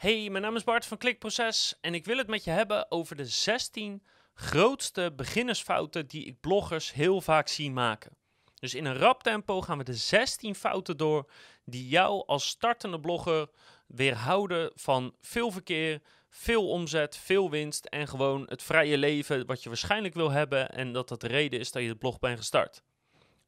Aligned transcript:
Hey, 0.00 0.30
mijn 0.30 0.42
naam 0.42 0.56
is 0.56 0.64
Bart 0.64 0.86
van 0.86 0.98
Klikproces 0.98 1.78
en 1.80 1.94
ik 1.94 2.04
wil 2.04 2.16
het 2.16 2.26
met 2.26 2.44
je 2.44 2.50
hebben 2.50 2.90
over 2.90 3.16
de 3.16 3.26
16 3.26 4.02
grootste 4.34 5.12
beginnersfouten 5.16 6.06
die 6.06 6.24
ik 6.24 6.40
bloggers 6.40 6.92
heel 6.92 7.20
vaak 7.20 7.48
zie 7.48 7.70
maken. 7.70 8.16
Dus 8.54 8.74
in 8.74 8.84
een 8.84 8.96
rap 8.96 9.22
tempo 9.22 9.60
gaan 9.60 9.78
we 9.78 9.84
de 9.84 9.94
16 9.94 10.54
fouten 10.54 10.96
door 10.96 11.30
die 11.64 11.88
jou 11.88 12.26
als 12.26 12.48
startende 12.48 13.00
blogger 13.00 13.48
weerhouden 13.86 14.72
van 14.74 15.14
veel 15.20 15.50
verkeer, 15.50 16.00
veel 16.28 16.68
omzet, 16.68 17.16
veel 17.16 17.50
winst 17.50 17.84
en 17.84 18.08
gewoon 18.08 18.42
het 18.48 18.62
vrije 18.62 18.98
leven 18.98 19.46
wat 19.46 19.62
je 19.62 19.68
waarschijnlijk 19.68 20.14
wil 20.14 20.30
hebben 20.30 20.70
en 20.70 20.92
dat 20.92 21.08
dat 21.08 21.20
de 21.20 21.28
reden 21.28 21.60
is 21.60 21.72
dat 21.72 21.82
je 21.82 21.88
het 21.88 21.98
blog 21.98 22.18
bent 22.18 22.38
gestart. 22.38 22.82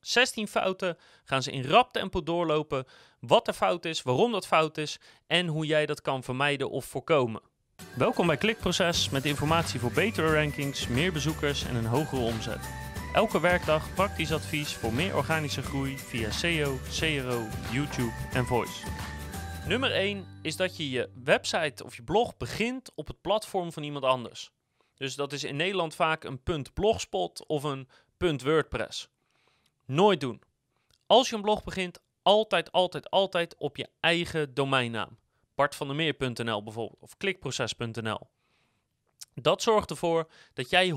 16 0.03 0.49
fouten 0.49 0.97
gaan 1.25 1.43
ze 1.43 1.51
in 1.51 1.65
rap 1.65 1.93
tempo 1.93 2.23
doorlopen, 2.23 2.87
wat 3.21 3.49
er 3.49 3.55
fout 3.55 3.85
is, 3.85 4.03
waarom 4.03 4.33
dat 4.33 4.47
fout 4.47 4.79
is 4.79 4.99
en 5.27 5.47
hoe 5.47 5.67
jij 5.67 5.87
dat 5.87 6.01
kan 6.01 6.23
vermijden 6.23 6.71
of 6.71 6.85
voorkomen. 6.85 7.43
Welkom 7.97 8.27
bij 8.27 8.37
Klikproces 8.37 9.11
met 9.11 9.25
informatie 9.25 9.81
voor 9.81 9.93
betere 9.93 10.35
rankings, 10.35 10.89
meer 10.89 11.13
bezoekers 11.13 11.65
en 11.65 11.75
een 11.75 11.87
hogere 11.87 12.23
omzet. 12.23 12.69
Elke 13.13 13.41
werkdag 13.41 13.95
praktisch 13.95 14.33
advies 14.33 14.75
voor 14.75 14.93
meer 14.93 15.17
organische 15.17 15.63
groei 15.63 15.99
via 15.99 16.31
SEO, 16.31 16.79
CRO, 16.91 17.47
YouTube 17.73 18.13
en 18.33 18.47
Voice. 18.47 18.87
Nummer 19.67 19.93
1 19.93 20.27
is 20.43 20.57
dat 20.57 20.77
je 20.77 20.91
je 20.91 21.11
website 21.25 21.85
of 21.85 21.97
je 21.97 22.03
blog 22.03 22.37
begint 22.37 22.93
op 22.95 23.07
het 23.07 23.21
platform 23.21 23.73
van 23.73 23.83
iemand 23.83 24.05
anders. 24.05 24.51
Dus 24.95 25.15
dat 25.15 25.33
is 25.33 25.45
in 25.45 25.57
Nederland 25.57 25.95
vaak 25.95 26.25
een 26.25 26.43
.blogspot 26.75 27.47
of 27.47 27.63
een 27.63 27.89
.wordpress. 28.19 29.12
Nooit 29.93 30.21
doen. 30.21 30.43
Als 31.07 31.29
je 31.29 31.37
een 31.37 31.43
blog 31.43 31.65
begint, 31.65 32.03
altijd, 32.23 32.73
altijd, 32.73 33.11
altijd 33.11 33.57
op 33.59 33.77
je 33.77 33.89
eigen 34.01 34.55
domeinnaam. 34.55 35.19
bartvandermeer.nl 35.55 36.63
bijvoorbeeld, 36.63 37.03
of 37.03 37.17
klikproces.nl. 37.17 38.21
Dat 39.35 39.63
zorgt 39.63 39.91
ervoor 39.91 40.31
dat 40.55 40.71
jij 40.71 40.91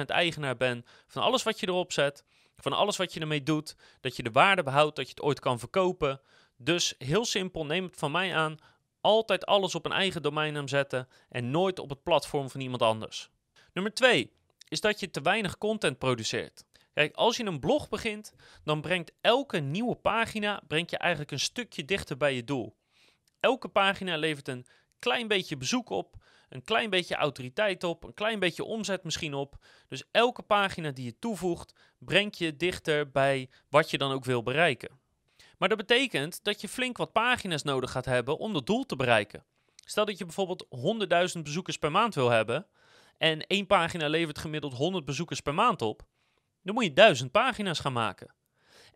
100% 0.00 0.04
eigenaar 0.06 0.56
bent 0.56 0.86
van 1.06 1.22
alles 1.22 1.42
wat 1.42 1.60
je 1.60 1.68
erop 1.68 1.92
zet, 1.92 2.24
van 2.56 2.72
alles 2.72 2.96
wat 2.96 3.12
je 3.14 3.20
ermee 3.20 3.42
doet, 3.42 3.76
dat 4.00 4.16
je 4.16 4.22
de 4.22 4.30
waarde 4.30 4.62
behoudt, 4.62 4.96
dat 4.96 5.04
je 5.04 5.14
het 5.14 5.22
ooit 5.22 5.40
kan 5.40 5.58
verkopen. 5.58 6.20
Dus 6.56 6.94
heel 6.98 7.24
simpel, 7.24 7.66
neem 7.66 7.84
het 7.84 7.96
van 7.96 8.10
mij 8.10 8.36
aan, 8.36 8.58
altijd 9.00 9.46
alles 9.46 9.74
op 9.74 9.84
een 9.84 9.92
eigen 9.92 10.22
domeinnaam 10.22 10.68
zetten 10.68 11.08
en 11.28 11.50
nooit 11.50 11.78
op 11.78 11.90
het 11.90 12.02
platform 12.02 12.50
van 12.50 12.60
iemand 12.60 12.82
anders. 12.82 13.30
Nummer 13.72 13.94
2 13.94 14.32
is 14.68 14.80
dat 14.80 15.00
je 15.00 15.10
te 15.10 15.20
weinig 15.20 15.58
content 15.58 15.98
produceert. 15.98 16.64
Kijk, 16.94 17.14
als 17.14 17.36
je 17.36 17.44
een 17.44 17.60
blog 17.60 17.88
begint, 17.88 18.34
dan 18.64 18.80
brengt 18.80 19.12
elke 19.20 19.58
nieuwe 19.58 19.94
pagina 19.94 20.62
brengt 20.68 20.90
je 20.90 20.98
eigenlijk 20.98 21.30
een 21.30 21.40
stukje 21.40 21.84
dichter 21.84 22.16
bij 22.16 22.34
je 22.34 22.44
doel. 22.44 22.76
Elke 23.40 23.68
pagina 23.68 24.16
levert 24.16 24.48
een 24.48 24.66
klein 24.98 25.28
beetje 25.28 25.56
bezoek 25.56 25.90
op, 25.90 26.16
een 26.48 26.64
klein 26.64 26.90
beetje 26.90 27.14
autoriteit 27.14 27.84
op, 27.84 28.04
een 28.04 28.14
klein 28.14 28.38
beetje 28.38 28.64
omzet 28.64 29.04
misschien 29.04 29.34
op. 29.34 29.56
Dus 29.88 30.04
elke 30.10 30.42
pagina 30.42 30.90
die 30.90 31.04
je 31.04 31.18
toevoegt, 31.18 31.74
brengt 31.98 32.38
je 32.38 32.56
dichter 32.56 33.10
bij 33.10 33.50
wat 33.68 33.90
je 33.90 33.98
dan 33.98 34.12
ook 34.12 34.24
wil 34.24 34.42
bereiken. 34.42 34.98
Maar 35.58 35.68
dat 35.68 35.78
betekent 35.78 36.44
dat 36.44 36.60
je 36.60 36.68
flink 36.68 36.96
wat 36.96 37.12
pagina's 37.12 37.62
nodig 37.62 37.90
gaat 37.90 38.04
hebben 38.04 38.38
om 38.38 38.52
dat 38.52 38.66
doel 38.66 38.86
te 38.86 38.96
bereiken. 38.96 39.44
Stel 39.74 40.04
dat 40.04 40.18
je 40.18 40.24
bijvoorbeeld 40.24 40.66
100.000 41.36 41.42
bezoekers 41.42 41.78
per 41.78 41.90
maand 41.90 42.14
wil 42.14 42.30
hebben 42.30 42.66
en 43.18 43.46
één 43.46 43.66
pagina 43.66 44.08
levert 44.08 44.38
gemiddeld 44.38 44.74
100 44.74 45.04
bezoekers 45.04 45.40
per 45.40 45.54
maand 45.54 45.82
op, 45.82 46.06
dan 46.64 46.74
moet 46.74 46.84
je 46.84 46.92
1000 46.92 47.30
pagina's 47.30 47.78
gaan 47.78 47.92
maken. 47.92 48.34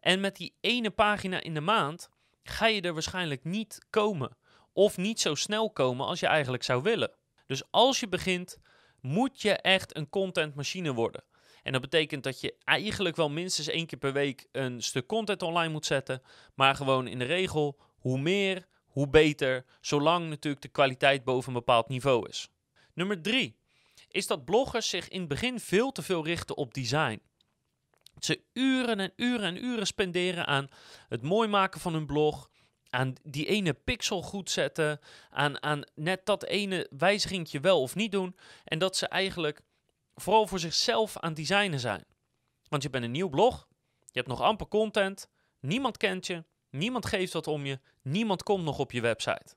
En 0.00 0.20
met 0.20 0.36
die 0.36 0.54
ene 0.60 0.90
pagina 0.90 1.40
in 1.40 1.54
de 1.54 1.60
maand 1.60 2.08
ga 2.42 2.66
je 2.66 2.80
er 2.80 2.92
waarschijnlijk 2.92 3.44
niet 3.44 3.86
komen. 3.90 4.36
Of 4.72 4.96
niet 4.96 5.20
zo 5.20 5.34
snel 5.34 5.70
komen 5.70 6.06
als 6.06 6.20
je 6.20 6.26
eigenlijk 6.26 6.62
zou 6.62 6.82
willen. 6.82 7.14
Dus 7.46 7.62
als 7.70 8.00
je 8.00 8.08
begint, 8.08 8.58
moet 9.00 9.42
je 9.42 9.52
echt 9.52 9.96
een 9.96 10.08
contentmachine 10.08 10.92
worden. 10.92 11.24
En 11.62 11.72
dat 11.72 11.80
betekent 11.80 12.22
dat 12.22 12.40
je 12.40 12.54
eigenlijk 12.64 13.16
wel 13.16 13.30
minstens 13.30 13.68
één 13.68 13.86
keer 13.86 13.98
per 13.98 14.12
week 14.12 14.46
een 14.52 14.82
stuk 14.82 15.06
content 15.06 15.42
online 15.42 15.72
moet 15.72 15.86
zetten. 15.86 16.22
Maar 16.54 16.74
gewoon 16.74 17.06
in 17.06 17.18
de 17.18 17.24
regel, 17.24 17.78
hoe 17.98 18.20
meer, 18.20 18.66
hoe 18.86 19.08
beter. 19.08 19.64
Zolang 19.80 20.28
natuurlijk 20.28 20.62
de 20.62 20.68
kwaliteit 20.68 21.24
boven 21.24 21.48
een 21.48 21.58
bepaald 21.58 21.88
niveau 21.88 22.28
is. 22.28 22.50
Nummer 22.94 23.22
drie 23.22 23.56
is 24.08 24.26
dat 24.26 24.44
bloggers 24.44 24.88
zich 24.88 25.08
in 25.08 25.20
het 25.20 25.28
begin 25.28 25.60
veel 25.60 25.92
te 25.92 26.02
veel 26.02 26.24
richten 26.24 26.56
op 26.56 26.74
design. 26.74 27.20
Ze 28.20 28.42
uren 28.52 29.00
en 29.00 29.12
uren 29.16 29.46
en 29.46 29.64
uren 29.64 29.86
spenderen 29.86 30.46
aan 30.46 30.68
het 31.08 31.22
mooi 31.22 31.48
maken 31.48 31.80
van 31.80 31.92
hun 31.92 32.06
blog, 32.06 32.50
aan 32.90 33.14
die 33.22 33.46
ene 33.46 33.74
pixel 33.74 34.22
goed 34.22 34.50
zetten, 34.50 35.00
aan, 35.30 35.62
aan 35.62 35.82
net 35.94 36.26
dat 36.26 36.44
ene 36.44 36.90
wijzigingje 36.98 37.60
wel 37.60 37.82
of 37.82 37.94
niet 37.94 38.12
doen. 38.12 38.36
En 38.64 38.78
dat 38.78 38.96
ze 38.96 39.08
eigenlijk 39.08 39.60
vooral 40.14 40.46
voor 40.46 40.58
zichzelf 40.58 41.18
aan 41.18 41.34
designen 41.34 41.80
zijn. 41.80 42.04
Want 42.68 42.82
je 42.82 42.90
bent 42.90 43.04
een 43.04 43.10
nieuw 43.10 43.28
blog, 43.28 43.68
je 44.04 44.18
hebt 44.18 44.28
nog 44.28 44.40
amper 44.40 44.68
content, 44.68 45.28
niemand 45.60 45.96
kent 45.96 46.26
je, 46.26 46.44
niemand 46.70 47.06
geeft 47.06 47.32
wat 47.32 47.46
om 47.46 47.66
je, 47.66 47.80
niemand 48.02 48.42
komt 48.42 48.64
nog 48.64 48.78
op 48.78 48.92
je 48.92 49.00
website. 49.00 49.56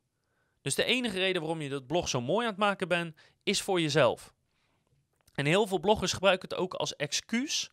Dus 0.61 0.75
de 0.75 0.83
enige 0.83 1.17
reden 1.17 1.41
waarom 1.41 1.61
je 1.61 1.69
dat 1.69 1.87
blog 1.87 2.09
zo 2.09 2.21
mooi 2.21 2.45
aan 2.45 2.51
het 2.51 2.59
maken 2.59 2.87
bent, 2.87 3.15
is 3.43 3.61
voor 3.61 3.81
jezelf. 3.81 4.33
En 5.33 5.45
heel 5.45 5.67
veel 5.67 5.79
bloggers 5.79 6.13
gebruiken 6.13 6.49
het 6.49 6.57
ook 6.57 6.73
als 6.73 6.95
excuus 6.95 7.69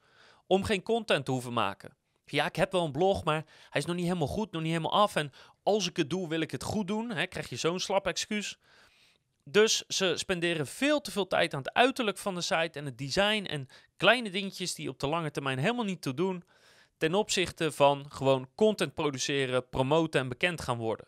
om 0.49 0.65
geen 0.65 0.83
content 0.83 1.25
te 1.25 1.31
hoeven 1.31 1.53
maken. 1.53 1.97
Ja, 2.25 2.47
ik 2.47 2.57
heb 2.57 2.73
wel 2.73 2.85
een 2.85 2.93
blog, 2.93 3.25
maar 3.25 3.45
hij 3.71 3.81
is 3.81 3.87
nog 3.87 3.97
niet 3.97 4.05
helemaal 4.05 4.27
goed, 4.27 4.53
nog 4.53 4.63
niet 4.63 4.71
helemaal 4.71 5.01
af. 5.01 5.17
En 5.17 5.33
als 5.63 5.89
ik 5.89 5.97
het 5.97 6.11
doe, 6.11 6.29
wil 6.29 6.41
ik 6.41 6.51
het 6.51 6.63
goed 6.63 6.87
doen. 6.87 7.11
Hè, 7.11 7.27
krijg 7.27 7.49
je 7.49 7.57
zo'n 7.57 7.81
slap 7.81 8.07
excuus. 8.07 8.59
Dus 9.45 9.87
ze 9.87 10.13
spenderen 10.17 10.67
veel 10.67 11.01
te 11.01 11.11
veel 11.11 11.27
tijd 11.27 11.55
aan 11.55 11.63
het 11.63 11.73
uiterlijk 11.73 12.19
van 12.19 12.35
de 12.35 12.41
site 12.41 12.79
en 12.79 12.85
het 12.85 12.99
design 12.99 13.45
en 13.45 13.69
kleine 13.97 14.31
dingetjes 14.31 14.75
die 14.75 14.89
op 14.89 15.01
de 15.01 15.07
lange 15.07 15.31
termijn 15.31 15.59
helemaal 15.59 15.85
niet 15.85 16.03
toe 16.03 16.15
doen. 16.15 16.45
Ten 16.97 17.15
opzichte 17.15 17.73
van 17.73 18.07
gewoon 18.09 18.49
content 18.55 18.95
produceren, 18.95 19.69
promoten 19.69 20.21
en 20.21 20.29
bekend 20.29 20.61
gaan 20.61 20.79
worden. 20.79 21.07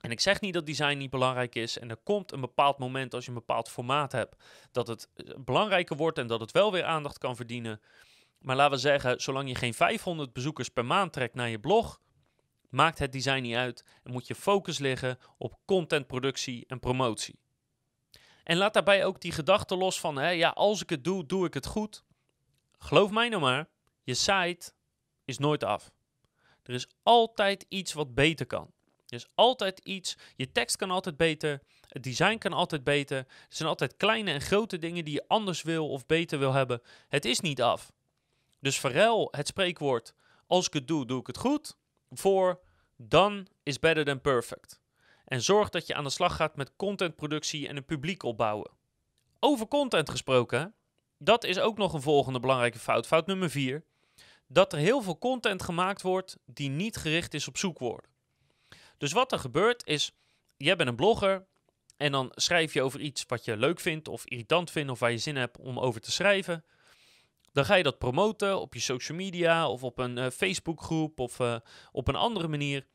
En 0.00 0.10
ik 0.10 0.20
zeg 0.20 0.40
niet 0.40 0.54
dat 0.54 0.66
design 0.66 0.96
niet 0.96 1.10
belangrijk 1.10 1.54
is. 1.54 1.78
En 1.78 1.90
er 1.90 1.96
komt 1.96 2.32
een 2.32 2.40
bepaald 2.40 2.78
moment 2.78 3.14
als 3.14 3.24
je 3.24 3.30
een 3.30 3.36
bepaald 3.36 3.68
formaat 3.68 4.12
hebt 4.12 4.42
dat 4.72 4.86
het 4.86 5.08
eh, 5.14 5.34
belangrijker 5.38 5.96
wordt 5.96 6.18
en 6.18 6.26
dat 6.26 6.40
het 6.40 6.52
wel 6.52 6.72
weer 6.72 6.84
aandacht 6.84 7.18
kan 7.18 7.36
verdienen. 7.36 7.80
Maar 8.38 8.56
laten 8.56 8.74
we 8.74 8.80
zeggen, 8.80 9.20
zolang 9.20 9.48
je 9.48 9.54
geen 9.54 9.74
500 9.74 10.32
bezoekers 10.32 10.68
per 10.68 10.84
maand 10.84 11.12
trekt 11.12 11.34
naar 11.34 11.48
je 11.48 11.60
blog, 11.60 12.00
maakt 12.68 12.98
het 12.98 13.12
design 13.12 13.42
niet 13.42 13.54
uit 13.54 13.84
en 14.02 14.12
moet 14.12 14.26
je 14.26 14.34
focus 14.34 14.78
liggen 14.78 15.18
op 15.38 15.58
contentproductie 15.64 16.64
en 16.66 16.78
promotie. 16.78 17.38
En 18.42 18.56
laat 18.56 18.74
daarbij 18.74 19.04
ook 19.04 19.20
die 19.20 19.32
gedachte 19.32 19.76
los 19.76 20.00
van, 20.00 20.16
hè, 20.16 20.28
ja, 20.28 20.48
als 20.48 20.82
ik 20.82 20.90
het 20.90 21.04
doe, 21.04 21.26
doe 21.26 21.46
ik 21.46 21.54
het 21.54 21.66
goed. 21.66 22.04
Geloof 22.78 23.10
mij 23.10 23.28
nou 23.28 23.42
maar, 23.42 23.68
je 24.02 24.14
site 24.14 24.72
is 25.24 25.38
nooit 25.38 25.64
af. 25.64 25.92
Er 26.62 26.74
is 26.74 26.88
altijd 27.02 27.66
iets 27.68 27.92
wat 27.92 28.14
beter 28.14 28.46
kan. 28.46 28.74
Er 29.06 29.16
is 29.16 29.28
altijd 29.34 29.78
iets, 29.78 30.16
je 30.36 30.52
tekst 30.52 30.76
kan 30.76 30.90
altijd 30.90 31.16
beter, 31.16 31.62
het 31.88 32.02
design 32.02 32.38
kan 32.38 32.52
altijd 32.52 32.84
beter. 32.84 33.16
Er 33.18 33.26
zijn 33.48 33.68
altijd 33.68 33.96
kleine 33.96 34.30
en 34.30 34.40
grote 34.40 34.78
dingen 34.78 35.04
die 35.04 35.14
je 35.14 35.24
anders 35.28 35.62
wil 35.62 35.88
of 35.88 36.06
beter 36.06 36.38
wil 36.38 36.52
hebben. 36.52 36.82
Het 37.08 37.24
is 37.24 37.40
niet 37.40 37.62
af. 37.62 37.92
Dus 38.60 38.80
verruil 38.80 39.28
het 39.30 39.46
spreekwoord, 39.46 40.14
als 40.46 40.66
ik 40.66 40.72
het 40.72 40.88
doe, 40.88 41.06
doe 41.06 41.20
ik 41.20 41.26
het 41.26 41.38
goed, 41.38 41.76
voor 42.10 42.60
done 42.96 43.46
is 43.62 43.78
better 43.78 44.04
than 44.04 44.20
perfect. 44.20 44.80
En 45.24 45.42
zorg 45.42 45.68
dat 45.68 45.86
je 45.86 45.94
aan 45.94 46.04
de 46.04 46.10
slag 46.10 46.36
gaat 46.36 46.56
met 46.56 46.76
contentproductie 46.76 47.68
en 47.68 47.76
een 47.76 47.84
publiek 47.84 48.22
opbouwen. 48.22 48.70
Over 49.40 49.68
content 49.68 50.10
gesproken, 50.10 50.74
dat 51.18 51.44
is 51.44 51.58
ook 51.58 51.78
nog 51.78 51.92
een 51.92 52.02
volgende 52.02 52.40
belangrijke 52.40 52.78
fout. 52.78 53.06
Fout 53.06 53.26
nummer 53.26 53.50
4. 53.50 53.84
Dat 54.46 54.72
er 54.72 54.78
heel 54.78 55.02
veel 55.02 55.18
content 55.18 55.62
gemaakt 55.62 56.02
wordt 56.02 56.36
die 56.44 56.68
niet 56.68 56.96
gericht 56.96 57.34
is 57.34 57.48
op 57.48 57.56
zoekwoorden. 57.56 58.10
Dus 58.98 59.12
wat 59.12 59.32
er 59.32 59.38
gebeurt 59.38 59.86
is, 59.86 60.12
jij 60.56 60.76
bent 60.76 60.88
een 60.88 60.96
blogger 60.96 61.46
en 61.96 62.12
dan 62.12 62.32
schrijf 62.34 62.72
je 62.72 62.82
over 62.82 63.00
iets 63.00 63.24
wat 63.26 63.44
je 63.44 63.56
leuk 63.56 63.80
vindt 63.80 64.08
of 64.08 64.26
irritant 64.26 64.70
vindt 64.70 64.90
of 64.90 64.98
waar 64.98 65.10
je 65.10 65.18
zin 65.18 65.36
hebt 65.36 65.58
om 65.58 65.78
over 65.78 66.00
te 66.00 66.10
schrijven. 66.10 66.64
Dan 67.56 67.64
ga 67.64 67.74
je 67.74 67.82
dat 67.82 67.98
promoten 67.98 68.60
op 68.60 68.74
je 68.74 68.80
social 68.80 69.18
media 69.18 69.68
of 69.68 69.84
op 69.84 69.98
een 69.98 70.16
uh, 70.16 70.30
Facebookgroep 70.30 71.20
of 71.20 71.38
uh, 71.38 71.56
op 71.92 72.08
een 72.08 72.14
andere 72.16 72.48
manier. 72.48 72.86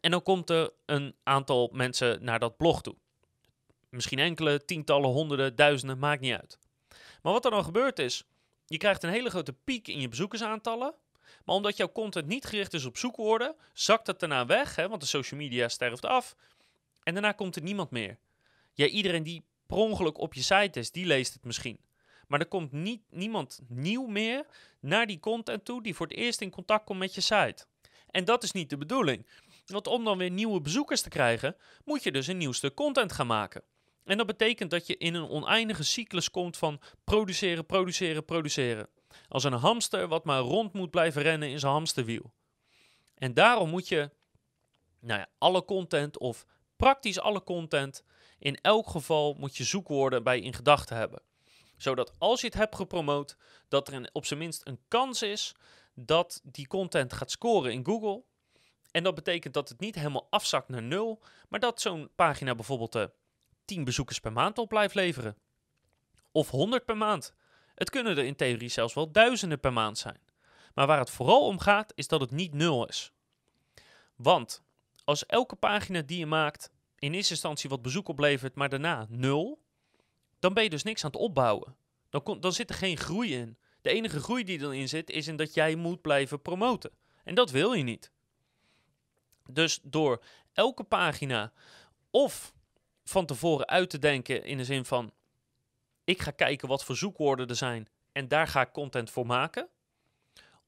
En 0.00 0.10
dan 0.10 0.22
komt 0.22 0.50
er 0.50 0.72
een 0.84 1.14
aantal 1.22 1.70
mensen 1.72 2.24
naar 2.24 2.38
dat 2.38 2.56
blog 2.56 2.82
toe. 2.82 2.96
Misschien 3.90 4.18
enkele, 4.18 4.64
tientallen, 4.64 5.10
honderden, 5.10 5.56
duizenden, 5.56 5.98
maakt 5.98 6.20
niet 6.20 6.32
uit. 6.32 6.58
Maar 7.22 7.32
wat 7.32 7.44
er 7.44 7.50
dan 7.50 7.64
gebeurt 7.64 7.98
is, 7.98 8.24
je 8.66 8.76
krijgt 8.76 9.02
een 9.02 9.10
hele 9.10 9.30
grote 9.30 9.52
piek 9.52 9.88
in 9.88 10.00
je 10.00 10.08
bezoekersaantallen. 10.08 10.94
Maar 11.44 11.54
omdat 11.54 11.76
jouw 11.76 11.92
content 11.92 12.26
niet 12.26 12.44
gericht 12.44 12.74
is 12.74 12.84
op 12.84 12.96
zoekwoorden, 12.96 13.54
zakt 13.72 14.06
het 14.06 14.20
daarna 14.20 14.46
weg, 14.46 14.76
hè, 14.76 14.88
want 14.88 15.00
de 15.00 15.06
social 15.06 15.40
media 15.40 15.68
sterft 15.68 16.04
af. 16.04 16.36
En 17.02 17.12
daarna 17.12 17.32
komt 17.32 17.56
er 17.56 17.62
niemand 17.62 17.90
meer. 17.90 18.18
Ja, 18.74 18.86
iedereen 18.86 19.22
die 19.22 19.44
per 19.66 19.76
ongeluk 19.76 20.18
op 20.18 20.34
je 20.34 20.42
site 20.42 20.78
is, 20.78 20.90
die 20.90 21.06
leest 21.06 21.32
het 21.32 21.44
misschien. 21.44 21.78
Maar 22.26 22.40
er 22.40 22.46
komt 22.46 22.72
niet, 22.72 23.02
niemand 23.10 23.60
nieuw 23.68 24.06
meer 24.06 24.46
naar 24.80 25.06
die 25.06 25.20
content 25.20 25.64
toe 25.64 25.82
die 25.82 25.94
voor 25.94 26.06
het 26.06 26.16
eerst 26.16 26.40
in 26.40 26.50
contact 26.50 26.84
komt 26.84 26.98
met 26.98 27.14
je 27.14 27.20
site. 27.20 27.66
En 28.10 28.24
dat 28.24 28.42
is 28.42 28.52
niet 28.52 28.70
de 28.70 28.76
bedoeling. 28.76 29.26
Want 29.66 29.86
om 29.86 30.04
dan 30.04 30.18
weer 30.18 30.30
nieuwe 30.30 30.60
bezoekers 30.60 31.00
te 31.00 31.08
krijgen, 31.08 31.56
moet 31.84 32.02
je 32.02 32.12
dus 32.12 32.26
een 32.26 32.36
nieuw 32.36 32.52
stuk 32.52 32.74
content 32.74 33.12
gaan 33.12 33.26
maken. 33.26 33.62
En 34.04 34.16
dat 34.16 34.26
betekent 34.26 34.70
dat 34.70 34.86
je 34.86 34.96
in 34.96 35.14
een 35.14 35.28
oneindige 35.28 35.84
cyclus 35.84 36.30
komt 36.30 36.56
van 36.56 36.80
produceren, 37.04 37.66
produceren, 37.66 38.24
produceren. 38.24 38.88
Als 39.28 39.44
een 39.44 39.52
hamster 39.52 40.08
wat 40.08 40.24
maar 40.24 40.40
rond 40.40 40.72
moet 40.72 40.90
blijven 40.90 41.22
rennen 41.22 41.50
in 41.50 41.58
zijn 41.58 41.72
hamsterwiel. 41.72 42.32
En 43.14 43.34
daarom 43.34 43.70
moet 43.70 43.88
je 43.88 44.10
nou 45.00 45.20
ja, 45.20 45.28
alle 45.38 45.64
content 45.64 46.18
of 46.18 46.46
praktisch 46.76 47.20
alle 47.20 47.42
content, 47.42 48.04
in 48.38 48.58
elk 48.60 48.88
geval 48.88 49.34
moet 49.38 49.56
je 49.56 49.64
zoekwoorden 49.64 50.22
bij 50.22 50.40
in 50.40 50.52
gedachten 50.52 50.96
hebben. 50.96 51.22
Zodat 51.76 52.12
als 52.18 52.40
je 52.40 52.46
het 52.46 52.56
hebt 52.56 52.74
gepromoot, 52.74 53.36
dat 53.68 53.88
er 53.88 54.10
op 54.12 54.26
zijn 54.26 54.38
minst 54.38 54.66
een 54.66 54.80
kans 54.88 55.22
is 55.22 55.54
dat 55.94 56.40
die 56.44 56.66
content 56.66 57.12
gaat 57.12 57.30
scoren 57.30 57.72
in 57.72 57.84
Google. 57.84 58.22
En 58.90 59.02
dat 59.02 59.14
betekent 59.14 59.54
dat 59.54 59.68
het 59.68 59.80
niet 59.80 59.94
helemaal 59.94 60.26
afzakt 60.30 60.68
naar 60.68 60.82
nul, 60.82 61.22
maar 61.48 61.60
dat 61.60 61.80
zo'n 61.80 62.10
pagina 62.14 62.54
bijvoorbeeld 62.54 62.92
de 62.92 63.10
10 63.64 63.84
bezoekers 63.84 64.20
per 64.20 64.32
maand 64.32 64.58
op 64.58 64.68
blijft 64.68 64.94
leveren. 64.94 65.36
Of 66.32 66.50
100 66.50 66.84
per 66.84 66.96
maand. 66.96 67.34
Het 67.74 67.90
kunnen 67.90 68.16
er 68.16 68.24
in 68.24 68.36
theorie 68.36 68.68
zelfs 68.68 68.94
wel 68.94 69.12
duizenden 69.12 69.60
per 69.60 69.72
maand 69.72 69.98
zijn. 69.98 70.20
Maar 70.74 70.86
waar 70.86 70.98
het 70.98 71.10
vooral 71.10 71.46
om 71.46 71.58
gaat, 71.58 71.92
is 71.94 72.08
dat 72.08 72.20
het 72.20 72.30
niet 72.30 72.52
nul 72.52 72.86
is. 72.86 73.12
Want 74.16 74.62
als 75.04 75.26
elke 75.26 75.56
pagina 75.56 76.02
die 76.02 76.18
je 76.18 76.26
maakt 76.26 76.70
in 76.98 77.14
eerste 77.14 77.32
instantie 77.32 77.70
wat 77.70 77.82
bezoek 77.82 78.08
oplevert, 78.08 78.54
maar 78.54 78.68
daarna 78.68 79.06
nul, 79.08 79.62
dan 80.46 80.54
ben 80.54 80.64
je 80.64 80.70
dus 80.70 80.82
niks 80.82 81.04
aan 81.04 81.10
het 81.10 81.20
opbouwen. 81.20 81.76
Dan, 82.10 82.40
dan 82.40 82.52
zit 82.52 82.70
er 82.70 82.76
geen 82.76 82.96
groei 82.96 83.34
in. 83.34 83.58
De 83.80 83.90
enige 83.90 84.20
groei 84.20 84.44
die 84.44 84.60
erin 84.60 84.88
zit, 84.88 85.10
is 85.10 85.26
in 85.26 85.36
dat 85.36 85.54
jij 85.54 85.74
moet 85.74 86.00
blijven 86.00 86.42
promoten. 86.42 86.90
En 87.24 87.34
dat 87.34 87.50
wil 87.50 87.72
je 87.72 87.82
niet. 87.82 88.10
Dus 89.50 89.80
door 89.82 90.22
elke 90.52 90.84
pagina 90.84 91.52
of 92.10 92.54
van 93.04 93.26
tevoren 93.26 93.68
uit 93.68 93.90
te 93.90 93.98
denken 93.98 94.44
in 94.44 94.56
de 94.56 94.64
zin 94.64 94.84
van: 94.84 95.12
ik 96.04 96.22
ga 96.22 96.30
kijken 96.30 96.68
wat 96.68 96.84
voor 96.84 96.96
zoekwoorden 96.96 97.48
er 97.48 97.56
zijn 97.56 97.88
en 98.12 98.28
daar 98.28 98.48
ga 98.48 98.60
ik 98.60 98.72
content 98.72 99.10
voor 99.10 99.26
maken. 99.26 99.68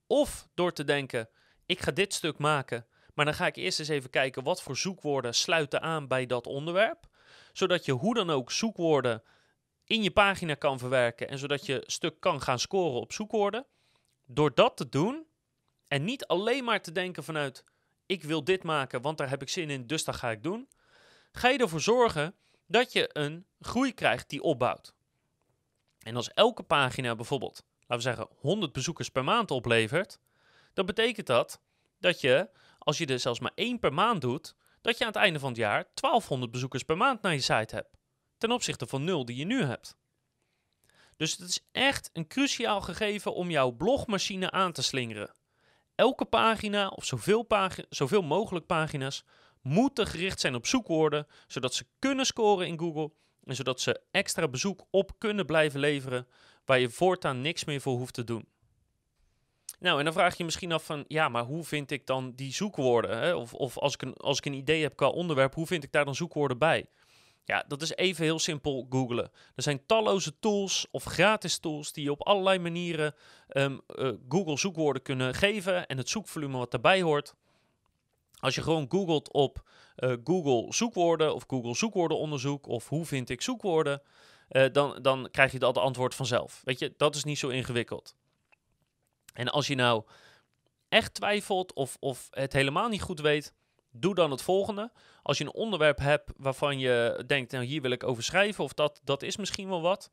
Of 0.07 0.49
door 0.55 0.73
te 0.73 0.85
denken: 0.85 1.29
ik 1.67 1.81
ga 1.81 1.91
dit 1.91 2.15
stuk 2.15 2.39
maken, 2.39 2.87
maar 3.15 3.25
dan 3.25 3.35
ga 3.35 3.47
ik 3.47 3.57
eerst 3.57 3.79
eens 3.79 3.89
even 3.89 4.11
kijken 4.11 4.43
wat 4.43 4.63
voor 4.63 4.77
zoekwoorden 4.77 5.35
sluiten 5.35 5.83
aan 5.83 6.09
bij 6.09 6.27
dat 6.27 6.47
onderwerp. 6.47 7.09
Zodat 7.53 7.85
je 7.85 7.93
hoe 7.93 8.15
dan 8.15 8.31
ook 8.31 8.53
zoekwoorden 8.53 9.23
in 9.89 10.03
je 10.03 10.11
pagina 10.11 10.55
kan 10.55 10.79
verwerken 10.79 11.29
en 11.29 11.39
zodat 11.39 11.67
je 11.67 11.83
stuk 11.87 12.21
kan 12.21 12.41
gaan 12.43 12.59
scoren 12.59 13.01
op 13.01 13.13
zoekwoorden. 13.13 13.67
Door 14.25 14.55
dat 14.55 14.77
te 14.77 14.89
doen 14.89 15.27
en 15.87 16.05
niet 16.05 16.27
alleen 16.27 16.65
maar 16.65 16.83
te 16.83 16.93
denken 16.93 17.25
vanuit 17.25 17.65
ik 18.07 18.23
wil 18.23 18.45
dit 18.45 18.63
maken, 18.63 19.01
want 19.01 19.19
daar 19.19 19.29
heb 19.29 19.43
ik 19.43 19.49
zin 19.49 19.71
in, 19.71 19.87
dus 19.87 20.05
dat 20.05 20.17
ga 20.17 20.31
ik 20.31 20.43
doen. 20.43 20.69
Ga 21.33 21.49
je 21.49 21.59
ervoor 21.59 21.81
zorgen 21.81 22.35
dat 22.67 22.93
je 22.93 23.11
een 23.13 23.47
groei 23.61 23.95
krijgt 23.95 24.31
die 24.31 24.43
opbouwt. 24.43 24.95
En 25.99 26.17
als 26.17 26.31
elke 26.33 26.63
pagina 26.63 27.15
bijvoorbeeld, 27.15 27.65
laten 27.81 27.97
we 27.97 28.03
zeggen, 28.17 28.37
100 28.41 28.73
bezoekers 28.73 29.09
per 29.09 29.25
maand 29.25 29.51
oplevert, 29.51 30.19
dan 30.73 30.87
betekent 30.87 31.27
dat 31.27 31.61
dat 31.99 32.21
je, 32.21 32.51
als 32.79 32.99
je 32.99 33.07
er 33.07 33.19
zelfs 33.19 33.41
maar 33.41 33.53
één 33.55 33.79
per 33.79 33.93
maand 33.93 34.21
doet, 34.21 34.55
dat 34.81 34.99
je 34.99 35.05
aan 35.05 35.13
het 35.13 35.21
einde 35.21 35.39
van 35.39 35.49
het 35.49 35.59
jaar 35.59 35.85
1200 35.95 36.51
bezoekers 36.51 36.83
per 36.83 36.97
maand 36.97 37.23
naar 37.23 37.33
je 37.35 37.41
site 37.41 37.75
hebt. 37.75 37.98
Ten 38.39 38.53
opzichte 38.53 38.87
van 38.87 39.05
nul 39.05 39.25
die 39.25 39.37
je 39.37 39.45
nu 39.45 39.63
hebt. 39.63 39.97
Dus 41.17 41.37
het 41.37 41.49
is 41.49 41.61
echt 41.73 42.11
een 42.13 42.27
cruciaal 42.27 42.81
gegeven 42.81 43.35
om 43.35 43.51
jouw 43.51 43.71
blogmachine 43.71 44.51
aan 44.51 44.73
te 44.73 44.83
slingeren. 44.83 45.35
Elke 45.95 46.25
pagina 46.25 46.89
of 46.89 47.05
zoveel, 47.05 47.47
zoveel 47.89 48.23
mogelijk 48.23 48.67
pagina's 48.67 49.25
moeten 49.63 50.07
gericht 50.07 50.41
zijn 50.41 50.55
op 50.55 50.67
zoekwoorden, 50.67 51.27
zodat 51.47 51.75
ze 51.75 51.87
kunnen 51.99 52.27
scoren 52.27 52.67
in 52.67 52.79
Google 52.79 53.13
en 53.45 53.57
zodat 53.57 53.81
ze 53.81 54.01
extra 54.11 54.49
bezoek 54.49 54.87
op 54.91 55.13
kunnen 55.19 55.47
blijven 55.47 55.81
leveren, 55.81 56.27
waar 56.65 56.79
je 56.79 56.91
voortaan 56.91 57.41
niks 57.41 57.65
meer 57.65 57.81
voor 57.81 57.97
hoeft 57.97 58.15
te 58.15 58.25
doen. 58.25 58.49
Nou, 59.79 59.99
en 59.99 60.05
dan 60.05 60.13
vraag 60.13 60.31
je 60.31 60.39
je 60.39 60.45
misschien 60.45 60.73
af 60.73 60.85
van, 60.85 61.05
ja, 61.09 61.29
maar 61.29 61.45
hoe 61.45 61.65
vind 61.65 61.91
ik 61.91 62.07
dan 62.07 62.33
die 62.35 62.53
zoekwoorden? 62.53 63.19
Hè? 63.19 63.35
Of, 63.35 63.55
of 63.55 63.79
als, 63.79 63.95
ik 63.95 64.03
een, 64.03 64.15
als 64.15 64.39
ik 64.39 64.45
een 64.45 64.53
idee 64.53 64.83
heb 64.83 64.97
qua 64.97 65.09
onderwerp, 65.09 65.55
hoe 65.55 65.67
vind 65.67 65.85
ik 65.85 65.93
daar 65.93 66.05
dan 66.05 66.15
zoekwoorden 66.15 66.59
bij? 66.59 66.87
Ja, 67.49 67.65
dat 67.69 67.83
is 67.83 67.95
even 67.95 68.25
heel 68.25 68.39
simpel 68.39 68.87
googlen. 68.91 69.31
Er 69.55 69.63
zijn 69.63 69.87
talloze 69.87 70.39
tools 70.39 70.87
of 70.91 71.05
gratis 71.05 71.59
tools 71.59 71.93
die 71.93 72.05
je 72.05 72.11
op 72.11 72.27
allerlei 72.27 72.59
manieren 72.59 73.15
um, 73.49 73.81
uh, 73.97 74.13
Google 74.29 74.59
zoekwoorden 74.59 75.03
kunnen 75.03 75.35
geven 75.35 75.87
en 75.87 75.97
het 75.97 76.09
zoekvolume 76.09 76.59
wat 76.59 76.71
daarbij 76.71 77.03
hoort. 77.03 77.35
Als 78.39 78.55
je 78.55 78.63
gewoon 78.63 78.87
googelt 78.89 79.33
op 79.33 79.63
uh, 79.97 80.17
Google 80.25 80.73
zoekwoorden 80.73 81.35
of 81.35 81.45
Google 81.47 81.75
zoekwoordenonderzoek 81.75 82.67
of 82.67 82.89
hoe 82.89 83.05
vind 83.05 83.31
ik 83.31 83.43
zoekwoorden, 83.43 84.03
uh, 84.51 84.67
dan, 84.73 85.03
dan 85.03 85.29
krijg 85.31 85.53
je 85.53 85.59
dat 85.59 85.79
antwoord 85.79 86.15
vanzelf. 86.15 86.61
Weet 86.65 86.79
je, 86.79 86.95
dat 86.97 87.15
is 87.15 87.25
niet 87.25 87.39
zo 87.39 87.49
ingewikkeld. 87.49 88.17
En 89.33 89.49
als 89.49 89.67
je 89.67 89.75
nou 89.75 90.05
echt 90.89 91.15
twijfelt 91.15 91.73
of, 91.73 91.97
of 92.01 92.29
het 92.31 92.53
helemaal 92.53 92.89
niet 92.89 93.03
goed 93.03 93.21
weet, 93.21 93.55
doe 94.01 94.15
dan 94.15 94.31
het 94.31 94.43
volgende. 94.43 94.93
Als 95.23 95.39
je 95.39 95.45
een 95.45 95.55
onderwerp 95.55 95.99
hebt 95.99 96.33
waarvan 96.37 96.79
je 96.79 97.25
denkt, 97.27 97.53
nou 97.53 97.65
hier 97.65 97.83
wil 97.83 97.91
ik 97.91 98.05
over 98.05 98.23
schrijven 98.23 98.65
of 98.65 98.75
dat, 98.75 99.01
dat 99.05 99.23
is 99.23 99.37
misschien 99.37 99.69
wel 99.69 99.83
wat, 99.83 100.11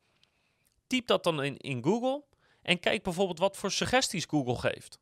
typ 0.88 1.08
dat 1.08 1.24
dan 1.24 1.44
in, 1.44 1.58
in 1.58 1.84
Google 1.84 2.24
en 2.62 2.80
kijk 2.80 3.04
bijvoorbeeld 3.04 3.40
wat 3.40 3.58
voor 3.58 3.72
suggesties 3.72 4.26
Google 4.30 4.56
geeft. 4.56 5.00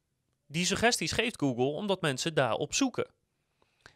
Die 0.48 0.66
suggesties 0.66 1.12
geeft 1.12 1.40
Google 1.40 1.66
omdat 1.66 2.02
mensen 2.02 2.34
daarop 2.34 2.74
zoeken. 2.74 3.12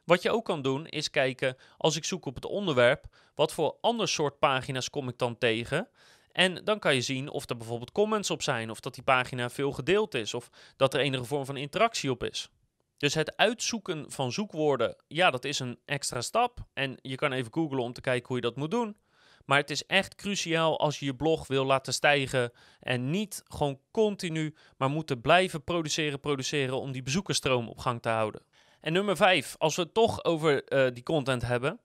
Wat 0.03 0.21
je 0.21 0.31
ook 0.31 0.45
kan 0.45 0.61
doen 0.61 0.87
is 0.87 1.09
kijken, 1.09 1.57
als 1.77 1.95
ik 1.95 2.05
zoek 2.05 2.25
op 2.25 2.35
het 2.35 2.45
onderwerp, 2.45 3.05
wat 3.35 3.53
voor 3.53 3.77
ander 3.81 4.07
soort 4.07 4.39
pagina's 4.39 4.89
kom 4.89 5.09
ik 5.09 5.17
dan 5.17 5.37
tegen? 5.37 5.89
En 6.31 6.63
dan 6.63 6.79
kan 6.79 6.95
je 6.95 7.01
zien 7.01 7.29
of 7.29 7.49
er 7.49 7.57
bijvoorbeeld 7.57 7.91
comments 7.91 8.29
op 8.29 8.41
zijn, 8.41 8.69
of 8.69 8.79
dat 8.79 8.93
die 8.93 9.03
pagina 9.03 9.49
veel 9.49 9.71
gedeeld 9.71 10.13
is, 10.13 10.33
of 10.33 10.49
dat 10.75 10.93
er 10.93 10.99
enige 10.99 11.23
vorm 11.23 11.45
van 11.45 11.57
interactie 11.57 12.11
op 12.11 12.23
is. 12.23 12.49
Dus 12.97 13.13
het 13.13 13.37
uitzoeken 13.37 14.11
van 14.11 14.31
zoekwoorden, 14.31 14.95
ja, 15.07 15.31
dat 15.31 15.45
is 15.45 15.59
een 15.59 15.79
extra 15.85 16.21
stap. 16.21 16.65
En 16.73 16.97
je 17.01 17.15
kan 17.15 17.31
even 17.31 17.53
googlen 17.53 17.83
om 17.83 17.93
te 17.93 18.01
kijken 18.01 18.27
hoe 18.27 18.35
je 18.35 18.41
dat 18.41 18.55
moet 18.55 18.71
doen. 18.71 18.97
Maar 19.45 19.57
het 19.57 19.69
is 19.69 19.85
echt 19.85 20.15
cruciaal 20.15 20.79
als 20.79 20.99
je 20.99 21.05
je 21.05 21.15
blog 21.15 21.47
wil 21.47 21.65
laten 21.65 21.93
stijgen 21.93 22.51
en 22.79 23.09
niet 23.09 23.43
gewoon 23.47 23.79
continu, 23.91 24.55
maar 24.77 24.89
moeten 24.89 25.21
blijven 25.21 25.63
produceren, 25.63 26.19
produceren 26.19 26.79
om 26.79 26.91
die 26.91 27.03
bezoekersstroom 27.03 27.67
op 27.67 27.77
gang 27.77 28.01
te 28.01 28.09
houden. 28.09 28.41
En 28.79 28.93
nummer 28.93 29.15
5, 29.15 29.55
als 29.57 29.75
we 29.75 29.81
het 29.81 29.93
toch 29.93 30.23
over 30.23 30.73
uh, 30.73 30.93
die 30.93 31.03
content 31.03 31.41
hebben, 31.41 31.79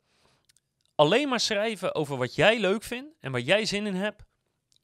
alleen 0.94 1.28
maar 1.28 1.40
schrijven 1.40 1.94
over 1.94 2.16
wat 2.16 2.34
jij 2.34 2.60
leuk 2.60 2.82
vindt 2.82 3.14
en 3.20 3.32
waar 3.32 3.40
jij 3.40 3.64
zin 3.64 3.86
in 3.86 3.94
hebt, 3.94 4.22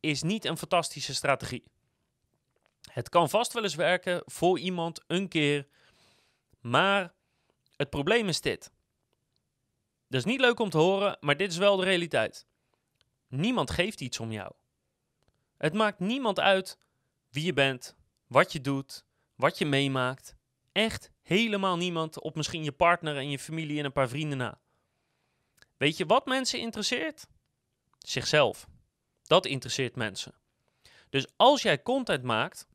is 0.00 0.22
niet 0.22 0.44
een 0.44 0.58
fantastische 0.58 1.14
strategie. 1.14 1.64
Het 2.92 3.08
kan 3.08 3.30
vast 3.30 3.52
wel 3.52 3.62
eens 3.62 3.74
werken 3.74 4.22
voor 4.24 4.58
iemand 4.58 5.04
een 5.06 5.28
keer, 5.28 5.66
maar 6.70 7.14
het 7.76 7.90
probleem 7.90 8.28
is 8.28 8.40
dit. 8.40 8.72
Dat 10.08 10.20
is 10.20 10.24
niet 10.24 10.40
leuk 10.40 10.60
om 10.60 10.70
te 10.70 10.78
horen, 10.78 11.16
maar 11.20 11.36
dit 11.36 11.50
is 11.50 11.56
wel 11.56 11.76
de 11.76 11.84
realiteit. 11.84 12.46
Niemand 13.28 13.70
geeft 13.70 14.00
iets 14.00 14.20
om 14.20 14.32
jou. 14.32 14.52
Het 15.56 15.74
maakt 15.74 15.98
niemand 15.98 16.40
uit 16.40 16.78
wie 17.30 17.44
je 17.44 17.52
bent, 17.52 17.96
wat 18.26 18.52
je 18.52 18.60
doet, 18.60 19.04
wat 19.34 19.58
je 19.58 19.66
meemaakt. 19.66 20.36
Echt 20.72 21.10
helemaal 21.22 21.76
niemand 21.76 22.20
op 22.20 22.34
misschien 22.34 22.64
je 22.64 22.72
partner 22.72 23.16
en 23.16 23.30
je 23.30 23.38
familie 23.38 23.78
en 23.78 23.84
een 23.84 23.92
paar 23.92 24.08
vrienden 24.08 24.38
na. 24.38 24.60
Weet 25.76 25.96
je 25.96 26.06
wat 26.06 26.26
mensen 26.26 26.60
interesseert? 26.60 27.26
Zichzelf. 27.98 28.68
Dat 29.22 29.46
interesseert 29.46 29.96
mensen. 29.96 30.34
Dus 31.10 31.26
als 31.36 31.62
jij 31.62 31.82
content 31.82 32.22
maakt 32.22 32.66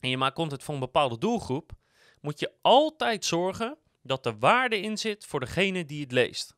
en 0.00 0.08
je 0.08 0.16
maakt 0.16 0.34
content 0.34 0.62
voor 0.62 0.74
een 0.74 0.80
bepaalde 0.80 1.18
doelgroep, 1.18 1.72
moet 2.20 2.40
je 2.40 2.52
altijd 2.62 3.24
zorgen 3.24 3.78
dat 4.02 4.26
er 4.26 4.38
waarde 4.38 4.80
in 4.80 4.98
zit 4.98 5.26
voor 5.26 5.40
degene 5.40 5.84
die 5.84 6.02
het 6.02 6.12
leest. 6.12 6.54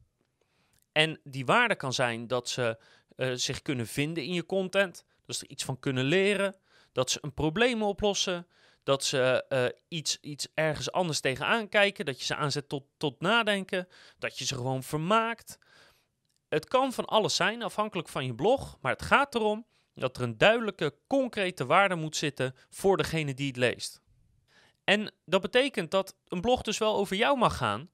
En 0.92 1.20
die 1.24 1.46
waarde 1.46 1.74
kan 1.74 1.92
zijn 1.92 2.26
dat 2.26 2.48
ze 2.48 2.78
uh, 3.16 3.32
zich 3.34 3.62
kunnen 3.62 3.86
vinden 3.86 4.24
in 4.24 4.32
je 4.32 4.46
content, 4.46 5.04
dat 5.26 5.36
ze 5.36 5.44
er 5.44 5.50
iets 5.50 5.64
van 5.64 5.78
kunnen 5.78 6.04
leren, 6.04 6.56
dat 6.92 7.10
ze 7.10 7.18
een 7.20 7.34
probleem 7.34 7.82
oplossen, 7.82 8.46
dat 8.82 9.04
ze 9.04 9.44
uh, 9.48 9.64
iets, 9.88 10.20
iets 10.20 10.48
ergens 10.54 10.92
anders 10.92 11.20
tegenaan 11.20 11.68
kijken, 11.68 12.04
dat 12.04 12.18
je 12.18 12.24
ze 12.24 12.36
aanzet 12.36 12.68
tot, 12.68 12.84
tot 12.96 13.20
nadenken, 13.20 13.88
dat 14.18 14.38
je 14.38 14.44
ze 14.44 14.54
gewoon 14.54 14.82
vermaakt. 14.82 15.58
Het 16.48 16.68
kan 16.68 16.92
van 16.92 17.04
alles 17.04 17.36
zijn, 17.36 17.62
afhankelijk 17.62 18.08
van 18.08 18.26
je 18.26 18.34
blog, 18.34 18.78
maar 18.80 18.92
het 18.92 19.02
gaat 19.02 19.34
erom 19.34 19.66
dat 19.94 20.16
er 20.16 20.22
een 20.22 20.38
duidelijke, 20.38 20.94
concrete 21.06 21.66
waarde 21.66 21.94
moet 21.94 22.16
zitten 22.16 22.54
voor 22.68 22.96
degene 22.96 23.34
die 23.34 23.46
het 23.46 23.56
leest. 23.56 24.00
En 24.90 25.12
dat 25.24 25.40
betekent 25.40 25.90
dat 25.90 26.16
een 26.28 26.40
blog 26.40 26.62
dus 26.62 26.78
wel 26.78 26.96
over 26.96 27.16
jou 27.16 27.38
mag 27.38 27.56
gaan, 27.56 27.90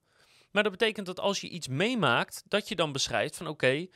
maar 0.50 0.62
dat 0.62 0.72
betekent 0.72 1.06
dat 1.06 1.20
als 1.20 1.40
je 1.40 1.48
iets 1.48 1.68
meemaakt, 1.68 2.42
dat 2.48 2.68
je 2.68 2.76
dan 2.76 2.92
beschrijft 2.92 3.36
van 3.36 3.46
oké, 3.46 3.86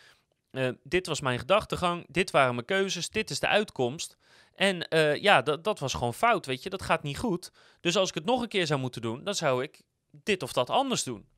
uh, 0.50 0.69
dit 0.83 1.07
was 1.07 1.21
mijn 1.21 1.38
gedachtegang, 1.38 2.07
dit 2.09 2.30
waren 2.30 2.54
mijn 2.54 2.66
keuzes, 2.66 3.11
dit 3.11 3.30
is 3.30 3.40
de 3.40 3.47
uitkomst. 3.47 4.16
En 4.54 4.87
uh, 4.95 5.16
ja, 5.16 5.42
dat, 5.42 5.64
dat 5.64 5.78
was 5.78 5.95
gewoon 5.95 6.14
fout, 6.14 6.47
weet 6.47 6.62
je, 6.62 6.71
dat 6.71 6.83
gaat 6.83 7.02
niet 7.02 7.19
goed. 7.19 7.52
Dus 7.80 7.97
als 7.97 8.09
ik 8.09 8.14
het 8.14 8.25
nog 8.25 8.42
een 8.42 8.49
keer 8.49 8.66
zou 8.66 8.80
moeten 8.80 9.02
doen, 9.02 9.25
dan 9.25 9.35
zou 9.35 9.62
ik 9.62 9.83
dit 10.11 10.42
of 10.42 10.52
dat 10.52 10.71
anders 10.71 11.02
doen. 11.02 11.28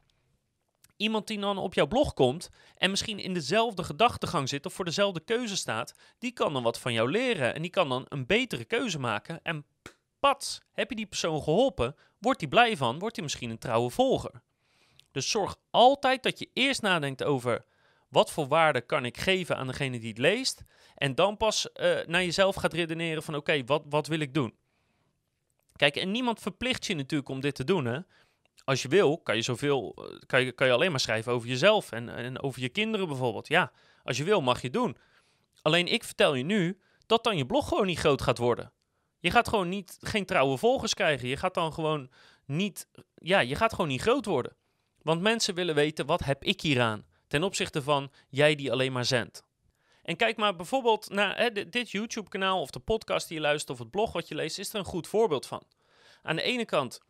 Iemand 0.97 1.27
die 1.27 1.41
dan 1.41 1.59
op 1.59 1.75
jouw 1.75 1.87
blog 1.87 2.15
komt 2.15 2.51
en 2.77 2.91
misschien 2.91 3.19
in 3.19 3.35
dezelfde 3.35 3.85
gedachtegang 3.85 4.49
zit 4.49 4.67
of 4.67 4.73
voor 4.73 4.85
dezelfde 4.85 5.21
keuze 5.21 5.57
staat, 5.57 5.95
die 6.19 6.33
kan 6.33 6.53
dan 6.53 6.63
wat 6.63 6.79
van 6.79 6.93
jou 6.93 7.11
leren 7.11 7.55
en 7.55 7.63
die 7.63 7.71
kan 7.71 7.89
dan 7.89 8.07
een 8.09 8.27
betere 8.27 8.65
keuze 8.65 8.99
maken. 8.99 9.41
En 9.43 9.65
heb 10.73 10.91
je 10.91 10.97
die 10.97 11.07
persoon 11.07 11.43
geholpen, 11.43 11.97
wordt 12.19 12.41
hij 12.41 12.49
blij 12.49 12.77
van, 12.77 12.99
wordt 12.99 13.15
hij 13.17 13.25
misschien 13.25 13.51
een 13.51 13.59
trouwe 13.59 13.91
volger. 13.91 14.43
Dus 15.11 15.31
zorg 15.31 15.57
altijd 15.71 16.23
dat 16.23 16.39
je 16.39 16.51
eerst 16.53 16.83
nadenkt 16.83 17.25
over 17.25 17.65
wat 18.09 18.31
voor 18.31 18.49
waarde 18.49 18.81
kan 18.81 19.05
ik 19.05 19.17
geven 19.17 19.57
aan 19.57 19.67
degene 19.67 19.99
die 19.99 20.09
het 20.09 20.19
leest. 20.19 20.63
En 20.95 21.15
dan 21.15 21.37
pas 21.37 21.69
uh, 21.75 21.99
naar 22.07 22.25
jezelf 22.25 22.55
gaat 22.55 22.73
redeneren 22.73 23.23
van 23.23 23.35
oké, 23.35 23.65
wat, 23.65 23.83
wat 23.89 24.07
wil 24.07 24.21
ik 24.21 24.35
doen? 24.35 24.55
Kijk, 25.77 25.97
en 25.97 26.11
niemand 26.11 26.41
verplicht 26.41 26.87
je 26.87 26.95
natuurlijk 26.95 27.31
om 27.31 27.41
dit 27.41 27.55
te 27.55 27.65
doen. 27.65 28.07
Als 28.65 28.83
je 28.83 28.89
wil, 28.89 29.19
kan 29.19 29.37
je, 29.37 29.43
zoveel, 29.43 29.95
eh, 29.97 30.19
kan, 30.27 30.45
je, 30.45 30.53
kan 30.53 30.67
je 30.67 30.73
alleen 30.73 30.91
maar 30.91 31.01
schrijven 31.01 31.33
over 31.33 31.49
jezelf 31.49 31.93
en, 31.93 32.09
en 32.09 32.43
over 32.43 32.61
je 32.61 32.69
kinderen 32.69 33.09
bijvoorbeeld. 33.09 33.49
Ja, 33.49 33.73
als 34.05 34.17
je 34.17 34.25
wil 34.25 34.41
mag 34.41 34.63
je 34.63 34.71
doen. 34.71 34.97
Alleen 35.63 35.87
ik 35.87 36.05
vertel 36.05 36.35
je 36.35 36.45
nu 36.45 36.81
dat 37.07 37.25
dan 37.25 37.37
je 37.37 37.47
blog 37.47 37.69
gewoon 37.69 37.87
niet 37.87 37.99
groot 37.99 38.23
gaat 38.23 38.39
worden. 38.39 38.73
Je 39.23 39.31
gaat 39.31 39.49
gewoon 39.49 39.69
niet, 39.69 39.99
geen 40.01 40.27
trouwe 40.27 40.57
volgers 40.57 40.95
krijgen. 40.95 41.29
Je 41.29 41.37
gaat 41.37 41.55
dan 41.55 41.73
gewoon 41.73 42.11
niet, 42.45 42.89
ja, 43.15 43.41
je 43.41 43.55
gaat 43.55 43.71
gewoon 43.71 43.89
niet 43.89 44.01
groot 44.01 44.25
worden. 44.25 44.57
Want 45.03 45.21
mensen 45.21 45.55
willen 45.55 45.75
weten, 45.75 46.07
wat 46.07 46.25
heb 46.25 46.45
ik 46.45 46.61
hieraan? 46.61 47.07
Ten 47.29 47.43
opzichte 47.43 47.83
van 47.83 48.13
jij 48.29 48.55
die 48.55 48.73
alleen 48.73 48.93
maar 48.93 49.05
zendt. 49.05 49.45
En 50.03 50.17
kijk 50.17 50.37
maar 50.37 50.57
bijvoorbeeld 50.57 51.11
naar 51.11 51.37
hè, 51.37 51.69
dit 51.69 51.91
YouTube-kanaal 51.91 52.61
of 52.61 52.71
de 52.71 52.81
podcast 52.81 53.29
die 53.29 53.37
je 53.37 53.43
luistert 53.43 53.71
of 53.71 53.79
het 53.79 53.91
blog 53.91 54.13
wat 54.13 54.29
je 54.29 54.35
leest, 54.35 54.59
is 54.59 54.73
er 54.73 54.79
een 54.79 54.85
goed 54.85 55.09
voorbeeld 55.09 55.47
van. 55.47 55.63
Aan 56.23 56.37
de 56.37 56.43
ene 56.43 56.65
kant 56.65 57.01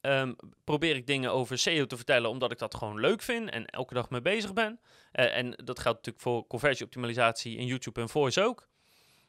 ehm, 0.00 0.32
probeer 0.64 0.96
ik 0.96 1.06
dingen 1.06 1.32
over 1.32 1.58
SEO 1.58 1.86
te 1.86 1.96
vertellen 1.96 2.30
omdat 2.30 2.52
ik 2.52 2.58
dat 2.58 2.74
gewoon 2.74 3.00
leuk 3.00 3.22
vind 3.22 3.50
en 3.50 3.66
elke 3.66 3.94
dag 3.94 4.10
mee 4.10 4.22
bezig 4.22 4.52
ben. 4.52 4.80
Uh, 5.12 5.36
en 5.36 5.50
dat 5.50 5.78
geldt 5.78 5.96
natuurlijk 5.98 6.24
voor 6.24 6.46
conversieoptimalisatie 6.46 7.56
in 7.56 7.66
YouTube 7.66 8.00
en 8.00 8.08
Voice 8.08 8.42
ook. 8.42 8.68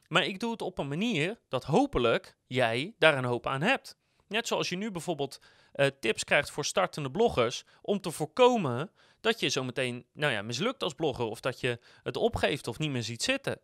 Maar 0.08 0.26
ik 0.26 0.40
doe 0.40 0.52
het 0.52 0.62
op 0.62 0.78
een 0.78 0.88
manier 0.88 1.40
dat 1.48 1.64
hopelijk 1.64 2.38
jij 2.48 2.94
daar 2.98 3.18
een 3.18 3.24
hoop 3.24 3.48
aan 3.48 3.62
hebt. 3.62 3.98
Net 4.28 4.48
zoals 4.48 4.70
je 4.70 4.78
nu 4.78 4.92
bijvoorbeeld 4.92 5.40
uh, 5.76 5.88
tips 6.00 6.24
krijgt 6.24 6.52
voor 6.52 6.66
startende 6.66 7.12
bloggers 7.12 7.64
om 7.82 8.02
te 8.02 8.12
voorkomen 8.12 8.92
dat 9.22 9.40
je 9.40 9.50
zometeen 9.50 10.06
nou 10.14 10.34
ja, 10.34 10.42
mislukt 10.42 10.84
als 10.84 10.94
blogger 10.94 11.26
of 11.26 11.40
dat 11.40 11.60
je 11.60 11.80
het 12.04 12.18
opgeeft 12.18 12.68
of 12.68 12.80
niet 12.80 12.92
meer 12.92 13.04
ziet 13.04 13.24
zitten. 13.24 13.60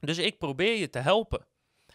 Dus 0.00 0.18
ik 0.18 0.38
probeer 0.38 0.76
je 0.76 0.90
te 0.90 0.98
helpen. 0.98 1.46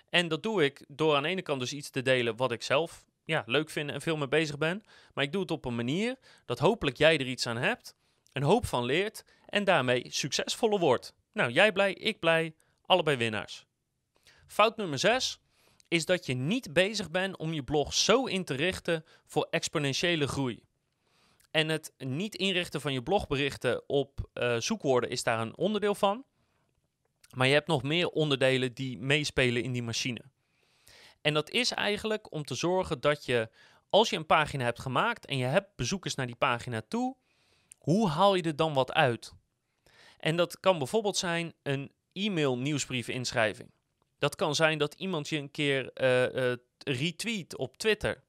En 0.10 0.28
dat 0.28 0.44
doe 0.44 0.64
ik 0.64 0.86
door 0.88 1.16
aan 1.16 1.24
de 1.24 1.30
ene 1.30 1.42
kant 1.42 1.60
dus 1.60 1.74
iets 1.74 1.90
te 1.90 2.02
delen 2.02 2.36
wat 2.36 2.52
ik 2.52 2.64
zelf 2.64 3.06
ja, 3.26 3.44
leuk 3.46 3.70
vind 3.70 3.90
en 3.90 4.02
veel 4.02 4.18
mee 4.18 4.28
bezig 4.28 4.58
ben. 4.58 4.84
Maar 5.14 5.24
ik 5.24 5.32
doe 5.32 5.42
het 5.42 5.52
op 5.52 5.66
een 5.66 5.76
manier 5.76 6.16
dat 6.46 6.60
hopelijk 6.60 6.98
jij 6.98 7.18
er 7.18 7.28
iets 7.28 7.48
aan 7.48 7.58
hebt, 7.58 7.96
een 8.34 8.44
hoop 8.44 8.66
van 8.66 8.86
leert 8.86 9.26
en 9.46 9.64
daarmee 9.64 10.06
succesvoller 10.10 10.80
wordt. 10.80 11.14
Nou, 11.32 11.52
jij 11.52 11.72
blij, 11.72 11.94
ik 11.94 12.20
blij, 12.20 12.56
allebei 12.94 13.18
winnaars. 13.18 13.66
Fout 14.48 14.78
nummer 14.78 15.00
6 15.00 15.40
is 15.88 16.06
dat 16.06 16.26
je 16.26 16.34
niet 16.34 16.74
bezig 16.74 17.12
bent 17.12 17.38
om 17.38 17.54
je 17.54 17.64
blog 17.64 17.94
zo 17.94 18.26
in 18.26 18.44
te 18.44 18.54
richten 18.54 19.06
voor 19.26 19.48
exponentiële 19.50 20.28
groei. 20.28 20.64
En 21.52 21.70
het 21.70 21.94
niet 21.98 22.36
inrichten 22.36 22.82
van 22.82 22.94
je 22.94 23.04
blogberichten 23.04 23.90
op 23.90 24.30
uh, 24.34 24.56
zoekwoorden 24.58 25.10
is 25.10 25.24
daar 25.24 25.40
een 25.40 25.58
onderdeel 25.58 25.96
van. 25.96 26.26
Maar 27.36 27.48
je 27.48 27.54
hebt 27.54 27.68
nog 27.68 27.84
meer 27.84 28.10
onderdelen 28.10 28.74
die 28.74 28.98
meespelen 28.98 29.64
in 29.64 29.72
die 29.72 29.84
machine. 29.84 30.22
En 31.22 31.34
dat 31.34 31.50
is 31.50 31.72
eigenlijk 31.72 32.32
om 32.32 32.44
te 32.44 32.56
zorgen 32.56 33.02
dat 33.02 33.26
je, 33.26 33.50
als 33.90 34.10
je 34.10 34.16
een 34.16 34.26
pagina 34.26 34.64
hebt 34.64 34.80
gemaakt 34.80 35.26
en 35.26 35.38
je 35.38 35.46
hebt 35.46 35.76
bezoekers 35.76 36.16
naar 36.16 36.26
die 36.26 36.36
pagina 36.36 36.82
toe, 36.88 37.16
hoe 37.78 38.10
haal 38.10 38.36
je 38.36 38.44
er 38.44 38.56
dan 38.56 38.74
wat 38.74 38.94
uit? 38.94 39.34
En 40.18 40.36
dat 40.36 40.60
kan 40.60 40.78
bijvoorbeeld 40.78 41.18
zijn 41.18 41.54
een 41.64 41.92
e-mail 42.14 42.58
nieuwsbrief 42.58 43.08
inschrijving. 43.08 43.72
Dat 44.18 44.36
kan 44.36 44.56
zijn 44.56 44.78
dat 44.78 44.94
iemand 44.94 45.30
je 45.30 45.38
een 45.38 45.52
keer 45.52 45.84
uh, 45.84 46.54
retweet 46.78 47.58
op 47.58 47.78
Twitter. 47.78 48.24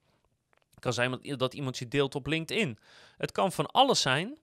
Het 0.71 0.81
kan 0.81 0.93
zijn 0.93 1.21
dat 1.37 1.55
iemand 1.55 1.79
je 1.79 1.89
deelt 1.89 2.15
op 2.15 2.27
LinkedIn. 2.27 2.79
Het 3.17 3.33
kan 3.33 3.53
van 3.53 3.67
alles 3.67 4.01
zijn, 4.01 4.39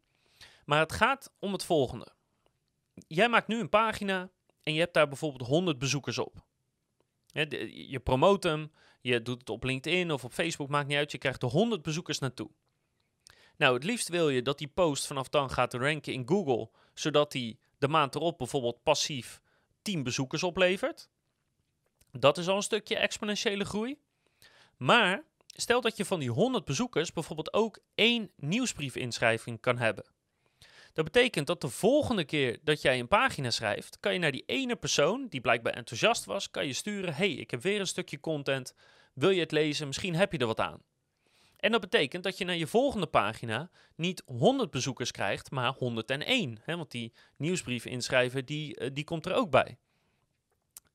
maar 0.66 0.80
het 0.80 0.92
gaat 0.92 1.32
om 1.40 1.52
het 1.52 1.64
volgende. 1.64 2.08
Jij 2.94 3.30
maakt 3.30 3.48
nu 3.48 3.60
een 3.60 3.70
pagina 3.70 4.30
en 4.64 4.74
je 4.74 4.80
hebt 4.80 4.94
daar 4.94 5.08
bijvoorbeeld 5.08 5.50
100 5.50 5.80
bezoekers 5.80 6.18
op. 6.18 6.44
Je 7.72 8.00
promoot 8.04 8.44
hem, 8.44 8.72
je 9.02 9.22
doet 9.22 9.40
het 9.40 9.50
op 9.50 9.64
LinkedIn 9.64 10.12
of 10.12 10.24
op 10.24 10.34
Facebook, 10.34 10.70
maakt 10.70 10.88
niet 10.88 10.98
uit. 10.98 11.12
Je 11.12 11.18
krijgt 11.18 11.44
er 11.44 11.50
100 11.50 11.82
bezoekers 11.82 12.20
naartoe. 12.20 12.50
Nou, 13.58 13.74
het 13.74 13.84
liefst 13.84 14.10
wil 14.10 14.30
je 14.30 14.42
dat 14.42 14.58
die 14.58 14.68
post 14.68 15.08
vanaf 15.08 15.30
dan 15.30 15.50
gaat 15.50 15.74
ranken 15.74 16.14
in 16.14 16.28
Google, 16.28 16.70
zodat 16.94 17.32
die 17.32 17.60
de 17.82 17.88
maand 17.88 18.16
erop 18.16 18.38
bijvoorbeeld 18.38 18.84
passief 18.84 19.42
10 19.82 20.04
bezoekers 20.04 20.44
oplevert. 20.44 21.10
Dat 22.12 22.38
is 22.38 22.48
al 22.48 22.56
een 22.56 22.62
stukje 22.62 22.98
exponentiële 22.98 23.66
groei. 23.66 24.00
Maar 24.78 25.24
stel 25.46 25.82
dat 25.82 25.98
je 25.98 26.06
van 26.06 26.20
die 26.20 26.30
100 26.30 26.66
bezoekers 26.66 27.14
bijvoorbeeld 27.14 27.54
ook 27.54 27.80
één 27.96 28.32
nieuwsbriefinschrijving 28.36 29.60
kan 29.60 29.78
hebben. 29.78 30.06
Dat 30.94 31.06
betekent 31.06 31.48
dat 31.48 31.62
de 31.62 31.70
volgende 31.70 32.24
keer 32.24 32.60
dat 32.64 32.82
jij 32.82 33.00
een 33.00 33.08
pagina 33.08 33.50
schrijft, 33.50 34.00
kan 34.00 34.14
je 34.14 34.20
naar 34.20 34.32
die 34.32 34.44
ene 34.46 34.76
persoon 34.76 35.28
die 35.28 35.42
blijkbaar 35.42 35.74
enthousiast 35.74 36.26
was, 36.26 36.50
kan 36.50 36.68
je 36.68 36.74
sturen: 36.74 37.14
"Hey, 37.14 37.32
ik 37.32 37.52
heb 37.52 37.62
weer 37.62 37.80
een 37.80 37.88
stukje 37.88 38.20
content. 38.20 38.76
Wil 39.14 39.30
je 39.30 39.40
het 39.40 39.52
lezen? 39.52 39.88
Misschien 39.88 40.16
heb 40.16 40.32
je 40.32 40.38
er 40.38 40.48
wat 40.48 40.60
aan." 40.60 40.82
En 41.62 41.72
dat 41.72 41.82
betekent 41.82 42.24
dat 42.24 42.38
je 42.38 42.46
naar 42.46 42.56
je 42.56 42.68
volgende 42.68 43.08
pagina 43.08 43.70
niet 43.96 44.24
100 44.25 44.72
bezoekers 44.72 45.12
krijgt, 45.12 45.51
maar 45.51 45.74
101. 45.74 46.60
Hè? 46.62 46.77
Want 46.77 46.91
die 46.91 47.13
nieuwsbrief 47.38 47.86
inschrijven, 47.86 48.46
die, 48.46 48.75
eh, 48.75 48.89
die 48.94 49.03
komt 49.03 49.25
er 49.25 49.34
ook 49.34 49.50
bij. 49.50 49.77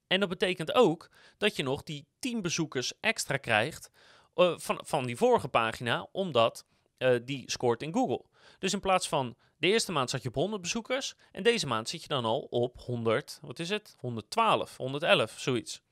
En 0.07 0.21
dat 0.21 0.29
betekent 0.29 0.75
ook 0.75 1.11
dat 1.39 1.57
je 1.57 1.63
nog 1.63 1.83
die 1.83 2.07
10 2.19 2.43
bezoekers 2.43 2.93
extra 3.01 3.37
krijgt 3.37 3.91
uh, 4.35 4.55
van, 4.59 4.81
van 4.85 5.07
die 5.07 5.17
vorige 5.17 5.49
pagina, 5.49 6.09
omdat 6.13 6.67
uh, 6.99 7.19
die 7.25 7.51
scoort 7.51 7.83
in 7.83 7.93
Google. 7.93 8.25
Dus 8.59 8.73
in 8.73 8.81
plaats 8.81 9.09
van 9.09 9.37
de 9.57 9.67
eerste 9.67 9.93
maand 9.93 10.11
zat 10.11 10.23
je 10.23 10.29
op 10.29 10.35
100 10.35 10.63
bezoekers 10.63 11.15
en 11.33 11.43
deze 11.43 11.67
maand 11.67 11.89
zit 11.89 12.03
je 12.03 12.09
dan 12.09 12.25
al 12.25 12.41
op 12.41 12.79
100, 12.79 13.39
wat 13.43 13.59
is 13.59 13.69
het? 13.69 13.95
112, 13.99 14.77
111, 14.77 15.39
zoiets. 15.39 15.83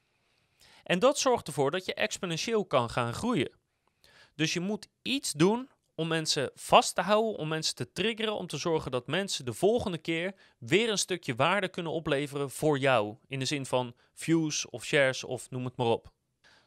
En 0.83 0.99
dat 0.99 1.19
zorgt 1.19 1.47
ervoor 1.47 1.71
dat 1.71 1.85
je 1.85 1.95
exponentieel 1.95 2.65
kan 2.65 2.91
gaan 2.91 3.15
groeien. 3.15 3.51
Dus 4.35 4.53
je 4.53 4.61
moet 4.61 4.89
iets 5.03 5.33
doen 5.33 5.71
om 5.95 6.09
mensen 6.09 6.51
vast 6.55 6.95
te 6.95 7.01
houden, 7.01 7.37
om 7.37 7.49
mensen 7.49 7.75
te 7.75 7.93
triggeren, 7.93 8.35
om 8.35 8.47
te 8.47 8.57
zorgen 8.57 8.91
dat 8.91 9.07
mensen 9.07 9.45
de 9.45 9.53
volgende 9.53 9.99
keer 9.99 10.35
weer 10.59 10.91
een 10.91 10.99
stukje 10.99 11.35
waarde 11.35 11.69
kunnen 11.69 11.93
opleveren 11.93 12.51
voor 12.51 12.79
jou. 12.79 13.17
In 13.29 13.39
de 13.39 13.45
zin 13.45 13.67
van 13.67 13.95
views 14.15 14.67
of 14.71 14.85
shares 14.85 15.25
of 15.25 15.51
noem 15.51 15.65
het 15.65 15.77
maar 15.77 15.87
op. 15.87 16.13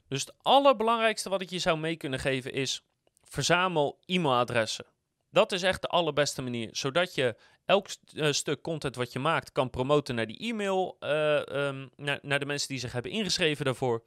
Dus 0.08 0.22
het 0.22 0.34
allerbelangrijkste 0.42 1.30
wat 1.30 1.42
ik 1.42 1.50
je 1.50 1.60
zou 1.60 1.78
mee 1.78 1.96
kunnen 1.96 2.20
geven 2.20 2.54
is: 2.54 2.84
verzamel 3.24 4.00
e-mailadressen. 4.06 4.86
Dat 5.30 5.52
is 5.52 5.64
echt 5.64 5.82
de 5.82 5.88
allerbeste 5.88 6.42
manier, 6.42 6.70
zodat 6.72 7.16
je 7.16 7.36
elk 7.66 7.88
uh, 8.14 8.32
stuk 8.32 8.62
content 8.62 8.96
wat 8.96 9.12
je 9.12 9.20
maakt 9.20 9.52
kan 9.52 9.70
promoten 9.70 10.16
naar 10.16 10.28
die 10.28 10.38
e-mail, 10.38 10.98
uh, 11.00 11.42
um, 11.68 11.90
naar, 11.96 12.20
naar 12.22 12.40
de 12.40 12.46
mensen 12.46 12.68
die 12.68 12.80
zich 12.80 12.92
hebben 12.92 13.12
ingeschreven 13.12 13.66
daarvoor. 13.66 14.04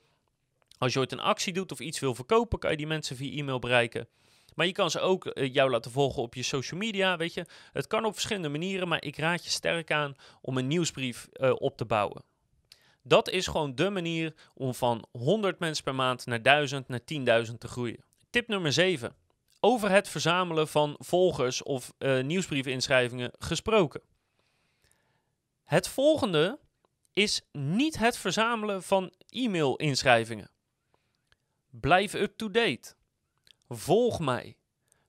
Als 0.81 0.93
je 0.93 0.99
ooit 0.99 1.13
een 1.13 1.21
actie 1.21 1.53
doet 1.53 1.73
of 1.73 1.81
iets 1.81 1.99
wil 1.99 2.15
verkopen, 2.15 2.59
kan 2.59 2.71
je 2.71 2.77
die 2.77 2.87
mensen 2.87 3.17
via 3.17 3.39
e-mail 3.39 3.59
bereiken. 3.59 4.09
Maar 4.55 4.67
je 4.67 4.73
kan 4.73 4.91
ze 4.91 5.01
ook 5.01 5.25
uh, 5.27 5.55
jou 5.55 5.71
laten 5.71 5.91
volgen 5.91 6.23
op 6.23 6.35
je 6.35 6.43
social 6.43 6.81
media, 6.81 7.17
weet 7.17 7.35
je. 7.35 7.47
Het 7.73 7.87
kan 7.87 8.05
op 8.05 8.13
verschillende 8.13 8.49
manieren, 8.49 8.89
maar 8.89 9.05
ik 9.05 9.17
raad 9.17 9.45
je 9.45 9.51
sterk 9.51 9.93
aan 9.93 10.15
om 10.41 10.59
een 10.59 10.67
nieuwsbrief 10.67 11.29
uh, 11.33 11.53
op 11.59 11.77
te 11.77 11.85
bouwen. 11.85 12.23
Dat 13.03 13.31
is 13.31 13.47
gewoon 13.47 13.75
de 13.75 13.91
manier 13.91 14.35
om 14.55 14.75
van 14.75 15.05
100 15.11 15.59
mensen 15.59 15.85
per 15.85 15.95
maand 15.95 16.27
naar 16.27 16.43
1000, 16.43 16.89
naar 16.89 17.45
10.000 17.47 17.55
te 17.59 17.69
groeien. 17.69 18.05
Tip 18.31 18.49
nummer 18.49 18.73
7. 18.73 19.15
Over 19.61 19.91
het 19.91 20.09
verzamelen 20.09 20.69
van 20.69 20.95
volgers 20.99 21.63
of 21.63 21.93
uh, 21.99 22.23
nieuwsbriefinschrijvingen 22.23 23.31
gesproken. 23.39 24.01
Het 25.65 25.89
volgende 25.89 26.59
is 27.13 27.43
niet 27.53 27.99
het 27.99 28.17
verzamelen 28.17 28.83
van 28.83 29.13
e-mail-inschrijvingen. 29.29 30.51
Blijf 31.71 32.15
up-to-date. 32.15 32.95
Volg 33.69 34.21
mij. 34.21 34.57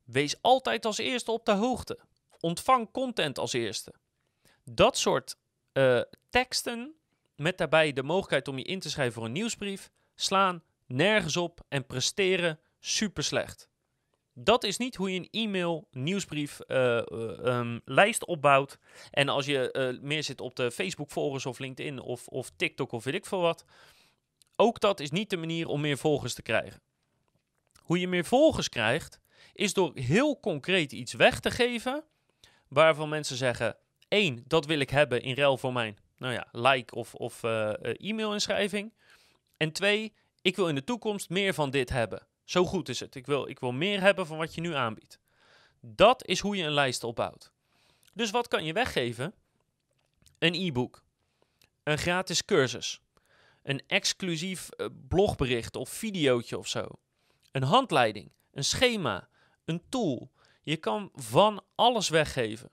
Wees 0.03 0.41
altijd 0.41 0.85
als 0.85 0.97
eerste 0.97 1.31
op 1.31 1.45
de 1.45 1.51
hoogte. 1.51 1.99
Ontvang 2.39 2.91
content 2.91 3.37
als 3.37 3.53
eerste. 3.53 3.93
Dat 4.63 4.97
soort 4.97 5.37
uh, 5.73 6.01
teksten 6.29 6.95
met 7.35 7.57
daarbij 7.57 7.93
de 7.93 8.03
mogelijkheid 8.03 8.47
om 8.47 8.57
je 8.57 8.63
in 8.63 8.79
te 8.79 8.89
schrijven 8.89 9.13
voor 9.13 9.25
een 9.25 9.31
nieuwsbrief 9.31 9.91
slaan 10.15 10.63
nergens 10.87 11.37
op 11.37 11.65
en 11.69 11.85
presteren 11.85 12.59
super 12.79 13.23
slecht. 13.23 13.69
Dat 14.33 14.63
is 14.63 14.77
niet 14.77 14.95
hoe 14.95 15.11
je 15.11 15.19
een 15.19 15.27
e-mail 15.31 15.87
nieuwsbrief 15.91 16.59
uh, 16.67 17.01
um, 17.43 17.81
lijst 17.85 18.25
opbouwt. 18.25 18.77
En 19.11 19.29
als 19.29 19.45
je 19.45 19.97
meer 20.01 20.23
zit 20.23 20.41
op 20.41 20.55
de 20.55 20.71
Facebook 20.71 21.11
volgers 21.11 21.45
of 21.45 21.59
LinkedIn 21.59 21.99
of, 21.99 22.27
of 22.27 22.51
TikTok 22.55 22.91
of 22.91 23.03
weet 23.03 23.13
ik 23.13 23.25
veel 23.25 23.41
wat. 23.41 23.65
Ook 24.55 24.79
dat 24.79 24.99
is 24.99 25.11
niet 25.11 25.29
de 25.29 25.37
manier 25.37 25.67
om 25.67 25.81
meer 25.81 25.97
volgers 25.97 26.33
te 26.33 26.41
krijgen. 26.41 26.81
Hoe 27.81 27.99
je 27.99 28.07
meer 28.07 28.25
volgers 28.25 28.69
krijgt, 28.69 29.19
is 29.53 29.73
door 29.73 29.91
heel 29.93 30.39
concreet 30.39 30.91
iets 30.91 31.13
weg 31.13 31.39
te 31.39 31.51
geven, 31.51 32.03
waarvan 32.67 33.09
mensen 33.09 33.37
zeggen, 33.37 33.77
één, 34.07 34.43
dat 34.47 34.65
wil 34.65 34.79
ik 34.79 34.89
hebben 34.89 35.21
in 35.21 35.35
ruil 35.35 35.57
voor 35.57 35.73
mijn 35.73 35.97
nou 36.17 36.33
ja, 36.33 36.47
like 36.51 36.95
of, 36.95 37.15
of 37.15 37.43
uh, 37.43 37.73
e-mail-inschrijving. 37.81 38.93
En 39.57 39.71
twee, 39.71 40.13
ik 40.41 40.55
wil 40.55 40.67
in 40.67 40.75
de 40.75 40.83
toekomst 40.83 41.29
meer 41.29 41.53
van 41.53 41.69
dit 41.69 41.89
hebben. 41.89 42.27
Zo 42.43 42.65
goed 42.65 42.89
is 42.89 42.99
het. 42.99 43.15
Ik 43.15 43.25
wil, 43.25 43.47
ik 43.47 43.59
wil 43.59 43.71
meer 43.71 44.01
hebben 44.01 44.27
van 44.27 44.37
wat 44.37 44.55
je 44.55 44.61
nu 44.61 44.73
aanbiedt. 44.73 45.19
Dat 45.79 46.25
is 46.25 46.39
hoe 46.39 46.55
je 46.55 46.63
een 46.63 46.71
lijst 46.71 47.03
opbouwt. 47.03 47.51
Dus 48.13 48.31
wat 48.31 48.47
kan 48.47 48.63
je 48.63 48.73
weggeven? 48.73 49.33
Een 50.39 50.53
e-book, 50.53 51.03
een 51.83 51.97
gratis 51.97 52.45
cursus, 52.45 53.00
een 53.63 53.81
exclusief 53.87 54.69
uh, 54.77 54.87
blogbericht 55.07 55.75
of 55.75 55.89
videootje 55.89 56.57
of 56.57 56.67
zo, 56.67 56.87
een 57.51 57.63
handleiding, 57.63 58.31
een 58.51 58.63
schema, 58.63 59.29
een 59.65 59.81
tool. 59.89 60.31
Je 60.63 60.77
kan 60.77 61.09
van 61.13 61.63
alles 61.75 62.09
weggeven. 62.09 62.69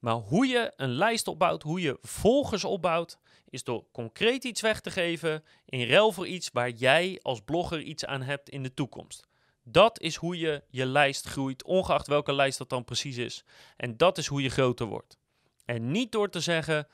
Maar 0.00 0.14
hoe 0.14 0.46
je 0.46 0.72
een 0.76 0.92
lijst 0.92 1.28
opbouwt, 1.28 1.62
hoe 1.62 1.80
je 1.80 1.98
volgers 2.02 2.64
opbouwt, 2.64 3.18
is 3.48 3.64
door 3.64 3.84
concreet 3.92 4.44
iets 4.44 4.60
weg 4.60 4.80
te 4.80 4.90
geven 4.90 5.44
in 5.64 5.88
ruil 5.88 6.12
voor 6.12 6.26
iets 6.26 6.50
waar 6.52 6.70
jij 6.70 7.18
als 7.22 7.40
blogger 7.40 7.80
iets 7.80 8.04
aan 8.04 8.22
hebt 8.22 8.48
in 8.48 8.62
de 8.62 8.74
toekomst. 8.74 9.26
Dat 9.62 10.00
is 10.00 10.16
hoe 10.16 10.38
je 10.38 10.62
je 10.68 10.86
lijst 10.86 11.26
groeit, 11.26 11.64
ongeacht 11.64 12.06
welke 12.06 12.34
lijst 12.34 12.58
dat 12.58 12.68
dan 12.68 12.84
precies 12.84 13.16
is. 13.16 13.44
En 13.76 13.96
dat 13.96 14.18
is 14.18 14.26
hoe 14.26 14.42
je 14.42 14.48
groter 14.48 14.86
wordt. 14.86 15.18
En 15.64 15.90
niet 15.90 16.12
door 16.12 16.30
te 16.30 16.40
zeggen, 16.40 16.88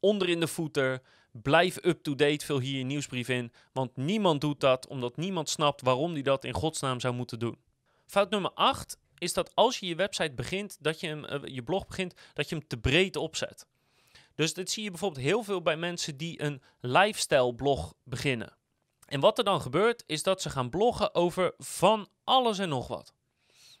onder 0.00 0.28
in 0.28 0.40
de 0.40 0.46
voeter, 0.46 1.02
blijf 1.42 1.78
up-to-date, 1.84 2.44
vul 2.44 2.60
hier 2.60 2.78
je 2.78 2.84
nieuwsbrief 2.84 3.28
in. 3.28 3.52
Want 3.72 3.96
niemand 3.96 4.40
doet 4.40 4.60
dat, 4.60 4.86
omdat 4.86 5.16
niemand 5.16 5.48
snapt 5.48 5.80
waarom 5.82 6.14
die 6.14 6.22
dat 6.22 6.44
in 6.44 6.54
godsnaam 6.54 7.00
zou 7.00 7.14
moeten 7.14 7.38
doen. 7.38 7.58
Fout 8.06 8.30
nummer 8.30 8.50
8 8.50 8.98
is 9.18 9.32
dat 9.32 9.54
als 9.54 9.78
je 9.78 9.86
je 9.86 9.94
website 9.94 10.32
begint, 10.34 10.76
dat 10.80 11.00
je 11.00 11.08
uh, 11.08 11.54
je 11.54 11.62
blog 11.62 11.86
begint, 11.86 12.14
dat 12.32 12.48
je 12.48 12.54
hem 12.54 12.66
te 12.66 12.76
breed 12.76 13.16
opzet. 13.16 13.66
Dus 14.34 14.54
dit 14.54 14.70
zie 14.70 14.82
je 14.82 14.90
bijvoorbeeld 14.90 15.24
heel 15.24 15.42
veel 15.42 15.62
bij 15.62 15.76
mensen 15.76 16.16
die 16.16 16.42
een 16.42 16.62
lifestyle 16.80 17.54
blog 17.54 17.94
beginnen. 18.02 18.56
En 19.06 19.20
wat 19.20 19.38
er 19.38 19.44
dan 19.44 19.60
gebeurt, 19.60 20.04
is 20.06 20.22
dat 20.22 20.42
ze 20.42 20.50
gaan 20.50 20.70
bloggen 20.70 21.14
over 21.14 21.54
van 21.58 22.08
alles 22.24 22.58
en 22.58 22.68
nog 22.68 22.88
wat. 22.88 23.14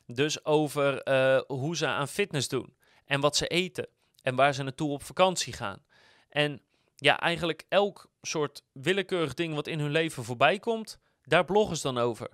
Dus 0.06 0.44
over 0.44 1.08
uh, 1.08 1.40
hoe 1.46 1.76
ze 1.76 1.86
aan 1.86 2.08
fitness 2.08 2.48
doen 2.48 2.76
en 3.04 3.20
wat 3.20 3.36
ze 3.36 3.46
eten 3.46 3.88
en 4.22 4.34
waar 4.34 4.54
ze 4.54 4.62
naartoe 4.62 4.90
op 4.90 5.02
vakantie 5.02 5.52
gaan. 5.52 5.84
En 6.28 6.60
ja, 6.96 7.20
eigenlijk 7.20 7.64
elk 7.68 8.10
soort 8.22 8.62
willekeurig 8.72 9.34
ding 9.34 9.54
wat 9.54 9.66
in 9.66 9.80
hun 9.80 9.90
leven 9.90 10.24
voorbij 10.24 10.58
komt, 10.58 10.98
daar 11.22 11.44
bloggen 11.44 11.76
ze 11.76 11.82
dan 11.82 11.98
over. 11.98 12.28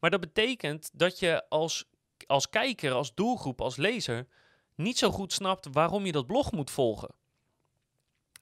Maar 0.00 0.10
dat 0.10 0.20
betekent 0.20 0.90
dat 0.92 1.18
je 1.18 1.48
als, 1.48 1.84
als 2.26 2.50
kijker, 2.50 2.92
als 2.92 3.14
doelgroep, 3.14 3.60
als 3.60 3.76
lezer 3.76 4.26
niet 4.74 4.98
zo 4.98 5.10
goed 5.10 5.32
snapt 5.32 5.68
waarom 5.72 6.06
je 6.06 6.12
dat 6.12 6.26
blog 6.26 6.52
moet 6.52 6.70
volgen. 6.70 7.14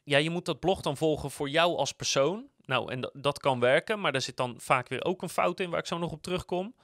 Ja, 0.05 0.19
je 0.19 0.31
moet 0.31 0.45
dat 0.45 0.61
blog 0.61 0.81
dan 0.81 0.97
volgen 0.97 1.31
voor 1.31 1.49
jou 1.49 1.77
als 1.77 1.93
persoon. 1.93 2.49
Nou, 2.65 2.93
en 2.93 3.11
dat 3.13 3.39
kan 3.39 3.61
werken, 3.61 4.01
maar 4.01 4.13
daar 4.13 4.21
zit 4.21 4.37
dan 4.37 4.55
vaak 4.61 4.89
weer 4.89 5.05
ook 5.05 5.23
een 5.23 5.29
fout 5.29 5.61
in 5.61 5.71
waar 5.71 5.79
ik 5.79 5.87
zo 5.87 5.99
nog 5.99 6.13
op 6.13 6.23
terugkom. 6.23 6.75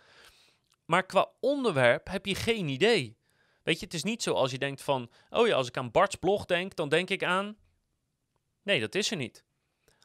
Maar 0.85 1.07
qua 1.07 1.31
onderwerp 1.41 2.09
heb 2.09 2.27
je 2.27 2.35
geen 2.35 2.69
idee. 2.69 3.17
Weet 3.63 3.79
je, 3.79 3.85
het 3.85 3.95
is 3.95 4.03
niet 4.03 4.23
zo 4.23 4.35
als 4.35 4.51
je 4.51 4.59
denkt 4.59 4.83
van, 4.83 5.11
oh 5.31 5.47
ja, 5.47 5.55
als 5.55 5.69
ik 5.69 5.77
aan 5.77 5.91
Bart's 5.91 6.15
blog 6.15 6.45
denk, 6.45 6.77
dan 6.77 6.89
denk 6.89 7.11
ik 7.11 7.25
aan. 7.25 7.57
Nee, 8.69 8.81
dat 8.81 8.95
is 8.95 9.11
er 9.11 9.17
niet. 9.17 9.45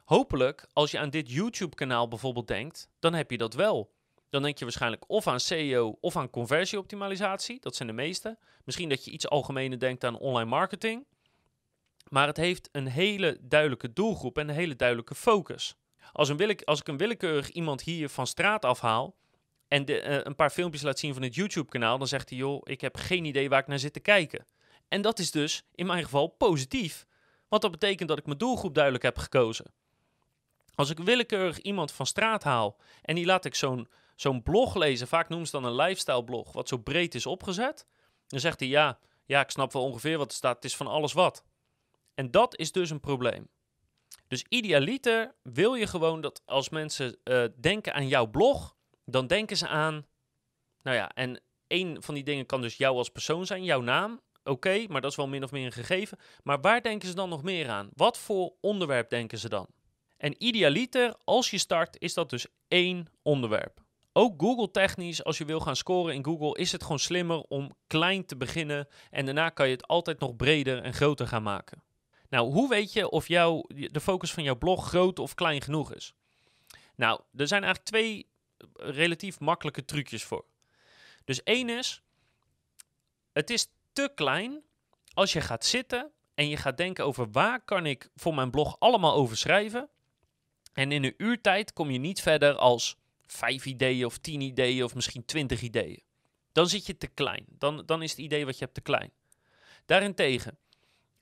Hopelijk, 0.04 0.68
als 0.74 0.92
je 0.92 1.00
aan 1.00 1.10
dit 1.10 1.32
YouTube-kanaal 1.32 2.08
bijvoorbeeld 2.08 2.48
denkt, 2.48 2.90
dan 3.00 3.14
heb 3.14 3.32
je 3.32 3.38
dat 3.38 3.54
wel. 3.54 3.94
Dan 4.30 4.42
denk 4.42 4.58
je 4.58 4.64
waarschijnlijk 4.64 5.04
of 5.08 5.28
aan 5.28 5.40
SEO 5.40 5.98
of 6.02 6.16
aan 6.16 6.30
conversieoptimalisatie. 6.30 7.60
Dat 7.60 7.76
zijn 7.76 7.88
de 7.88 7.94
meeste. 7.94 8.38
Misschien 8.64 8.90
dat 8.90 9.06
je 9.06 9.12
iets 9.12 9.30
algemener 9.30 9.80
denkt 9.80 10.04
aan 10.04 10.18
online 10.18 10.50
marketing. 10.50 11.06
Maar 12.10 12.28
het 12.28 12.38
heeft 12.38 12.70
een 12.72 12.88
hele 12.88 13.38
duidelijke 13.42 13.94
doelgroep 13.94 14.38
en 14.38 14.50
een 14.50 14.56
hele 14.56 14.76
duidelijke 14.76 15.16
focus. 15.16 15.76
Als, 16.12 16.30
een 16.30 16.66
als 16.66 16.80
ik 16.80 16.88
een 16.88 16.98
willekeurig 16.98 17.50
iemand 17.50 17.82
hier 17.82 18.10
van 18.10 18.28
straat 18.28 18.66
afhaal 18.66 19.16
en 19.68 19.86
de, 19.86 20.04
uh, 20.04 20.20
een 20.24 20.36
paar 20.36 20.50
filmpjes 20.50 20.82
laat 20.82 21.00
zien 21.00 21.14
van 21.14 21.24
het 21.24 21.36
YouTube-kanaal, 21.36 21.98
dan 21.98 22.08
zegt 22.08 22.30
hij: 22.30 22.38
joh, 22.38 22.62
ik 22.64 22.82
heb 22.82 22.98
geen 22.98 23.26
idee 23.26 23.50
waar 23.50 23.60
ik 23.60 23.68
naar 23.68 23.80
zit 23.80 23.94
te 23.94 24.00
kijken. 24.00 24.46
En 24.88 25.02
dat 25.02 25.20
is 25.20 25.32
dus 25.32 25.64
in 25.76 25.86
mijn 25.86 26.04
geval 26.04 26.28
positief, 26.28 27.06
want 27.54 27.66
dat 27.66 27.80
betekent 27.80 28.10
dat 28.10 28.18
ik 28.18 28.26
mijn 28.26 28.38
doelgroep 28.38 28.74
duidelijk 28.74 29.04
heb 29.04 29.18
gekozen. 29.18 29.74
Als 30.76 30.90
ik 30.90 31.00
willekeurig 31.00 31.60
iemand 31.60 31.92
van 31.92 32.06
straat 32.06 32.44
haal 32.44 32.78
en 33.02 33.16
die 33.16 33.26
laat 33.26 33.46
ik 33.46 33.56
zo'n 34.16 34.44
blog 34.44 34.76
lezen, 34.76 35.08
vaak 35.08 35.30
noemen 35.30 35.48
ze 35.48 35.60
dan 35.60 35.66
een 35.66 35.76
lifestyle 35.76 36.24
blog, 36.24 36.52
wat 36.52 36.68
zo 36.68 36.78
breed 36.78 37.16
is 37.16 37.26
opgezet, 37.26 37.88
dan 38.28 38.40
zegt 38.40 38.60
hij 38.60 38.70
ja, 38.70 39.00
ja, 39.26 39.42
ik 39.42 39.50
snap 39.50 39.74
wel 39.74 39.84
ongeveer 39.84 40.18
wat 40.18 40.30
er 40.30 40.38
staat, 40.38 40.56
het 40.56 40.66
is 40.66 40.76
van 40.76 40.88
alles 40.88 41.14
wat. 41.14 41.44
En 42.14 42.32
dat 42.32 42.58
is 42.58 42.72
dus 42.72 42.90
een 42.90 43.00
probleem. 43.00 43.50
Dus 44.28 44.46
idealiter 44.50 45.36
wil 45.42 45.74
je 45.74 45.88
gewoon 45.88 46.22
dat 46.22 46.42
als 46.46 46.70
mensen 46.70 47.18
uh, 47.24 47.46
denken 47.60 47.94
aan 47.94 48.08
jouw 48.08 48.26
blog, 48.26 48.76
dan 49.06 49.28
denken 49.28 49.58
ze 49.58 49.68
aan, 49.68 50.06
nou 50.82 50.98
ja, 50.98 51.12
en 51.14 51.42
een 51.68 52.04
van 52.04 52.14
die 52.14 52.24
dingen 52.24 52.46
kan 52.46 52.62
dus 52.62 52.78
jou 52.78 52.98
als 52.98 53.10
persoon 53.10 53.46
zijn, 53.46 53.64
jouw 53.64 53.82
naam. 53.82 54.22
Oké, 54.44 54.86
maar 54.88 55.02
dat 55.02 55.12
is 55.12 55.18
wel 55.18 55.28
min 55.28 55.44
of 55.44 55.52
meer 55.52 55.66
een 55.66 55.72
gegeven. 55.72 56.18
Maar 56.44 56.62
waar 56.62 56.82
denken 56.82 57.08
ze 57.08 57.16
dan 57.16 57.30
nog 57.30 57.44
meer 57.44 57.70
aan? 57.70 57.90
Wat 57.96 58.18
voor 58.18 58.54
onderwerp 58.62 59.10
denken 59.10 59.38
ze 59.38 59.50
dan? 59.50 59.68
En 60.18 60.44
idealiter, 60.44 61.16
als 61.24 61.50
je 61.50 61.58
start, 61.58 61.96
is 62.00 62.14
dat 62.14 62.30
dus 62.30 62.46
één 62.68 63.08
onderwerp. 63.22 63.82
Ook 64.14 64.42
Google 64.42 64.72
technisch, 64.72 65.24
als 65.24 65.38
je 65.38 65.46
wil 65.46 65.60
gaan 65.60 65.76
scoren 65.76 66.14
in 66.14 66.26
Google, 66.26 66.58
is 66.58 66.72
het 66.72 66.82
gewoon 66.82 67.00
slimmer 67.00 67.40
om 67.40 67.72
klein 67.88 68.26
te 68.26 68.38
beginnen 68.38 68.88
en 69.10 69.26
daarna 69.26 69.50
kan 69.50 69.68
je 69.68 69.74
het 69.74 69.88
altijd 69.88 70.20
nog 70.20 70.36
breder 70.36 70.82
en 70.82 70.94
groter 70.94 71.28
gaan 71.28 71.44
maken. 71.44 71.84
Nou, 72.30 72.52
hoe 72.52 72.70
weet 72.70 72.94
je 72.94 73.10
of 73.10 73.28
jou, 73.28 73.76
de 73.92 74.00
focus 74.00 74.34
van 74.34 74.44
jouw 74.44 74.56
blog 74.56 74.88
groot 74.88 75.20
of 75.20 75.34
klein 75.34 75.62
genoeg 75.62 75.94
is? 75.94 76.14
Nou, 76.96 77.22
er 77.36 77.48
zijn 77.48 77.64
eigenlijk 77.64 77.92
twee 77.94 78.28
relatief 78.74 79.40
makkelijke 79.40 79.86
trucjes 79.86 80.24
voor. 80.24 80.46
Dus 81.26 81.44
één 81.44 81.70
is, 81.70 82.02
het 83.32 83.50
is 83.50 83.68
te 83.94 84.12
klein 84.16 84.64
als 85.14 85.34
je 85.34 85.42
gaat 85.42 85.66
zitten 85.66 86.12
en 86.34 86.50
je 86.50 86.58
gaat 86.58 86.78
denken 86.78 87.06
over 87.06 87.32
waar 87.32 87.62
kan 87.62 87.86
ik 87.86 88.10
voor 88.16 88.36
mijn 88.36 88.52
blog 88.52 88.76
allemaal 88.80 89.14
over 89.14 89.38
schrijven. 89.38 89.90
En 90.74 90.92
in 90.92 91.04
een 91.04 91.14
uurtijd 91.18 91.74
kom 91.74 91.92
je 91.92 92.00
niet 92.00 92.22
verder 92.22 92.56
als 92.56 92.98
vijf 93.26 93.66
ideeën 93.66 94.06
of 94.06 94.18
tien 94.18 94.42
ideeën 94.42 94.84
of 94.84 94.96
misschien 94.96 95.26
twintig 95.26 95.62
ideeën. 95.62 96.02
Dan 96.52 96.70
zit 96.70 96.86
je 96.86 96.98
te 96.98 97.08
klein. 97.08 97.46
Dan, 97.50 97.84
dan 97.86 98.02
is 98.02 98.12
het 98.12 98.20
idee 98.20 98.46
wat 98.46 98.58
je 98.58 98.64
hebt 98.64 98.76
te 98.76 98.82
klein. 98.82 99.12
Daarentegen, 99.86 100.58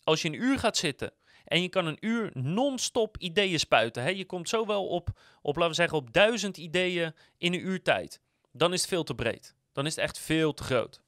als 0.04 0.22
je 0.22 0.28
een 0.28 0.42
uur 0.42 0.60
gaat 0.60 0.78
zitten 0.78 1.14
en 1.46 1.62
je 1.62 1.70
kan 1.70 1.86
een 1.86 1.98
uur 2.00 2.32
non-stop 2.34 3.18
ideeën 3.18 3.60
spuiten. 3.60 4.04
Hè? 4.04 4.10
Je 4.10 4.26
komt 4.26 4.50
zo 4.50 4.66
wel 4.66 4.88
op, 4.88 5.10
op, 5.42 5.56
laten 5.56 5.70
we 5.70 5.76
zeggen, 5.76 5.98
op 5.98 6.14
duizend 6.14 6.58
ideeën 6.58 7.14
in 7.38 7.54
een 7.54 7.68
uur 7.68 7.82
tijd. 7.82 8.22
Dan 8.52 8.74
is 8.74 8.80
het 8.80 8.90
veel 8.90 9.04
te 9.04 9.16
breed. 9.16 9.56
Dan 9.72 9.86
is 9.86 9.96
het 9.96 10.04
echt 10.04 10.20
veel 10.20 10.54
te 10.54 10.64
groot. 10.64 11.02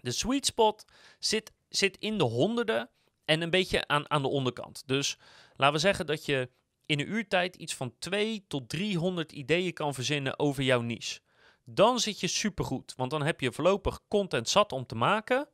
De 0.00 0.10
sweet 0.10 0.46
spot 0.46 0.84
zit, 1.18 1.52
zit 1.68 1.96
in 1.98 2.18
de 2.18 2.24
honderden 2.24 2.90
en 3.24 3.42
een 3.42 3.50
beetje 3.50 3.88
aan, 3.88 4.10
aan 4.10 4.22
de 4.22 4.28
onderkant. 4.28 4.82
Dus 4.86 5.18
laten 5.56 5.74
we 5.74 5.80
zeggen 5.80 6.06
dat 6.06 6.24
je 6.24 6.50
in 6.86 7.00
een 7.00 7.10
uurtijd 7.10 7.56
iets 7.56 7.74
van 7.74 7.94
2 7.98 8.44
tot 8.48 8.68
300 8.68 9.32
ideeën 9.32 9.72
kan 9.72 9.94
verzinnen 9.94 10.38
over 10.38 10.62
jouw 10.62 10.80
niche. 10.80 11.20
Dan 11.64 12.00
zit 12.00 12.20
je 12.20 12.26
supergoed, 12.26 12.94
want 12.96 13.10
dan 13.10 13.22
heb 13.22 13.40
je 13.40 13.52
voorlopig 13.52 14.00
content 14.08 14.48
zat 14.48 14.72
om 14.72 14.86
te 14.86 14.94
maken. 14.94 15.48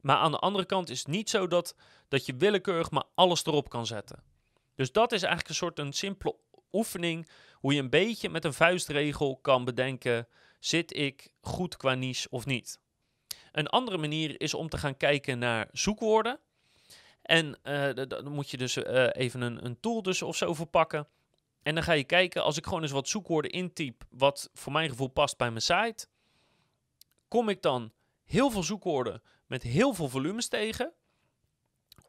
Maar 0.00 0.16
aan 0.16 0.30
de 0.30 0.38
andere 0.38 0.64
kant 0.64 0.90
is 0.90 0.98
het 0.98 1.08
niet 1.08 1.30
zo 1.30 1.46
dat, 1.46 1.76
dat 2.08 2.26
je 2.26 2.36
willekeurig 2.36 2.90
maar 2.90 3.04
alles 3.14 3.44
erop 3.44 3.68
kan 3.68 3.86
zetten. 3.86 4.22
Dus 4.74 4.92
dat 4.92 5.12
is 5.12 5.22
eigenlijk 5.22 5.48
een 5.48 5.54
soort 5.54 5.78
een 5.78 5.92
simpele 5.92 6.36
oefening 6.72 7.28
hoe 7.52 7.74
je 7.74 7.80
een 7.80 7.90
beetje 7.90 8.28
met 8.28 8.44
een 8.44 8.54
vuistregel 8.54 9.36
kan 9.36 9.64
bedenken: 9.64 10.28
zit 10.58 10.96
ik 10.96 11.32
goed 11.40 11.76
qua 11.76 11.94
niche 11.94 12.28
of 12.30 12.46
niet? 12.46 12.80
Een 13.54 13.68
andere 13.68 13.98
manier 13.98 14.40
is 14.40 14.54
om 14.54 14.68
te 14.68 14.78
gaan 14.78 14.96
kijken 14.96 15.38
naar 15.38 15.68
zoekwoorden. 15.72 16.38
En 17.22 17.58
uh, 17.64 17.88
dan 18.08 18.32
moet 18.32 18.50
je 18.50 18.56
dus 18.56 18.76
uh, 18.76 19.06
even 19.12 19.40
een, 19.40 19.64
een 19.64 19.80
tool 19.80 20.02
dus 20.02 20.22
of 20.22 20.36
zo 20.36 20.54
voor 20.54 20.66
pakken. 20.66 21.08
En 21.62 21.74
dan 21.74 21.84
ga 21.84 21.92
je 21.92 22.04
kijken, 22.04 22.42
als 22.42 22.56
ik 22.56 22.64
gewoon 22.64 22.82
eens 22.82 22.90
wat 22.90 23.08
zoekwoorden 23.08 23.50
intyp, 23.50 24.04
wat 24.10 24.50
voor 24.52 24.72
mijn 24.72 24.88
gevoel 24.88 25.08
past 25.08 25.36
bij 25.36 25.50
mijn 25.50 25.62
site, 25.62 26.06
kom 27.28 27.48
ik 27.48 27.62
dan 27.62 27.92
heel 28.24 28.50
veel 28.50 28.62
zoekwoorden 28.62 29.22
met 29.46 29.62
heel 29.62 29.94
veel 29.94 30.08
volumes 30.08 30.48
tegen? 30.48 30.92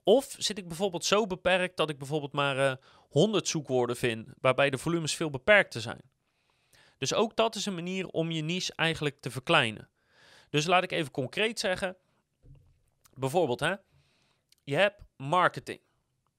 Of 0.04 0.36
zit 0.38 0.58
ik 0.58 0.68
bijvoorbeeld 0.68 1.06
zo 1.06 1.28
beperkt 1.28 1.78
dat 1.78 1.90
ik 1.90 1.98
bijvoorbeeld 1.98 2.34
maar 2.34 2.58
uh, 2.58 2.74
100 3.10 3.48
zoekwoorden 3.48 3.96
vind, 3.96 4.28
waarbij 4.42 4.70
de 4.70 4.78
volumes 4.78 5.16
veel 5.16 5.30
beperkter 5.30 5.82
zijn? 5.82 6.02
Dus 6.98 7.14
ook 7.14 7.36
dat 7.36 7.56
is 7.56 7.66
een 7.66 7.76
manier 7.76 8.08
om 8.08 8.32
je 8.32 8.42
niche 8.42 8.74
eigenlijk 8.76 9.22
te 9.22 9.32
verkleinen. 9.32 9.90
Dus 10.56 10.66
laat 10.66 10.84
ik 10.84 10.92
even 10.92 11.12
concreet 11.12 11.60
zeggen. 11.60 11.98
Bijvoorbeeld, 13.14 13.60
hè, 13.60 13.76
je 14.64 14.76
hebt 14.76 15.02
marketing. 15.18 15.80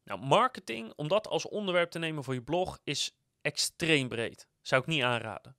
Nou, 0.04 0.20
marketing, 0.20 0.92
om 0.94 1.08
dat 1.08 1.26
als 1.28 1.48
onderwerp 1.48 1.90
te 1.90 1.98
nemen 1.98 2.24
voor 2.24 2.34
je 2.34 2.42
blog, 2.42 2.78
is 2.84 3.16
extreem 3.40 4.08
breed. 4.08 4.48
Zou 4.62 4.80
ik 4.80 4.86
niet 4.86 5.02
aanraden. 5.02 5.56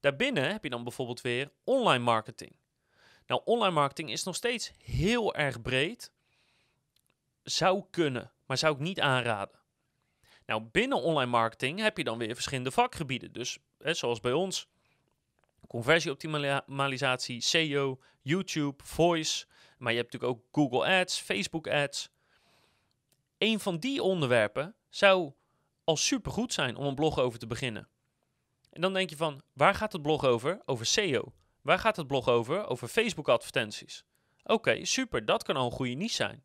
Daarbinnen 0.00 0.50
heb 0.50 0.64
je 0.64 0.70
dan 0.70 0.82
bijvoorbeeld 0.82 1.20
weer 1.20 1.52
online 1.64 2.04
marketing. 2.04 2.56
Nou, 3.26 3.40
online 3.44 3.74
marketing 3.74 4.10
is 4.10 4.22
nog 4.22 4.36
steeds 4.36 4.72
heel 4.78 5.34
erg 5.34 5.62
breed. 5.62 6.12
Zou 7.42 7.84
kunnen, 7.90 8.32
maar 8.46 8.58
zou 8.58 8.74
ik 8.74 8.80
niet 8.80 9.00
aanraden. 9.00 9.58
Nou, 10.46 10.62
binnen 10.62 11.02
online 11.02 11.30
marketing 11.30 11.80
heb 11.80 11.96
je 11.96 12.04
dan 12.04 12.18
weer 12.18 12.34
verschillende 12.34 12.70
vakgebieden. 12.70 13.32
Dus 13.32 13.58
hè, 13.78 13.94
zoals 13.94 14.20
bij 14.20 14.32
ons, 14.32 14.68
conversieoptimalisatie, 15.68 17.40
SEO, 17.40 17.98
YouTube, 18.20 18.84
voice. 18.84 19.46
Maar 19.78 19.92
je 19.92 19.98
hebt 19.98 20.12
natuurlijk 20.12 20.40
ook 20.40 20.46
Google 20.52 21.00
Ads, 21.00 21.20
Facebook 21.20 21.68
Ads. 21.68 22.10
Een 23.38 23.60
van 23.60 23.78
die 23.78 24.02
onderwerpen 24.02 24.74
zou 24.88 25.32
al 25.84 25.96
supergoed 25.96 26.52
zijn 26.52 26.76
om 26.76 26.86
een 26.86 26.94
blog 26.94 27.18
over 27.18 27.38
te 27.38 27.46
beginnen. 27.46 27.88
En 28.70 28.80
dan 28.80 28.92
denk 28.92 29.10
je 29.10 29.16
van, 29.16 29.42
waar 29.52 29.74
gaat 29.74 29.92
het 29.92 30.02
blog 30.02 30.24
over? 30.24 30.60
Over 30.64 30.86
SEO. 30.86 31.32
Waar 31.62 31.78
gaat 31.78 31.96
het 31.96 32.06
blog 32.06 32.28
over? 32.28 32.66
Over 32.66 32.88
Facebook 32.88 33.28
advertenties. 33.28 34.04
Oké, 34.44 34.84
super, 34.84 35.24
dat 35.24 35.42
kan 35.42 35.56
al 35.56 35.64
een 35.64 35.72
goede 35.72 35.92
niche 35.92 36.14
zijn. 36.14 36.44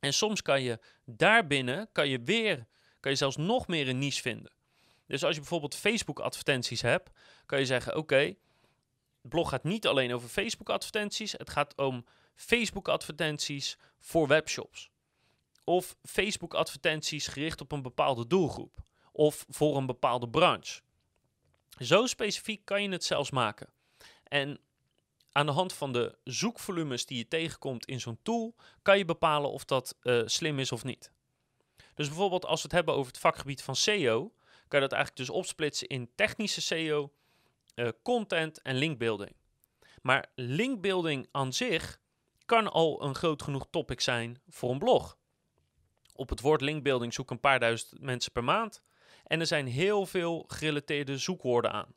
En 0.00 0.14
soms 0.14 0.42
kan 0.42 0.62
je 0.62 0.78
daarbinnen, 1.04 1.88
kan 1.92 2.08
je 2.08 2.20
weer, 2.24 2.66
kan 3.00 3.10
je 3.10 3.16
zelfs 3.16 3.36
nog 3.36 3.66
meer 3.66 3.88
een 3.88 3.98
niche 3.98 4.20
vinden. 4.22 4.52
Dus 5.08 5.24
als 5.24 5.34
je 5.34 5.40
bijvoorbeeld 5.40 5.74
Facebook 5.74 6.20
advertenties 6.20 6.82
hebt, 6.82 7.10
kan 7.46 7.58
je 7.58 7.66
zeggen, 7.66 7.96
oké, 7.96 8.34
het 9.20 9.28
blog 9.28 9.48
gaat 9.48 9.64
niet 9.64 9.86
alleen 9.86 10.14
over 10.14 10.28
Facebook 10.28 10.70
advertenties, 10.70 11.32
het 11.32 11.50
gaat 11.50 11.76
om 11.76 12.06
Facebook 12.34 12.88
advertenties 12.88 13.78
voor 13.98 14.26
webshops. 14.26 14.90
Of 15.64 15.96
Facebook 16.02 16.54
advertenties 16.54 17.26
gericht 17.26 17.60
op 17.60 17.72
een 17.72 17.82
bepaalde 17.82 18.26
doelgroep. 18.26 18.80
Of 19.12 19.46
voor 19.48 19.76
een 19.76 19.86
bepaalde 19.86 20.28
branche. 20.28 20.80
Zo 21.78 22.06
specifiek 22.06 22.64
kan 22.64 22.82
je 22.82 22.88
het 22.88 23.04
zelfs 23.04 23.30
maken. 23.30 23.72
En 24.24 24.60
aan 25.32 25.46
de 25.46 25.52
hand 25.52 25.72
van 25.72 25.92
de 25.92 26.18
zoekvolumes 26.24 27.06
die 27.06 27.18
je 27.18 27.28
tegenkomt 27.28 27.86
in 27.86 28.00
zo'n 28.00 28.18
tool, 28.22 28.54
kan 28.82 28.98
je 28.98 29.04
bepalen 29.04 29.50
of 29.50 29.64
dat 29.64 29.96
uh, 30.02 30.22
slim 30.24 30.58
is 30.58 30.72
of 30.72 30.84
niet. 30.84 31.12
Dus 31.94 32.06
bijvoorbeeld 32.06 32.44
als 32.44 32.60
we 32.62 32.66
het 32.66 32.76
hebben 32.76 32.94
over 32.94 33.12
het 33.12 33.20
vakgebied 33.20 33.62
van 33.62 33.76
SEO, 33.76 34.32
kan 34.68 34.80
je 34.80 34.88
dat 34.88 34.96
eigenlijk 34.96 35.28
dus 35.28 35.36
opsplitsen 35.36 35.88
in 35.88 36.10
technische 36.14 36.60
SEO, 36.60 37.12
eh, 37.74 37.88
content 38.02 38.62
en 38.62 38.76
linkbuilding. 38.76 39.36
Maar 40.02 40.26
linkbuilding 40.34 41.28
aan 41.30 41.52
zich 41.52 42.00
kan 42.44 42.72
al 42.72 43.02
een 43.02 43.14
groot 43.14 43.42
genoeg 43.42 43.66
topic 43.70 44.00
zijn 44.00 44.40
voor 44.48 44.70
een 44.70 44.78
blog. 44.78 45.18
Op 46.14 46.28
het 46.28 46.40
woord 46.40 46.60
linkbuilding 46.60 47.14
zoeken 47.14 47.34
een 47.34 47.40
paar 47.40 47.60
duizend 47.60 48.00
mensen 48.00 48.32
per 48.32 48.44
maand. 48.44 48.82
En 49.24 49.40
er 49.40 49.46
zijn 49.46 49.66
heel 49.66 50.06
veel 50.06 50.44
gerelateerde 50.46 51.18
zoekwoorden 51.18 51.72
aan. 51.72 51.94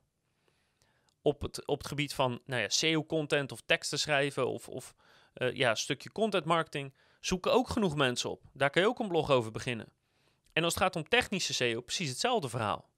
Op 1.22 1.42
het, 1.42 1.68
op 1.68 1.78
het 1.78 1.88
gebied 1.88 2.14
van 2.14 2.42
nou 2.46 2.62
ja, 2.62 2.70
SEO-content 2.70 3.52
of 3.52 3.62
teksten 3.66 4.00
schrijven 4.00 4.48
of, 4.48 4.70
of 4.70 4.96
uh, 5.36 5.54
ja, 5.54 5.76
stukje 5.76 6.12
content 6.12 6.46
marketing 6.46 6.94
zoeken 7.20 7.54
ook 7.54 7.70
genoeg 7.70 7.96
mensen 7.96 8.30
op. 8.30 8.44
Daar 8.54 8.70
kan 8.70 8.82
je 8.82 8.88
ook 8.88 9.00
een 9.00 9.08
blog 9.08 9.30
over 9.30 9.52
beginnen. 9.52 9.88
En 10.54 10.64
als 10.64 10.74
het 10.74 10.84
gaat 10.84 10.96
om 10.96 11.08
technische 11.08 11.54
SEO, 11.54 11.82
precies 11.82 12.10
hetzelfde 12.10 12.50
verhaal. 12.50 12.90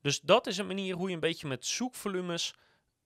Dus 0.00 0.20
dat 0.20 0.46
is 0.46 0.58
een 0.58 0.66
manier 0.66 0.94
hoe 0.94 1.08
je 1.08 1.14
een 1.14 1.20
beetje 1.20 1.48
met 1.48 1.66
zoekvolumes 1.66 2.54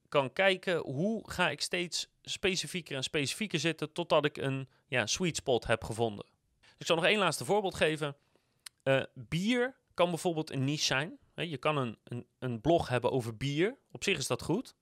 kan 0.09 0.33
kijken 0.33 0.77
hoe 0.77 1.31
ga 1.31 1.49
ik 1.49 1.61
steeds 1.61 2.07
specifieker 2.21 2.95
en 2.95 3.03
specifieker 3.03 3.59
zitten 3.59 3.91
totdat 3.91 4.25
ik 4.25 4.37
een 4.37 4.69
ja, 4.87 5.05
sweet 5.05 5.35
spot 5.35 5.67
heb 5.67 5.83
gevonden. 5.83 6.25
Ik 6.77 6.85
zal 6.85 6.95
nog 6.95 7.05
één 7.05 7.19
laatste 7.19 7.45
voorbeeld 7.45 7.75
geven. 7.75 8.15
Uh, 8.83 9.03
bier 9.13 9.75
kan 9.93 10.09
bijvoorbeeld 10.09 10.51
een 10.51 10.63
niche 10.63 10.85
zijn. 10.85 11.17
Je 11.35 11.57
kan 11.57 11.77
een, 11.77 11.97
een, 12.03 12.27
een, 12.39 12.61
blog 12.61 12.87
hebben 12.87 13.11
over 13.11 13.37
bier. 13.37 13.77
Op 13.91 14.03
zich 14.03 14.17
is 14.17 14.27
dat 14.27 14.41
goed. 14.41 14.75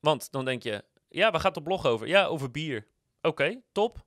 Want 0.00 0.32
dan 0.32 0.44
denk 0.44 0.62
je, 0.62 0.84
ja, 1.08 1.30
waar 1.30 1.40
gaat 1.40 1.54
de 1.54 1.62
blog 1.62 1.86
over? 1.86 2.06
Ja, 2.06 2.24
over 2.24 2.50
bier. 2.50 2.86
Oké, 3.22 3.60
top. 3.72 4.04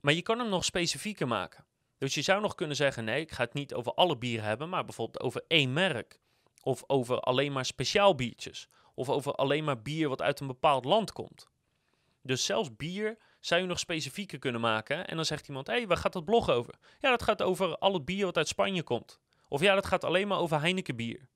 Maar 0.00 0.12
je 0.12 0.22
kan 0.22 0.38
hem 0.38 0.48
nog 0.48 0.64
specifieker 0.64 1.28
maken. 1.28 1.64
Dus 2.00 2.14
je 2.14 2.22
zou 2.22 2.40
nog 2.40 2.54
kunnen 2.54 2.76
zeggen, 2.76 3.04
nee, 3.04 3.20
ik 3.20 3.32
ga 3.32 3.44
het 3.44 3.54
niet 3.54 3.74
over 3.74 3.94
alle 3.94 4.18
bieren 4.18 4.44
hebben, 4.44 4.68
maar 4.68 4.84
bijvoorbeeld 4.84 5.24
over 5.24 5.44
één 5.48 5.72
merk. 5.72 6.20
Of 6.62 6.84
over 6.86 7.20
alleen 7.20 7.52
maar 7.52 7.64
speciaal 7.64 8.14
biertjes. 8.14 8.68
Of 8.94 9.08
over 9.08 9.32
alleen 9.32 9.64
maar 9.64 9.82
bier 9.82 10.08
wat 10.08 10.22
uit 10.22 10.40
een 10.40 10.46
bepaald 10.46 10.84
land 10.84 11.12
komt. 11.12 11.48
Dus 12.22 12.44
zelfs 12.44 12.76
bier 12.76 13.18
zou 13.40 13.60
je 13.60 13.66
nog 13.66 13.78
specifieker 13.78 14.38
kunnen 14.38 14.60
maken. 14.60 15.06
En 15.06 15.16
dan 15.16 15.24
zegt 15.24 15.48
iemand, 15.48 15.66
hé, 15.66 15.72
hey, 15.72 15.86
waar 15.86 15.96
gaat 15.96 16.12
dat 16.12 16.24
blog 16.24 16.48
over? 16.48 16.74
Ja, 16.98 17.10
dat 17.10 17.22
gaat 17.22 17.42
over 17.42 17.78
al 17.78 17.94
het 17.94 18.04
bier 18.04 18.24
wat 18.24 18.36
uit 18.36 18.48
Spanje 18.48 18.82
komt. 18.82 19.20
Of 19.48 19.60
ja, 19.60 19.74
dat 19.74 19.86
gaat 19.86 20.04
alleen 20.04 20.28
maar 20.28 20.38
over 20.38 20.60
Heineken 20.60 20.96
bier. 20.96 21.28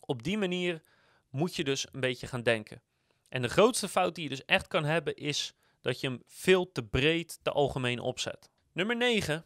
Op 0.00 0.22
die 0.22 0.38
manier 0.38 0.82
moet 1.30 1.56
je 1.56 1.64
dus 1.64 1.86
een 1.92 2.00
beetje 2.00 2.26
gaan 2.26 2.42
denken. 2.42 2.82
En 3.28 3.42
de 3.42 3.48
grootste 3.48 3.88
fout 3.88 4.14
die 4.14 4.24
je 4.24 4.30
dus 4.30 4.44
echt 4.44 4.66
kan 4.66 4.84
hebben 4.84 5.16
is 5.16 5.54
dat 5.80 6.00
je 6.00 6.06
hem 6.06 6.22
veel 6.26 6.72
te 6.72 6.84
breed 6.84 7.38
te 7.42 7.50
algemeen 7.50 8.00
opzet. 8.00 8.52
Nummer 8.74 8.96
9, 8.96 9.44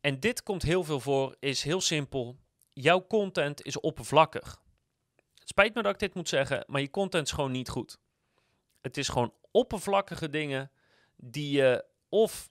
en 0.00 0.20
dit 0.20 0.42
komt 0.42 0.62
heel 0.62 0.84
veel 0.84 1.00
voor, 1.00 1.36
is 1.38 1.62
heel 1.62 1.80
simpel. 1.80 2.38
Jouw 2.68 3.06
content 3.06 3.62
is 3.62 3.80
oppervlakkig. 3.80 4.62
Het 5.38 5.48
spijt 5.48 5.74
me 5.74 5.82
dat 5.82 5.92
ik 5.92 5.98
dit 5.98 6.14
moet 6.14 6.28
zeggen, 6.28 6.64
maar 6.66 6.80
je 6.80 6.90
content 6.90 7.26
is 7.26 7.32
gewoon 7.32 7.50
niet 7.50 7.68
goed. 7.68 7.98
Het 8.80 8.96
is 8.96 9.08
gewoon 9.08 9.34
oppervlakkige 9.50 10.30
dingen 10.30 10.70
die 11.16 11.56
je 11.56 11.84
of 12.08 12.50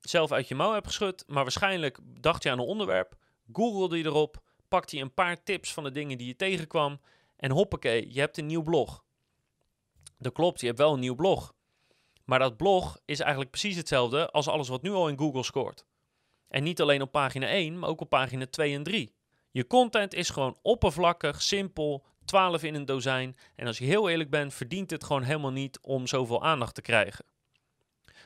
zelf 0.00 0.32
uit 0.32 0.48
je 0.48 0.54
mouw 0.54 0.72
hebt 0.72 0.86
geschud, 0.86 1.24
maar 1.26 1.42
waarschijnlijk 1.42 1.98
dacht 2.04 2.42
je 2.42 2.50
aan 2.50 2.58
een 2.58 2.64
onderwerp, 2.64 3.16
googelde 3.52 3.98
je 3.98 4.04
erop, 4.04 4.42
pakte 4.68 4.96
je 4.96 5.02
een 5.02 5.14
paar 5.14 5.42
tips 5.42 5.72
van 5.72 5.84
de 5.84 5.90
dingen 5.90 6.18
die 6.18 6.26
je 6.26 6.36
tegenkwam 6.36 7.00
en 7.36 7.50
hoppakee, 7.50 8.12
je 8.12 8.20
hebt 8.20 8.38
een 8.38 8.46
nieuw 8.46 8.62
blog. 8.62 9.04
Dat 10.18 10.32
klopt, 10.32 10.60
je 10.60 10.66
hebt 10.66 10.78
wel 10.78 10.92
een 10.92 11.00
nieuw 11.00 11.14
blog. 11.14 11.54
Maar 12.24 12.38
dat 12.38 12.56
blog 12.56 12.98
is 13.04 13.20
eigenlijk 13.20 13.50
precies 13.50 13.76
hetzelfde 13.76 14.30
als 14.30 14.48
alles 14.48 14.68
wat 14.68 14.82
nu 14.82 14.90
al 14.90 15.08
in 15.08 15.18
Google 15.18 15.42
scoort. 15.42 15.84
En 16.48 16.62
niet 16.62 16.80
alleen 16.80 17.02
op 17.02 17.10
pagina 17.10 17.46
1, 17.46 17.78
maar 17.78 17.88
ook 17.88 18.00
op 18.00 18.08
pagina 18.08 18.46
2 18.46 18.74
en 18.74 18.82
3. 18.82 19.14
Je 19.50 19.66
content 19.66 20.14
is 20.14 20.30
gewoon 20.30 20.58
oppervlakkig, 20.62 21.42
simpel, 21.42 22.06
12 22.24 22.62
in 22.62 22.74
een 22.74 22.84
dozijn. 22.84 23.36
En 23.56 23.66
als 23.66 23.78
je 23.78 23.84
heel 23.84 24.08
eerlijk 24.08 24.30
bent, 24.30 24.54
verdient 24.54 24.90
het 24.90 25.04
gewoon 25.04 25.22
helemaal 25.22 25.52
niet 25.52 25.78
om 25.80 26.06
zoveel 26.06 26.42
aandacht 26.42 26.74
te 26.74 26.82
krijgen. 26.82 27.24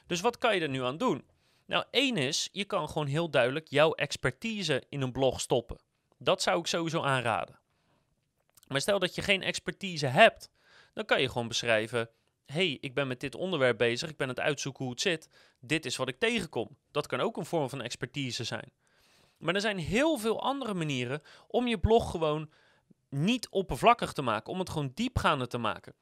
Dus 0.06 0.20
wat 0.20 0.38
kan 0.38 0.54
je 0.54 0.60
er 0.60 0.68
nu 0.68 0.82
aan 0.82 0.96
doen? 0.96 1.24
Nou, 1.66 1.84
één 1.90 2.16
is, 2.16 2.48
je 2.52 2.64
kan 2.64 2.88
gewoon 2.88 3.06
heel 3.06 3.30
duidelijk 3.30 3.68
jouw 3.68 3.92
expertise 3.92 4.82
in 4.88 5.00
een 5.00 5.12
blog 5.12 5.40
stoppen. 5.40 5.78
Dat 6.18 6.42
zou 6.42 6.58
ik 6.58 6.66
sowieso 6.66 7.02
aanraden. 7.02 7.58
Maar 8.66 8.80
stel 8.80 8.98
dat 8.98 9.14
je 9.14 9.22
geen 9.22 9.42
expertise 9.42 10.06
hebt, 10.06 10.50
dan 10.92 11.04
kan 11.04 11.20
je 11.20 11.28
gewoon 11.28 11.48
beschrijven: 11.48 12.10
hey, 12.52 12.78
ik 12.80 12.94
ben 12.94 13.08
met 13.08 13.20
dit 13.20 13.34
onderwerp 13.34 13.78
bezig, 13.78 14.10
ik 14.10 14.16
ben 14.16 14.28
het 14.28 14.40
uitzoeken 14.40 14.84
hoe 14.84 14.92
het 14.92 15.02
zit. 15.02 15.28
Dit 15.60 15.86
is 15.86 15.96
wat 15.96 16.08
ik 16.08 16.18
tegenkom. 16.18 16.76
Dat 16.90 17.06
kan 17.06 17.20
ook 17.20 17.36
een 17.36 17.46
vorm 17.46 17.68
van 17.68 17.82
expertise 17.82 18.44
zijn. 18.44 18.72
Maar 19.38 19.54
er 19.54 19.60
zijn 19.60 19.78
heel 19.78 20.18
veel 20.18 20.42
andere 20.42 20.74
manieren 20.74 21.22
om 21.46 21.66
je 21.66 21.78
blog 21.78 22.10
gewoon 22.10 22.50
niet 23.08 23.48
oppervlakkig 23.48 24.12
te 24.12 24.22
maken, 24.22 24.52
om 24.52 24.58
het 24.58 24.70
gewoon 24.70 24.90
diepgaander 24.94 25.48
te 25.48 25.58
maken. 25.58 25.94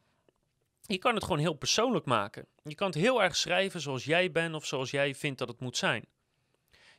Je 0.82 0.98
kan 0.98 1.14
het 1.14 1.24
gewoon 1.24 1.38
heel 1.38 1.54
persoonlijk 1.54 2.04
maken. 2.04 2.46
Je 2.62 2.74
kan 2.74 2.86
het 2.86 2.96
heel 2.96 3.22
erg 3.22 3.36
schrijven 3.36 3.80
zoals 3.80 4.04
jij 4.04 4.32
bent 4.32 4.54
of 4.54 4.66
zoals 4.66 4.90
jij 4.90 5.14
vindt 5.14 5.38
dat 5.38 5.48
het 5.48 5.60
moet 5.60 5.76
zijn. 5.76 6.06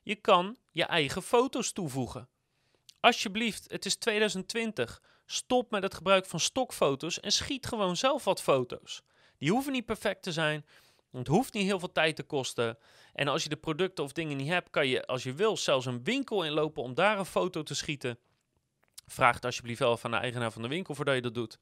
Je 0.02 0.16
kan 0.16 0.58
je 0.72 0.84
eigen 0.84 1.22
foto's 1.22 1.72
toevoegen. 1.72 2.28
Alsjeblieft, 3.00 3.72
het 3.72 3.86
is 3.86 3.96
2020. 3.96 5.02
Stop 5.26 5.72
met 5.72 5.84
het 5.84 5.94
gebruik 5.94 6.26
van 6.26 6.40
stokfoto's 6.40 7.20
en 7.20 7.32
schiet 7.32 7.66
gewoon 7.66 7.96
zelf 7.96 8.24
wat 8.24 8.42
foto's. 8.42 9.04
Die 9.38 9.52
hoeven 9.52 9.72
niet 9.72 9.86
perfect 9.86 10.24
te 10.24 10.32
zijn. 10.32 10.66
Het 11.12 11.28
hoeft 11.28 11.54
niet 11.54 11.66
heel 11.66 11.80
veel 11.80 11.92
tijd 11.92 12.16
te 12.16 12.24
kosten. 12.24 12.78
En 13.14 13.28
als 13.28 13.44
je 13.44 13.50
de 13.50 13.56
producten 13.56 14.04
of 14.04 14.12
dingen 14.12 14.38
niet 14.38 14.48
hebt, 14.48 14.70
kan 14.70 14.88
je 14.88 15.06
als 15.06 15.24
je 15.24 15.34
wil 15.34 15.58
zelfs 15.58 15.86
een 15.86 16.04
winkel 16.04 16.44
inlopen 16.44 16.84
om 16.84 16.94
daar 16.94 17.20
een 17.20 17.26
foto 17.26 17.64
te 17.64 17.76
schieten. 17.76 18.20
Vraag 19.08 19.36
het 19.36 19.46
alsjeblieft 19.46 19.80
wel 19.80 19.98
van 19.98 20.12
de 20.12 20.18
eigenaar 20.18 20.52
van 20.52 20.62
de 20.62 20.68
winkel 20.68 20.96
voordat 20.96 21.16
je 21.16 21.22
dat 21.22 21.34
doet. 21.34 21.60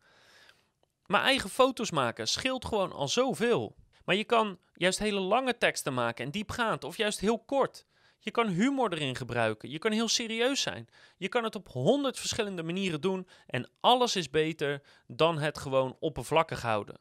Maar 1.05 1.21
eigen 1.21 1.49
foto's 1.49 1.91
maken 1.91 2.27
scheelt 2.27 2.65
gewoon 2.65 2.91
al 2.91 3.07
zoveel. 3.07 3.75
Maar 4.05 4.15
je 4.15 4.23
kan 4.23 4.59
juist 4.73 4.99
hele 4.99 5.19
lange 5.19 5.57
teksten 5.57 5.93
maken 5.93 6.25
en 6.25 6.31
diepgaand 6.31 6.83
of 6.83 6.97
juist 6.97 7.19
heel 7.19 7.39
kort. 7.39 7.85
Je 8.19 8.31
kan 8.31 8.47
humor 8.47 8.93
erin 8.93 9.15
gebruiken. 9.15 9.69
Je 9.69 9.79
kan 9.79 9.91
heel 9.91 10.07
serieus 10.07 10.61
zijn. 10.61 10.87
Je 11.17 11.29
kan 11.29 11.43
het 11.43 11.55
op 11.55 11.67
honderd 11.67 12.19
verschillende 12.19 12.63
manieren 12.63 13.01
doen 13.01 13.27
en 13.47 13.69
alles 13.79 14.15
is 14.15 14.29
beter 14.29 14.81
dan 15.07 15.37
het 15.37 15.57
gewoon 15.57 15.97
oppervlakkig 15.99 16.61
houden. 16.61 16.99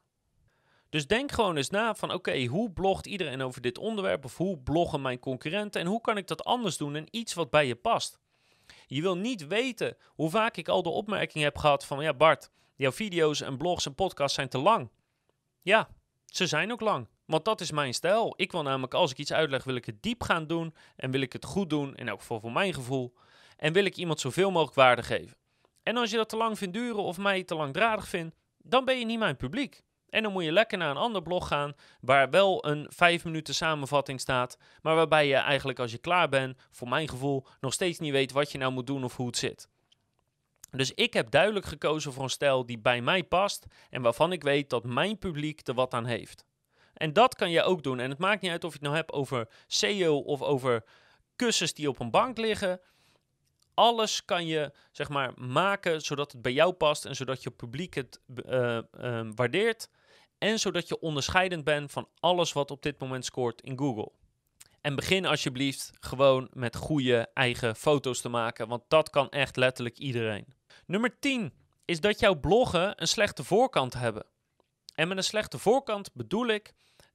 Dus 0.95 1.07
denk 1.07 1.33
gewoon 1.33 1.57
eens 1.57 1.71
na 1.71 1.95
van 1.95 2.13
oké, 2.13 2.45
hoe 2.45 2.71
blogt 2.71 3.07
iedereen 3.07 3.43
over 3.43 3.61
dit 3.61 3.79
onderwerp 3.79 4.25
of 4.25 4.37
hoe 4.37 4.59
bloggen 4.59 5.03
mijn 5.03 5.19
concurrenten 5.19 5.81
en 5.81 5.87
hoe 5.87 6.01
kan 6.01 6.17
ik 6.17 6.27
dat 6.27 6.45
anders 6.45 6.77
doen 6.77 6.97
en 6.97 7.07
iets 7.11 7.35
wat 7.35 7.51
bij 7.51 7.67
je 7.67 7.75
past. 7.75 8.19
Je 8.87 9.03
wil 9.03 9.17
niet 9.17 9.47
weten 9.47 9.97
hoe 10.07 10.31
vaak 10.31 10.57
ik 10.57 10.69
al 10.69 10.83
de 10.83 10.89
opmerking 10.89 11.45
heb 11.45 11.59
gehad 11.59 11.85
van 11.85 12.03
ja 12.03 12.15
Bart, 12.15 12.51
jouw 12.75 12.93
video's 12.93 13.41
en 13.41 13.57
blogs 13.57 13.87
en 13.87 13.95
podcasts 13.95 14.35
zijn 14.35 14.49
te 14.49 14.59
lang. 14.59 14.91
Ja, 15.63 15.89
ze 16.27 16.47
zijn 16.47 16.73
ook 16.73 16.81
lang. 16.81 17.09
Want 17.25 17.45
dat 17.45 17.61
is 17.61 17.71
mijn 17.71 17.95
stijl. 17.95 18.35
Ik 18.37 18.53
wil 18.53 18.63
namelijk, 18.63 18.95
als 18.95 19.11
ik 19.11 19.19
iets 19.19 19.33
uitleg, 19.33 19.65
wil 19.65 19.77
ik 19.77 19.85
het 19.85 20.03
diep 20.03 20.23
gaan 20.23 20.47
doen. 20.47 20.75
En 20.97 21.11
wil 21.11 21.21
ik 21.21 21.33
het 21.33 21.45
goed 21.45 21.71
doen, 21.71 21.95
in 21.95 22.09
elk 22.09 22.21
geval 22.21 22.41
voor 22.41 22.53
mijn 22.53 22.75
gevoel. 22.75 23.15
En 23.57 23.73
wil 23.73 23.85
ik 23.85 23.97
iemand 23.97 24.21
zoveel 24.21 24.51
mogelijk 24.51 24.77
waarde 24.77 25.03
geven. 25.03 25.37
En 25.83 25.97
als 25.97 26.11
je 26.11 26.17
dat 26.17 26.29
te 26.29 26.37
lang 26.37 26.59
vindt 26.59 26.75
duren 26.75 27.03
of 27.03 27.19
mij 27.19 27.45
te 27.45 27.55
langdradig 27.55 28.09
vindt, 28.09 28.37
dan 28.59 28.85
ben 28.85 28.99
je 28.99 29.05
niet 29.05 29.19
mijn 29.19 29.37
publiek. 29.37 29.83
En 30.15 30.23
dan 30.23 30.33
moet 30.33 30.45
je 30.45 30.53
lekker 30.53 30.79
naar 30.79 30.91
een 30.91 30.97
ander 30.97 31.23
blog 31.23 31.49
gaan 31.49 31.75
waar 32.01 32.31
wel 32.31 32.67
een 32.67 32.87
5 32.91 33.25
minuten 33.25 33.55
samenvatting 33.55 34.21
staat, 34.21 34.59
maar 34.83 34.95
waarbij 34.95 35.27
je 35.27 35.35
eigenlijk 35.35 35.79
als 35.79 35.91
je 35.91 35.99
klaar 35.99 36.29
bent, 36.29 36.59
voor 36.71 36.89
mijn 36.89 37.09
gevoel, 37.09 37.47
nog 37.61 37.73
steeds 37.73 37.99
niet 37.99 38.13
weet 38.13 38.33
wat 38.33 38.53
je 38.53 38.59
nou 38.59 38.73
moet 38.73 38.87
doen 38.87 39.05
of 39.05 39.17
hoe 39.17 39.27
het 39.27 39.37
zit. 39.37 39.69
Dus 40.71 40.93
ik 40.93 41.13
heb 41.13 41.31
duidelijk 41.31 41.67
gekozen 41.67 42.13
voor 42.13 42.23
een 42.23 42.31
stijl 42.31 42.67
die 42.67 42.79
bij 42.79 43.01
mij 43.01 43.25
past 43.25 43.67
en 43.91 44.03
waarvan 44.03 44.33
ik 44.33 44.43
weet 44.43 44.71
dat 44.71 44.85
mijn 44.85 45.19
publiek 45.19 45.69
er 45.69 45.75
wat 45.75 45.95
aan 45.95 46.07
heeft. 46.07 46.45
En 46.95 47.13
dat 47.13 47.35
kan 47.35 47.51
je 47.51 47.63
ook 47.63 47.83
doen. 47.83 48.01
En 48.01 48.11
het 48.11 48.19
maakt 48.19 48.43
niet 48.43 48.51
uit 48.51 48.65
of 48.65 48.71
je 48.71 48.79
het 48.79 48.87
nou 48.87 48.97
hebt 48.97 49.13
over 49.13 49.49
SEO 49.67 50.17
of 50.19 50.43
over 50.43 50.85
kussens 51.37 51.75
die 51.75 51.89
op 51.89 52.01
een 52.01 52.11
bank 52.11 52.39
liggen. 52.39 52.81
Alles 53.75 54.25
kan 54.25 54.47
je 54.47 54.73
zeg 54.91 55.09
maar 55.09 55.33
maken 55.37 56.01
zodat 56.01 56.33
het 56.33 56.43
bij 56.43 56.53
jou 56.53 56.73
past 56.73 57.05
en 57.05 57.17
zodat 57.17 57.43
je 57.43 57.51
publiek 57.51 57.95
het 57.95 58.21
uh, 58.47 58.79
uh, 59.01 59.29
waardeert. 59.35 59.89
En 60.45 60.59
zodat 60.59 60.89
je 60.89 61.01
onderscheidend 61.01 61.65
bent 61.65 61.93
van 61.93 62.09
alles 62.21 62.53
wat 62.53 62.71
op 62.71 62.83
dit 62.83 62.99
moment 62.99 63.25
scoort 63.25 63.61
in 63.61 63.79
Google. 63.79 64.13
En 64.81 64.95
begin 64.95 65.27
alsjeblieft 65.27 65.91
gewoon 66.01 66.49
met 66.53 66.77
goede 66.77 67.29
eigen 67.35 67.77
foto's 67.77 68.21
te 68.21 68.29
maken, 68.29 68.69
want 68.69 68.83
dat 68.89 69.11
kan 69.11 69.31
echt 69.31 69.57
letterlijk 69.57 69.99
iedereen. 69.99 70.47
Nummer 70.87 71.19
10 71.19 71.53
is 71.85 72.01
dat 72.01 72.21
jouw 72.21 72.35
bloggen 72.35 73.03
een 73.03 73.09
slechte 73.09 73.45
voorkant 73.45 73.95
hebben. 73.95 74.27
En 74.95 75.09
met 75.09 75.17
een 75.17 75.25
slechte 75.25 75.59
voorkant 75.59 76.13
bedoel 76.13 76.47
ik 76.47 76.73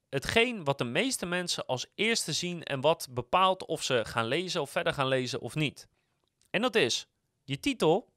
hetgeen 0.09 0.63
wat 0.63 0.77
de 0.77 0.83
meeste 0.83 1.25
mensen 1.25 1.65
als 1.65 1.85
eerste 1.95 2.33
zien 2.33 2.63
en 2.63 2.81
wat 2.81 3.07
bepaalt 3.09 3.65
of 3.65 3.83
ze 3.83 4.05
gaan 4.05 4.25
lezen 4.25 4.61
of 4.61 4.69
verder 4.69 4.93
gaan 4.93 5.07
lezen 5.07 5.41
of 5.41 5.55
niet. 5.55 5.87
En 6.49 6.61
dat 6.61 6.75
is 6.75 7.07
je 7.43 7.59
titel, 7.59 8.09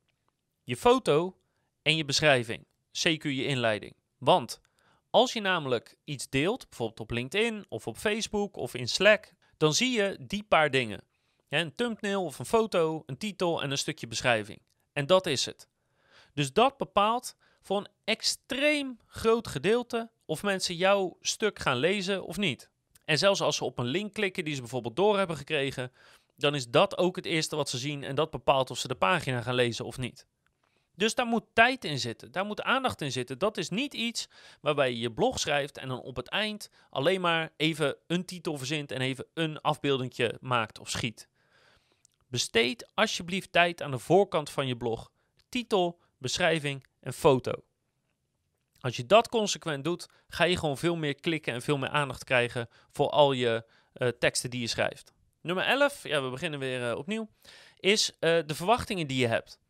je 0.62 0.76
foto 0.76 1.36
en 1.82 1.96
je 1.96 2.04
beschrijving, 2.04 2.66
CQ 2.92 3.22
je 3.22 3.46
inleiding. 3.46 3.94
Want 4.18 4.60
als 5.12 5.32
je 5.32 5.40
namelijk 5.40 5.96
iets 6.04 6.28
deelt, 6.28 6.68
bijvoorbeeld 6.68 7.00
op 7.00 7.10
LinkedIn 7.10 7.64
of 7.68 7.86
op 7.86 7.96
Facebook 7.96 8.56
of 8.56 8.74
in 8.74 8.88
Slack, 8.88 9.32
dan 9.56 9.74
zie 9.74 9.90
je 9.90 10.16
die 10.20 10.42
paar 10.42 10.70
dingen. 10.70 11.04
een 11.48 11.74
thumbnail 11.74 12.24
of 12.24 12.38
een 12.38 12.44
foto, 12.44 13.02
een 13.06 13.18
titel 13.18 13.62
en 13.62 13.70
een 13.70 13.78
stukje 13.78 14.06
beschrijving. 14.06 14.62
En 14.92 15.06
dat 15.06 15.26
is 15.26 15.44
het. 15.44 15.68
Dus 16.34 16.52
dat 16.52 16.76
bepaalt 16.76 17.36
voor 17.60 17.76
een 17.76 17.88
extreem 18.04 18.98
groot 19.06 19.48
gedeelte 19.48 20.10
of 20.24 20.42
mensen 20.42 20.74
jouw 20.74 21.16
stuk 21.20 21.58
gaan 21.58 21.76
lezen 21.76 22.24
of 22.24 22.36
niet. 22.36 22.70
En 23.04 23.18
zelfs 23.18 23.40
als 23.40 23.56
ze 23.56 23.64
op 23.64 23.78
een 23.78 23.86
link 23.86 24.12
klikken 24.12 24.44
die 24.44 24.54
ze 24.54 24.60
bijvoorbeeld 24.60 24.96
door 24.96 25.18
hebben 25.18 25.36
gekregen, 25.36 25.92
dan 26.36 26.54
is 26.54 26.68
dat 26.68 26.98
ook 26.98 27.16
het 27.16 27.26
eerste 27.26 27.56
wat 27.56 27.68
ze 27.68 27.78
zien 27.78 28.04
en 28.04 28.14
dat 28.14 28.30
bepaalt 28.30 28.70
of 28.70 28.78
ze 28.78 28.88
de 28.88 28.94
pagina 28.94 29.42
gaan 29.42 29.54
lezen 29.54 29.84
of 29.84 29.98
niet. 29.98 30.26
Dus 30.94 31.14
daar 31.14 31.26
moet 31.26 31.44
tijd 31.52 31.84
in 31.84 31.98
zitten, 31.98 32.32
daar 32.32 32.44
moet 32.44 32.62
aandacht 32.62 33.00
in 33.00 33.12
zitten. 33.12 33.38
Dat 33.38 33.56
is 33.56 33.68
niet 33.68 33.94
iets 33.94 34.28
waarbij 34.60 34.90
je 34.90 34.98
je 34.98 35.12
blog 35.12 35.38
schrijft 35.38 35.78
en 35.78 35.88
dan 35.88 36.00
op 36.00 36.16
het 36.16 36.28
eind 36.28 36.70
alleen 36.90 37.20
maar 37.20 37.52
even 37.56 37.96
een 38.06 38.24
titel 38.24 38.58
verzint 38.58 38.92
en 38.92 39.00
even 39.00 39.26
een 39.34 39.60
afbeeldingje 39.60 40.38
maakt 40.40 40.78
of 40.78 40.90
schiet. 40.90 41.28
Besteed 42.28 42.86
alsjeblieft 42.94 43.52
tijd 43.52 43.82
aan 43.82 43.90
de 43.90 43.98
voorkant 43.98 44.50
van 44.50 44.66
je 44.66 44.76
blog. 44.76 45.10
Titel, 45.48 46.00
beschrijving 46.18 46.86
en 47.00 47.12
foto. 47.12 47.52
Als 48.80 48.96
je 48.96 49.06
dat 49.06 49.28
consequent 49.28 49.84
doet, 49.84 50.08
ga 50.28 50.44
je 50.44 50.56
gewoon 50.56 50.78
veel 50.78 50.96
meer 50.96 51.14
klikken 51.14 51.54
en 51.54 51.62
veel 51.62 51.78
meer 51.78 51.88
aandacht 51.88 52.24
krijgen 52.24 52.68
voor 52.90 53.10
al 53.10 53.32
je 53.32 53.64
uh, 53.94 54.08
teksten 54.08 54.50
die 54.50 54.60
je 54.60 54.66
schrijft. 54.66 55.12
Nummer 55.40 55.64
11, 55.64 56.02
ja, 56.02 56.22
we 56.22 56.30
beginnen 56.30 56.58
weer 56.58 56.90
uh, 56.90 56.98
opnieuw, 56.98 57.28
is 57.78 58.10
uh, 58.10 58.18
de 58.46 58.54
verwachtingen 58.54 59.06
die 59.06 59.18
je 59.18 59.26
hebt. 59.26 59.60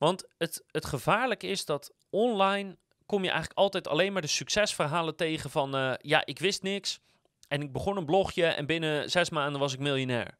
Want 0.00 0.24
het, 0.38 0.64
het 0.70 0.86
gevaarlijke 0.86 1.46
is 1.46 1.64
dat 1.64 1.92
online 2.10 2.76
kom 3.06 3.22
je 3.22 3.28
eigenlijk 3.30 3.58
altijd 3.58 3.88
alleen 3.88 4.12
maar 4.12 4.22
de 4.22 4.28
succesverhalen 4.28 5.16
tegen 5.16 5.50
van, 5.50 5.98
ja, 6.00 6.26
ik 6.26 6.38
wist 6.38 6.62
niks 6.62 7.00
en 7.48 7.62
ik 7.62 7.72
begon 7.72 7.96
een 7.96 8.04
blogje 8.04 8.46
en 8.46 8.66
binnen 8.66 9.10
zes 9.10 9.30
maanden 9.30 9.60
was 9.60 9.72
ik 9.72 9.78
miljonair. 9.78 10.38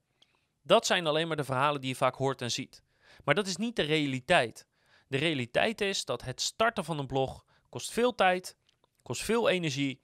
Dat 0.62 0.87
zijn 0.87 1.07
alleen 1.07 1.27
maar 1.29 1.37
de 1.37 1.44
verhalen 1.44 1.81
die 1.81 1.90
je 1.90 1.96
vaak 1.96 2.14
hoort 2.14 2.42
en 2.42 2.51
ziet. 2.51 2.83
Maar 3.25 3.35
dat 3.35 3.46
is 3.46 3.57
niet 3.57 3.77
de 3.77 3.83
realiteit. 3.83 4.66
De 5.07 5.16
realiteit 5.16 5.81
is 5.81 6.05
dat 6.05 6.23
het 6.23 6.40
starten 6.40 6.85
van 6.85 6.99
een 6.99 7.07
blog 7.07 7.44
kost 7.68 7.92
veel 7.92 8.14
tijd, 8.14 8.57
kost 9.03 9.23
veel 9.23 9.49
energie. 9.49 10.01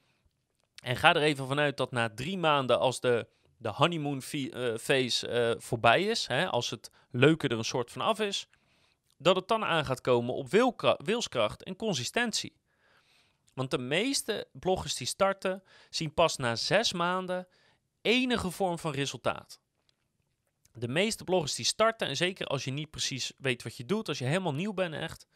En 0.82 0.96
ga 0.96 1.14
er 1.14 1.22
even 1.22 1.46
vanuit 1.46 1.76
dat 1.76 1.90
na 1.90 2.10
drie 2.14 2.38
maanden, 2.38 2.78
als 2.78 3.00
de, 3.00 3.28
de 3.56 3.68
honeymoon 3.68 4.22
uh, 4.32 4.76
phase 4.76 5.28
uh, 5.28 5.60
voorbij 5.60 6.02
is, 6.02 6.26
hè, 6.26 6.48
als 6.48 6.70
het 6.70 6.90
leuke 7.10 7.48
er 7.48 7.58
een 7.58 7.64
soort 7.64 7.92
van 7.92 8.02
af 8.02 8.20
is, 8.20 8.48
dat 9.16 9.36
het 9.36 9.48
dan 9.48 9.64
aan 9.64 9.84
gaat 9.84 10.00
komen 10.00 10.34
op 10.34 10.50
wilskracht 11.04 11.62
en 11.62 11.76
consistentie. 11.76 12.56
Want 13.54 13.70
de 13.70 13.78
meeste 13.78 14.48
bloggers 14.52 14.94
die 14.94 15.06
starten, 15.06 15.62
zien 15.90 16.14
pas 16.14 16.36
na 16.36 16.56
zes 16.56 16.92
maanden 16.92 17.48
enige 18.02 18.50
vorm 18.50 18.78
van 18.78 18.92
resultaat. 18.92 19.60
De 20.72 20.88
meeste 20.88 21.24
bloggers 21.24 21.54
die 21.54 21.64
starten, 21.64 22.08
en 22.08 22.16
zeker 22.16 22.46
als 22.46 22.64
je 22.64 22.70
niet 22.70 22.90
precies 22.90 23.32
weet 23.38 23.62
wat 23.62 23.76
je 23.76 23.84
doet, 23.84 24.08
als 24.08 24.18
je 24.18 24.24
helemaal 24.24 24.54
nieuw 24.54 24.74
bent 24.74 24.94
echt, 24.94 25.26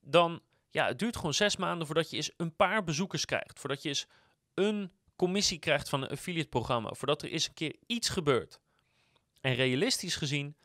dan 0.00 0.42
ja, 0.70 0.86
het 0.86 0.98
duurt 0.98 1.16
gewoon 1.16 1.34
zes 1.34 1.56
maanden 1.56 1.86
voordat 1.86 2.10
je 2.10 2.16
eens 2.16 2.32
een 2.36 2.56
paar 2.56 2.84
bezoekers 2.84 3.24
krijgt. 3.24 3.60
Voordat 3.60 3.82
je 3.82 3.88
eens 3.88 4.06
een 4.54 4.92
commissie 5.16 5.58
krijgt 5.58 5.88
van 5.88 6.02
een 6.02 6.08
affiliate 6.08 6.48
programma. 6.48 6.92
Voordat 6.92 7.22
er 7.22 7.30
eens 7.30 7.46
een 7.46 7.54
keer 7.54 7.76
iets 7.86 8.08
gebeurt. 8.08 8.60
En 9.40 9.54
realistisch 9.54 10.16
gezien 10.16 10.56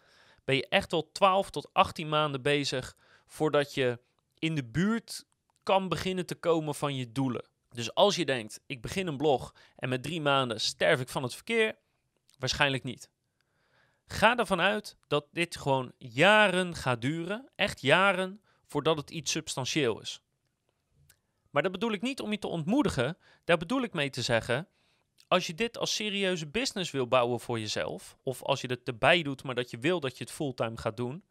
ben 0.48 0.56
je 0.56 0.68
echt 0.68 0.92
wel 0.92 1.12
12 1.12 1.50
tot 1.50 1.74
18 1.74 2.10
maanden 2.10 2.42
bezig 2.42 2.98
voordat 3.26 3.74
je 3.74 4.00
in 4.40 4.56
de 4.56 4.64
buurt 4.64 5.26
kan 5.64 5.90
beginnen 5.90 6.26
te 6.26 6.36
komen 6.36 6.76
van 6.76 6.96
je 6.96 7.12
doelen. 7.12 7.48
Dus 7.70 7.94
als 7.94 8.16
je 8.16 8.26
denkt, 8.26 8.60
ik 8.66 8.82
begin 8.82 9.08
een 9.08 9.18
blog 9.18 9.56
en 9.76 9.90
met 9.90 10.04
drie 10.04 10.22
maanden 10.22 10.62
sterf 10.62 11.00
ik 11.00 11.10
van 11.10 11.24
het 11.24 11.34
verkeer, 11.34 11.76
waarschijnlijk 12.40 12.84
niet. 12.84 13.10
Ga 14.06 14.38
ervan 14.38 14.62
uit 14.62 14.98
dat 15.08 15.28
dit 15.32 15.58
gewoon 15.58 15.92
jaren 15.98 16.76
gaat 16.76 17.02
duren, 17.02 17.50
echt 17.56 17.82
jaren, 17.82 18.42
voordat 18.66 18.98
het 18.98 19.10
iets 19.10 19.32
substantieel 19.32 20.02
is. 20.02 20.22
Maar 21.50 21.64
dat 21.64 21.72
bedoel 21.72 21.92
ik 21.92 22.02
niet 22.02 22.22
om 22.22 22.32
je 22.32 22.40
te 22.40 22.48
ontmoedigen, 22.48 23.18
daar 23.44 23.58
bedoel 23.58 23.82
ik 23.82 23.94
mee 23.94 24.10
te 24.10 24.22
zeggen, 24.22 24.68
als 25.28 25.48
je 25.48 25.54
dit 25.54 25.78
als 25.78 25.96
serieuze 25.96 26.48
business 26.48 26.92
wil 26.92 27.08
bouwen 27.08 27.40
voor 27.40 27.60
jezelf, 27.60 28.18
of 28.24 28.44
als 28.44 28.62
je 28.62 28.68
het 28.68 28.84
erbij 28.84 29.24
doet, 29.24 29.44
maar 29.44 29.56
dat 29.56 29.70
je 29.70 29.78
wil 29.78 30.00
dat 30.00 30.18
je 30.18 30.24
het 30.24 30.34
fulltime 30.34 30.78
gaat 30.78 30.98
doen, 30.98 31.24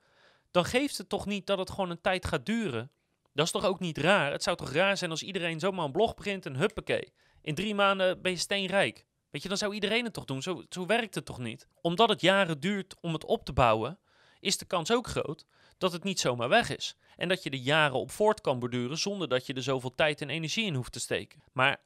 dan 0.51 0.65
geeft 0.65 0.99
het 0.99 1.09
toch 1.09 1.27
niet 1.27 1.47
dat 1.47 1.59
het 1.59 1.71
gewoon 1.71 1.91
een 1.91 2.01
tijd 2.01 2.27
gaat 2.27 2.47
duren. 2.47 2.91
Dat 3.33 3.47
is 3.47 3.53
toch 3.53 3.65
ook 3.65 3.81
niet 3.81 3.99
raar? 3.99 4.33
Het 4.33 4.43
zou 4.43 4.57
toch 4.57 4.73
raar 4.73 4.97
zijn 4.97 5.11
als 5.11 5.23
iedereen 5.23 5.61
zomaar 5.61 5.85
een 5.85 5.93
blog 5.93 6.15
begint 6.15 6.47
en 6.47 6.57
huppakee. 6.57 7.13
In 7.43 7.55
drie 7.55 7.75
maanden 7.75 8.23
ben 8.23 8.33
je 8.33 8.39
steenrijk. 8.39 9.05
Weet 9.31 9.43
je, 9.43 9.49
dan 9.49 9.59
zou 9.59 9.75
iedereen 9.75 10.05
het 10.05 10.13
toch 10.13 10.25
doen. 10.25 10.43
Zo, 10.43 10.63
zo 10.69 10.87
werkt 10.87 11.15
het 11.15 11.25
toch 11.25 11.39
niet? 11.39 11.69
Omdat 11.81 12.09
het 12.09 12.21
jaren 12.21 12.61
duurt 12.61 12.95
om 13.01 13.13
het 13.13 13.25
op 13.25 13.45
te 13.45 13.53
bouwen, 13.53 13.99
is 14.41 14.59
de 14.59 14.65
kans 14.65 14.93
ook 14.93 15.07
groot 15.07 15.47
dat 15.79 15.93
het 15.93 16.05
niet 16.05 16.21
zomaar 16.21 16.49
weg 16.49 16.77
is. 16.77 16.97
En 17.17 17.29
dat 17.29 17.43
je 17.43 17.51
er 17.51 17.59
jaren 17.59 17.99
op 17.99 18.11
voort 18.11 18.41
kan 18.41 18.59
borduren 18.59 18.99
zonder 18.99 19.29
dat 19.29 19.47
je 19.47 19.55
er 19.55 19.63
zoveel 19.63 19.95
tijd 19.95 20.21
en 20.21 20.31
energie 20.31 20.65
in 20.65 20.75
hoeft 20.75 20.93
te 20.93 21.01
steken. 21.01 21.43
Maar 21.53 21.81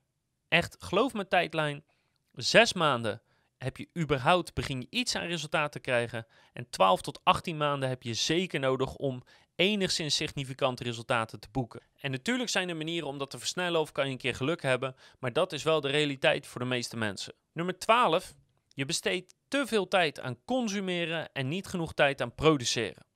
echt, 0.49 0.77
geloof 0.79 1.13
me 1.13 1.29
tijdlijn, 1.29 1.85
zes 2.33 2.73
maanden 2.73 3.23
heb 3.63 3.77
je 3.77 3.89
überhaupt, 3.99 4.55
begin 4.55 4.81
je 4.81 4.87
iets 4.91 5.17
aan 5.17 5.27
resultaat 5.27 5.73
te 5.73 5.79
krijgen. 5.79 6.27
En 6.53 6.71
12 6.71 7.01
tot 7.01 7.21
18 7.23 7.57
maanden 7.57 7.89
heb 7.89 8.03
je 8.03 8.15
zeker 8.15 8.61
nodig 8.61 8.95
om 8.95 9.23
enigszins 9.55 10.17
significante 10.17 10.83
resultaten 10.83 11.41
te 11.41 11.49
boeken. 11.53 11.83
En 12.01 12.11
natuurlijk 12.11 12.51
zijn 12.51 12.69
er 12.69 12.77
manieren 12.77 13.09
om 13.09 13.19
dat 13.19 13.31
te 13.31 13.39
versnellen 13.39 13.81
of 13.81 13.93
kan 13.93 14.07
je 14.07 14.13
een 14.13 14.19
keer 14.19 14.35
geluk 14.35 14.63
hebben, 14.63 14.97
maar 15.19 15.33
dat 15.33 15.53
is 15.53 15.63
wel 15.63 15.81
de 15.81 15.89
realiteit 15.89 16.47
voor 16.47 16.61
de 16.61 16.67
meeste 16.67 16.97
mensen. 16.97 17.35
Nummer 17.53 17.79
12. 17.79 18.35
Je 18.75 18.85
besteedt 18.85 19.35
te 19.49 19.67
veel 19.67 19.89
tijd 19.89 20.21
aan 20.21 20.45
consumeren 20.45 21.33
en 21.33 21.49
niet 21.49 21.67
genoeg 21.67 21.95
tijd 21.95 22.21
aan 22.21 22.35
produceren. 22.35 23.07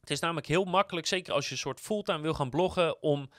Het 0.00 0.10
is 0.10 0.20
namelijk 0.20 0.46
heel 0.46 0.64
makkelijk, 0.64 1.06
zeker 1.06 1.32
als 1.32 1.46
je 1.46 1.52
een 1.52 1.58
soort 1.58 1.80
fulltime 1.80 2.20
wil 2.20 2.34
gaan 2.34 2.50
bloggen, 2.50 3.02
om 3.02 3.30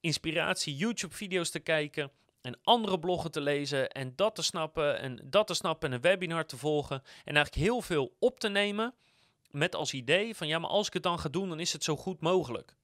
inspiratie 0.00 0.76
YouTube-video's 0.76 1.50
te 1.50 1.60
kijken 1.60 2.10
en 2.42 2.58
andere 2.62 2.98
bloggen 2.98 3.30
te 3.30 3.40
lezen 3.40 3.90
en 3.90 4.12
dat 4.16 4.34
te 4.34 4.42
snappen 4.42 4.98
en 4.98 5.20
dat 5.24 5.46
te 5.46 5.54
snappen 5.54 5.88
en 5.88 5.94
een 5.94 6.00
webinar 6.00 6.46
te 6.46 6.56
volgen 6.56 7.02
en 7.24 7.34
eigenlijk 7.36 7.66
heel 7.66 7.80
veel 7.80 8.16
op 8.18 8.40
te 8.40 8.48
nemen 8.48 8.94
met 9.50 9.74
als 9.74 9.92
idee 9.92 10.34
van 10.34 10.46
ja, 10.46 10.58
maar 10.58 10.70
als 10.70 10.86
ik 10.86 10.92
het 10.92 11.02
dan 11.02 11.18
ga 11.18 11.28
doen, 11.28 11.48
dan 11.48 11.60
is 11.60 11.72
het 11.72 11.84
zo 11.84 11.96
goed 11.96 12.20
mogelijk. 12.20 12.76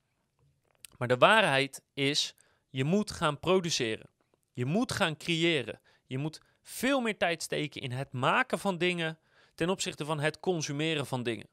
Maar 0.99 1.09
de 1.09 1.17
waarheid 1.17 1.83
is, 1.95 2.35
je 2.69 2.85
moet 2.85 3.11
gaan 3.11 3.39
produceren. 3.39 4.11
Je 4.53 4.65
moet 4.65 4.93
gaan 4.93 5.17
creëren. 5.17 5.81
Je 6.07 6.19
moet 6.19 6.41
veel 6.63 7.01
meer 7.01 7.17
tijd 7.17 7.43
steken 7.43 7.81
in 7.81 7.93
het 7.93 8.13
maken 8.13 8.59
van 8.59 8.79
dingen 8.79 9.19
ten 9.55 9.71
opzichte 9.71 10.05
van 10.05 10.21
het 10.21 10.41
consumeren 10.41 11.07
van 11.07 11.23
dingen. 11.23 11.49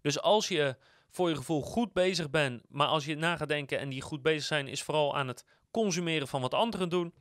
Dus 0.00 0.20
als 0.20 0.48
je 0.48 0.76
voor 1.10 1.28
je 1.28 1.36
gevoel 1.36 1.62
goed 1.62 1.92
bezig 1.92 2.30
bent, 2.30 2.62
maar 2.68 2.86
als 2.86 3.04
je 3.04 3.16
na 3.16 3.36
gaat 3.36 3.48
denken 3.48 3.78
en 3.78 3.88
die 3.88 4.00
goed 4.00 4.22
bezig 4.22 4.44
zijn, 4.44 4.68
is 4.68 4.82
vooral 4.82 5.16
aan 5.16 5.28
het 5.28 5.44
consumeren 5.70 6.28
van 6.28 6.40
wat 6.40 6.54
anderen 6.54 6.88
doen, 6.88 7.14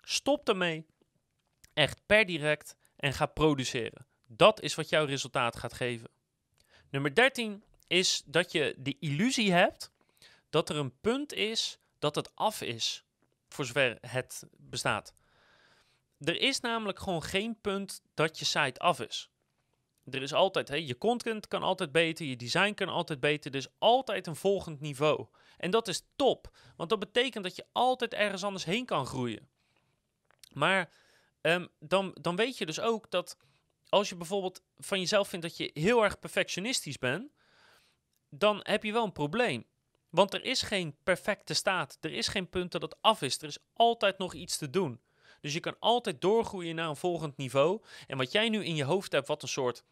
stop 0.00 0.48
ermee. 0.48 0.86
Echt 1.72 2.00
per 2.06 2.26
direct 2.26 2.76
en 2.96 3.12
ga 3.12 3.26
produceren. 3.26 4.06
Dat 4.26 4.60
is 4.60 4.74
wat 4.74 4.88
jouw 4.88 5.04
resultaat 5.04 5.56
gaat 5.56 5.72
geven. 5.72 6.10
Nummer 6.90 7.14
13 7.14 7.62
is 7.86 8.22
dat 8.26 8.52
je 8.52 8.74
de 8.78 8.96
illusie 9.00 9.52
hebt 9.52 9.92
dat 10.50 10.68
er 10.68 10.76
een 10.76 11.00
punt 11.00 11.32
is 11.32 11.78
dat 11.98 12.14
het 12.14 12.36
af 12.36 12.62
is, 12.62 13.04
voor 13.48 13.64
zover 13.64 13.98
het 14.00 14.46
bestaat. 14.56 15.12
Er 16.18 16.40
is 16.40 16.60
namelijk 16.60 16.98
gewoon 16.98 17.22
geen 17.22 17.60
punt 17.60 18.02
dat 18.14 18.38
je 18.38 18.44
site 18.44 18.80
af 18.80 19.00
is. 19.00 19.30
Er 20.04 20.22
is 20.22 20.32
altijd, 20.32 20.68
hè, 20.68 20.74
je 20.74 20.98
content 20.98 21.48
kan 21.48 21.62
altijd 21.62 21.92
beter, 21.92 22.26
je 22.26 22.36
design 22.36 22.74
kan 22.74 22.88
altijd 22.88 23.20
beter. 23.20 23.50
Er 23.50 23.56
is 23.56 23.68
altijd 23.78 24.26
een 24.26 24.36
volgend 24.36 24.80
niveau. 24.80 25.26
En 25.58 25.70
dat 25.70 25.88
is 25.88 26.02
top, 26.16 26.56
want 26.76 26.90
dat 26.90 26.98
betekent 26.98 27.44
dat 27.44 27.56
je 27.56 27.66
altijd 27.72 28.14
ergens 28.14 28.44
anders 28.44 28.64
heen 28.64 28.84
kan 28.84 29.06
groeien. 29.06 29.48
Maar 30.52 30.92
ehm, 31.40 31.66
dan, 31.78 32.16
dan 32.20 32.36
weet 32.36 32.58
je 32.58 32.66
dus 32.66 32.80
ook 32.80 33.10
dat 33.10 33.36
als 33.88 34.08
je 34.08 34.16
bijvoorbeeld 34.16 34.62
van 34.76 35.00
jezelf 35.00 35.28
vindt 35.28 35.46
dat 35.46 35.56
je 35.56 35.70
heel 35.74 36.04
erg 36.04 36.18
perfectionistisch 36.18 36.98
bent, 36.98 37.32
dan 38.30 38.60
heb 38.62 38.84
je 38.84 38.92
wel 38.92 39.04
een 39.04 39.12
probleem. 39.12 39.64
Want 40.10 40.34
er 40.34 40.44
is 40.44 40.62
geen 40.62 40.96
perfecte 41.02 41.54
staat. 41.54 41.98
Er 42.00 42.12
is 42.12 42.28
geen 42.28 42.48
punt 42.48 42.72
dat 42.72 42.82
het 42.82 42.96
af 43.00 43.22
is. 43.22 43.38
Er 43.38 43.48
is 43.48 43.58
altijd 43.72 44.18
nog 44.18 44.34
iets 44.34 44.56
te 44.56 44.70
doen. 44.70 45.00
Dus 45.40 45.52
je 45.52 45.60
kan 45.60 45.76
altijd 45.78 46.20
doorgroeien 46.20 46.74
naar 46.74 46.88
een 46.88 46.96
volgend 46.96 47.36
niveau. 47.36 47.82
En 48.06 48.16
wat 48.16 48.32
jij 48.32 48.48
nu 48.48 48.64
in 48.64 48.74
je 48.74 48.84
hoofd 48.84 49.12
hebt, 49.12 49.28
wat 49.28 49.42
een 49.42 49.48
soort 49.48 49.84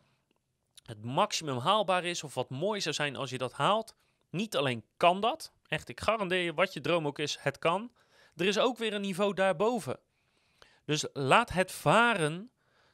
het 0.83 1.05
maximum 1.05 1.59
haalbaar 1.59 2.05
is, 2.05 2.25
of 2.25 2.35
wat 2.35 2.51
mooi 2.51 2.81
zou 2.81 2.95
zijn 2.95 3.17
als 3.17 3.31
je 3.31 3.39
dat 3.39 3.53
haalt. 3.53 3.95
Niet 4.31 4.57
alleen 4.57 4.85
kan 4.97 5.21
dat, 5.21 5.53
echt, 5.69 5.89
ik 5.89 6.01
garandeer 6.01 6.43
je, 6.43 6.55
wat 6.55 6.73
je 6.73 6.81
droom 6.81 7.07
ook 7.07 7.19
is, 7.19 7.39
het 7.41 7.59
kan. 7.59 7.93
Er 8.37 8.47
is 8.47 8.59
ook 8.59 8.79
weer 8.79 8.95
een 8.95 9.01
niveau 9.01 9.35
daarboven. 9.35 9.99
Dus 10.85 11.07
laat 11.13 11.51
het 11.51 11.73
varen 11.73 12.51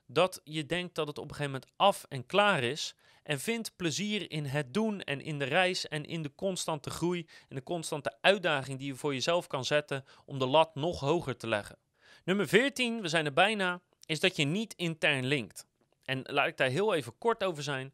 dat 0.07 0.41
je 0.45 0.67
denkt 0.67 0.95
dat 0.95 1.07
het 1.07 1.19
op 1.19 1.29
een 1.29 1.35
gegeven 1.35 1.53
moment 1.53 1.71
af 1.77 2.07
en 2.09 2.27
klaar 2.27 2.63
is. 2.63 2.95
En 3.23 3.41
vind 3.41 3.77
plezier 3.77 4.31
in 4.31 4.45
het 4.45 4.75
doen 4.75 5.01
en 5.01 5.21
in 5.21 5.39
de 5.39 5.45
reis 5.45 5.89
en 5.89 6.05
in 6.05 6.23
de 6.23 6.35
constante 6.35 6.91
groei 6.91 7.29
en 7.49 7.57
de 7.57 7.63
constante 7.63 8.17
uitdaging 8.21 8.79
die 8.79 8.87
je 8.87 8.95
voor 8.95 9.13
jezelf 9.13 9.47
kan 9.47 9.65
zetten 9.65 10.05
om 10.25 10.39
de 10.39 10.47
lat 10.47 10.75
nog 10.75 11.01
hoger 11.01 11.37
te 11.37 11.49
leggen. 11.49 11.79
Nummer 12.25 12.49
14, 12.49 13.01
we 13.01 13.09
zijn 13.09 13.25
er 13.25 13.33
bijna, 13.33 13.81
is 14.07 14.21
dat 14.21 14.37
je 14.37 14.45
niet 14.45 14.75
intern 14.75 15.27
linkt. 15.27 15.67
En 16.05 16.23
laat 16.23 16.47
ik 16.47 16.57
daar 16.57 16.69
heel 16.69 16.95
even 16.95 17.19
kort 17.19 17.45
over 17.45 17.63
zijn. 17.63 17.93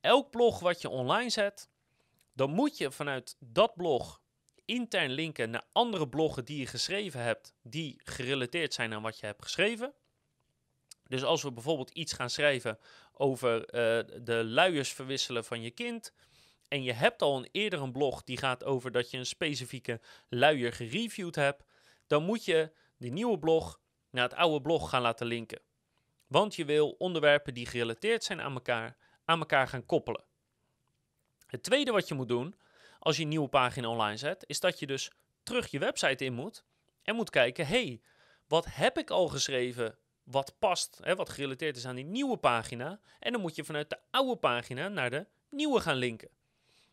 Elk 0.00 0.30
blog 0.30 0.58
wat 0.58 0.80
je 0.80 0.88
online 0.88 1.30
zet, 1.30 1.68
dan 2.36 2.50
moet 2.50 2.78
je 2.78 2.90
vanuit 2.90 3.36
dat 3.38 3.74
blog 3.74 4.20
intern 4.64 5.10
linken 5.10 5.50
naar 5.50 5.64
andere 5.72 6.08
bloggen 6.08 6.44
die 6.44 6.58
je 6.58 6.66
geschreven 6.66 7.20
hebt, 7.20 7.54
die 7.62 8.00
gerelateerd 8.04 8.74
zijn 8.74 8.94
aan 8.94 9.02
wat 9.02 9.18
je 9.18 9.26
hebt 9.26 9.42
geschreven. 9.42 9.94
Dus 11.08 11.24
als 11.24 11.42
we 11.42 11.52
bijvoorbeeld 11.52 11.90
iets 11.90 12.12
gaan 12.12 12.30
schrijven 12.30 12.78
over 13.12 13.60
uh, 13.60 14.22
de 14.24 14.44
luiers 14.44 14.92
verwisselen 14.92 15.44
van 15.44 15.62
je 15.62 15.70
kind. 15.70 16.12
En 16.68 16.82
je 16.82 16.92
hebt 16.92 17.22
al 17.22 17.36
een 17.36 17.48
eerder 17.52 17.80
een 17.80 17.92
blog 17.92 18.24
die 18.24 18.36
gaat 18.36 18.64
over 18.64 18.92
dat 18.92 19.10
je 19.10 19.18
een 19.18 19.26
specifieke 19.26 20.00
luier 20.28 20.72
gereviewd 20.72 21.34
hebt. 21.34 21.64
Dan 22.06 22.22
moet 22.22 22.44
je 22.44 22.72
die 22.98 23.12
nieuwe 23.12 23.38
blog 23.38 23.80
naar 24.10 24.24
het 24.24 24.34
oude 24.34 24.60
blog 24.60 24.88
gaan 24.88 25.02
laten 25.02 25.26
linken. 25.26 25.60
Want 26.26 26.54
je 26.54 26.64
wil 26.64 26.90
onderwerpen 26.90 27.54
die 27.54 27.66
gerelateerd 27.66 28.24
zijn 28.24 28.40
aan 28.40 28.54
elkaar, 28.54 28.96
aan 29.24 29.38
elkaar 29.38 29.68
gaan 29.68 29.86
koppelen. 29.86 30.24
Het 31.46 31.62
tweede 31.62 31.90
wat 31.90 32.08
je 32.08 32.14
moet 32.14 32.28
doen 32.28 32.54
als 32.98 33.16
je 33.16 33.22
een 33.22 33.28
nieuwe 33.28 33.48
pagina 33.48 33.88
online 33.88 34.16
zet, 34.16 34.44
is 34.46 34.60
dat 34.60 34.78
je 34.78 34.86
dus 34.86 35.10
terug 35.42 35.70
je 35.70 35.78
website 35.78 36.24
in 36.24 36.32
moet 36.32 36.64
en 37.02 37.14
moet 37.14 37.30
kijken, 37.30 37.66
hey, 37.66 38.00
wat 38.48 38.66
heb 38.70 38.98
ik 38.98 39.10
al 39.10 39.28
geschreven 39.28 39.98
wat 40.22 40.54
past, 40.58 40.98
hè, 41.02 41.14
wat 41.14 41.28
gerelateerd 41.28 41.76
is 41.76 41.86
aan 41.86 41.94
die 41.94 42.04
nieuwe 42.04 42.36
pagina. 42.36 43.00
En 43.18 43.32
dan 43.32 43.40
moet 43.40 43.54
je 43.54 43.64
vanuit 43.64 43.90
de 43.90 43.98
oude 44.10 44.36
pagina 44.36 44.88
naar 44.88 45.10
de 45.10 45.26
nieuwe 45.50 45.80
gaan 45.80 45.96
linken. 45.96 46.28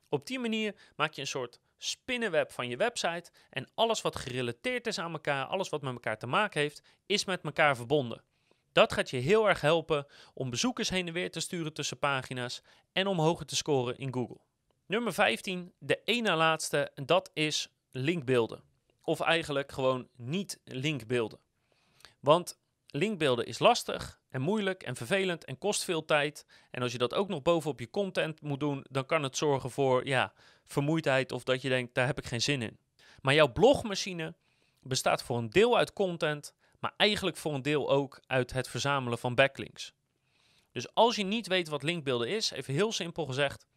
Op 0.09 0.27
die 0.27 0.39
manier 0.39 0.75
maak 0.95 1.13
je 1.13 1.21
een 1.21 1.27
soort 1.27 1.59
spinnenweb 1.77 2.51
van 2.51 2.67
je 2.67 2.77
website. 2.77 3.31
En 3.49 3.69
alles 3.73 4.01
wat 4.01 4.15
gerelateerd 4.15 4.87
is 4.87 4.99
aan 4.99 5.11
elkaar, 5.11 5.45
alles 5.45 5.69
wat 5.69 5.81
met 5.81 5.93
elkaar 5.93 6.17
te 6.17 6.27
maken 6.27 6.61
heeft, 6.61 6.81
is 7.05 7.25
met 7.25 7.43
elkaar 7.43 7.75
verbonden. 7.75 8.23
Dat 8.73 8.93
gaat 8.93 9.09
je 9.09 9.17
heel 9.17 9.47
erg 9.49 9.61
helpen 9.61 10.05
om 10.33 10.49
bezoekers 10.49 10.89
heen 10.89 11.07
en 11.07 11.13
weer 11.13 11.31
te 11.31 11.39
sturen 11.39 11.73
tussen 11.73 11.99
pagina's 11.99 12.61
en 12.91 13.07
om 13.07 13.19
hoger 13.19 13.45
te 13.45 13.55
scoren 13.55 13.97
in 13.97 14.13
Google. 14.13 14.39
Nummer 14.85 15.13
15, 15.13 15.73
de 15.79 16.01
ene 16.05 16.35
laatste, 16.35 16.91
dat 17.05 17.29
is 17.33 17.69
linkbeelden. 17.91 18.63
Of 19.01 19.19
eigenlijk 19.19 19.71
gewoon 19.71 20.07
niet 20.15 20.59
linkbeelden. 20.63 21.39
Want 22.19 22.59
linkbeelden 22.87 23.45
is 23.45 23.59
lastig 23.59 24.21
en 24.29 24.41
moeilijk 24.41 24.83
en 24.83 24.95
vervelend 24.95 25.45
en 25.45 25.57
kost 25.57 25.83
veel 25.83 26.05
tijd. 26.05 26.45
En 26.71 26.81
als 26.81 26.91
je 26.91 26.97
dat 26.97 27.13
ook 27.13 27.27
nog 27.27 27.41
bovenop 27.41 27.79
je 27.79 27.89
content 27.89 28.41
moet 28.41 28.59
doen, 28.59 28.85
dan 28.89 29.05
kan 29.05 29.23
het 29.23 29.37
zorgen 29.37 29.71
voor 29.71 30.05
ja, 30.07 30.33
vermoeidheid 30.63 31.31
of 31.31 31.43
dat 31.43 31.61
je 31.61 31.69
denkt, 31.69 31.93
daar 31.93 32.05
heb 32.05 32.17
ik 32.17 32.25
geen 32.25 32.41
zin 32.41 32.61
in. 32.61 32.77
Maar 33.21 33.33
jouw 33.33 33.51
blogmachine 33.51 34.35
bestaat 34.81 35.23
voor 35.23 35.37
een 35.37 35.49
deel 35.49 35.77
uit 35.77 35.93
content, 35.93 36.53
maar 36.83 36.93
eigenlijk 36.97 37.37
voor 37.37 37.53
een 37.53 37.61
deel 37.61 37.89
ook 37.89 38.21
uit 38.27 38.53
het 38.53 38.67
verzamelen 38.67 39.17
van 39.17 39.35
backlinks. 39.35 39.93
Dus 40.71 40.93
als 40.93 41.15
je 41.15 41.23
niet 41.23 41.47
weet 41.47 41.67
wat 41.67 41.83
linkbeelden 41.83 42.27
is, 42.27 42.51
even 42.51 42.73
heel 42.73 42.91
simpel 42.91 43.25
gezegd, 43.25 43.67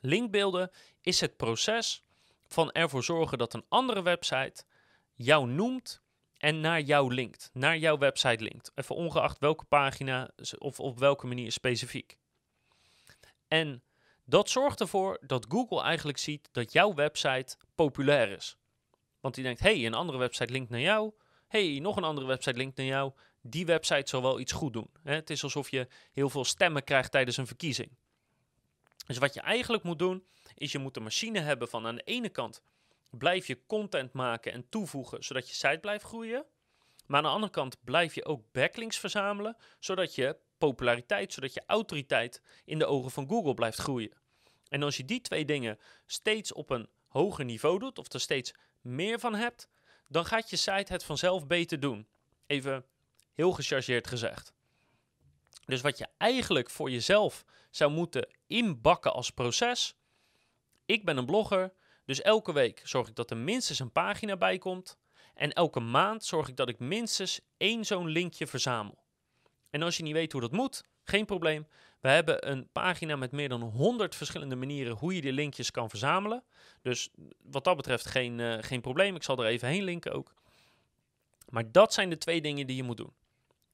linkbeelden 0.00 0.70
is 1.00 1.20
het 1.20 1.36
proces 1.36 2.04
van 2.46 2.72
ervoor 2.72 3.04
zorgen 3.04 3.38
dat 3.38 3.54
een 3.54 3.64
andere 3.68 4.02
website 4.02 4.64
jou 5.14 5.46
noemt 5.46 6.02
en 6.36 6.60
naar 6.60 6.80
jou 6.80 7.14
linkt, 7.14 7.50
naar 7.52 7.78
jouw 7.78 7.98
website 7.98 8.42
linkt. 8.42 8.72
Even 8.74 8.94
ongeacht 8.94 9.38
welke 9.38 9.64
pagina 9.64 10.30
of 10.58 10.80
op 10.80 10.98
welke 10.98 11.26
manier 11.26 11.52
specifiek. 11.52 12.18
En 13.48 13.82
dat 14.24 14.50
zorgt 14.50 14.80
ervoor 14.80 15.18
dat 15.26 15.46
Google 15.48 15.82
eigenlijk 15.82 16.18
ziet 16.18 16.48
dat 16.52 16.72
jouw 16.72 16.94
website 16.94 17.56
populair 17.74 18.28
is. 18.28 18.56
Want 19.20 19.34
die 19.34 19.44
denkt, 19.44 19.60
hey, 19.60 19.86
een 19.86 19.94
andere 19.94 20.18
website 20.18 20.52
linkt 20.52 20.70
naar 20.70 20.80
jou. 20.80 21.12
Hey, 21.50 21.78
nog 21.78 21.96
een 21.96 22.04
andere 22.04 22.26
website 22.26 22.56
linkt 22.56 22.76
naar 22.76 22.86
jou. 22.86 23.12
Die 23.40 23.66
website 23.66 24.08
zal 24.08 24.22
wel 24.22 24.40
iets 24.40 24.52
goed 24.52 24.72
doen. 24.72 24.90
Het 25.02 25.30
is 25.30 25.42
alsof 25.42 25.70
je 25.70 25.88
heel 26.12 26.30
veel 26.30 26.44
stemmen 26.44 26.84
krijgt 26.84 27.10
tijdens 27.10 27.36
een 27.36 27.46
verkiezing. 27.46 27.90
Dus 29.06 29.18
wat 29.18 29.34
je 29.34 29.40
eigenlijk 29.40 29.82
moet 29.82 29.98
doen, 29.98 30.24
is 30.54 30.72
je 30.72 30.78
moet 30.78 30.96
een 30.96 31.02
machine 31.02 31.40
hebben 31.40 31.68
van 31.68 31.86
aan 31.86 31.94
de 31.94 32.02
ene 32.02 32.28
kant 32.28 32.62
blijf 33.10 33.46
je 33.46 33.66
content 33.66 34.12
maken 34.12 34.52
en 34.52 34.68
toevoegen, 34.68 35.24
zodat 35.24 35.48
je 35.48 35.54
site 35.54 35.78
blijft 35.80 36.04
groeien. 36.04 36.44
Maar 37.06 37.18
aan 37.18 37.24
de 37.24 37.30
andere 37.30 37.52
kant 37.52 37.76
blijf 37.84 38.14
je 38.14 38.24
ook 38.24 38.42
backlinks 38.52 38.98
verzamelen, 38.98 39.56
zodat 39.78 40.14
je 40.14 40.36
populariteit, 40.58 41.32
zodat 41.32 41.54
je 41.54 41.62
autoriteit 41.66 42.42
in 42.64 42.78
de 42.78 42.86
ogen 42.86 43.10
van 43.10 43.28
Google 43.28 43.54
blijft 43.54 43.78
groeien. 43.78 44.12
En 44.68 44.82
als 44.82 44.96
je 44.96 45.04
die 45.04 45.20
twee 45.20 45.44
dingen 45.44 45.78
steeds 46.06 46.52
op 46.52 46.70
een 46.70 46.88
hoger 47.06 47.44
niveau 47.44 47.78
doet, 47.78 47.98
of 47.98 48.12
er 48.12 48.20
steeds 48.20 48.54
meer 48.80 49.18
van 49.18 49.34
hebt, 49.34 49.68
dan 50.10 50.24
gaat 50.24 50.50
je 50.50 50.56
site 50.56 50.92
het 50.92 51.04
vanzelf 51.04 51.46
beter 51.46 51.80
doen. 51.80 52.08
Even 52.46 52.86
heel 53.32 53.52
gechargeerd 53.52 54.06
gezegd. 54.06 54.52
Dus 55.64 55.80
wat 55.80 55.98
je 55.98 56.06
eigenlijk 56.16 56.70
voor 56.70 56.90
jezelf 56.90 57.44
zou 57.70 57.90
moeten 57.90 58.28
inbakken 58.46 59.12
als 59.12 59.30
proces. 59.30 59.94
Ik 60.84 61.04
ben 61.04 61.16
een 61.16 61.26
blogger, 61.26 61.72
dus 62.04 62.22
elke 62.22 62.52
week 62.52 62.80
zorg 62.84 63.08
ik 63.08 63.14
dat 63.14 63.30
er 63.30 63.36
minstens 63.36 63.78
een 63.78 63.92
pagina 63.92 64.36
bij 64.36 64.58
komt. 64.58 64.98
En 65.34 65.52
elke 65.52 65.80
maand 65.80 66.24
zorg 66.24 66.48
ik 66.48 66.56
dat 66.56 66.68
ik 66.68 66.78
minstens 66.78 67.40
één 67.56 67.84
zo'n 67.84 68.08
linkje 68.08 68.46
verzamel. 68.46 69.04
En 69.70 69.82
als 69.82 69.96
je 69.96 70.02
niet 70.02 70.12
weet 70.12 70.32
hoe 70.32 70.40
dat 70.40 70.52
moet, 70.52 70.84
geen 71.04 71.26
probleem. 71.26 71.66
We 72.00 72.08
hebben 72.08 72.50
een 72.50 72.68
pagina 72.72 73.16
met 73.16 73.32
meer 73.32 73.48
dan 73.48 73.62
100 73.62 74.14
verschillende 74.14 74.56
manieren 74.56 74.96
hoe 74.96 75.14
je 75.14 75.20
die 75.20 75.32
linkjes 75.32 75.70
kan 75.70 75.90
verzamelen. 75.90 76.44
Dus 76.82 77.10
wat 77.42 77.64
dat 77.64 77.76
betreft 77.76 78.06
geen, 78.06 78.38
uh, 78.38 78.56
geen 78.60 78.80
probleem. 78.80 79.14
Ik 79.14 79.22
zal 79.22 79.38
er 79.38 79.46
even 79.46 79.68
heen 79.68 79.82
linken 79.82 80.12
ook. 80.12 80.34
Maar 81.48 81.72
dat 81.72 81.92
zijn 81.92 82.10
de 82.10 82.18
twee 82.18 82.40
dingen 82.40 82.66
die 82.66 82.76
je 82.76 82.82
moet 82.82 82.96
doen. 82.96 83.12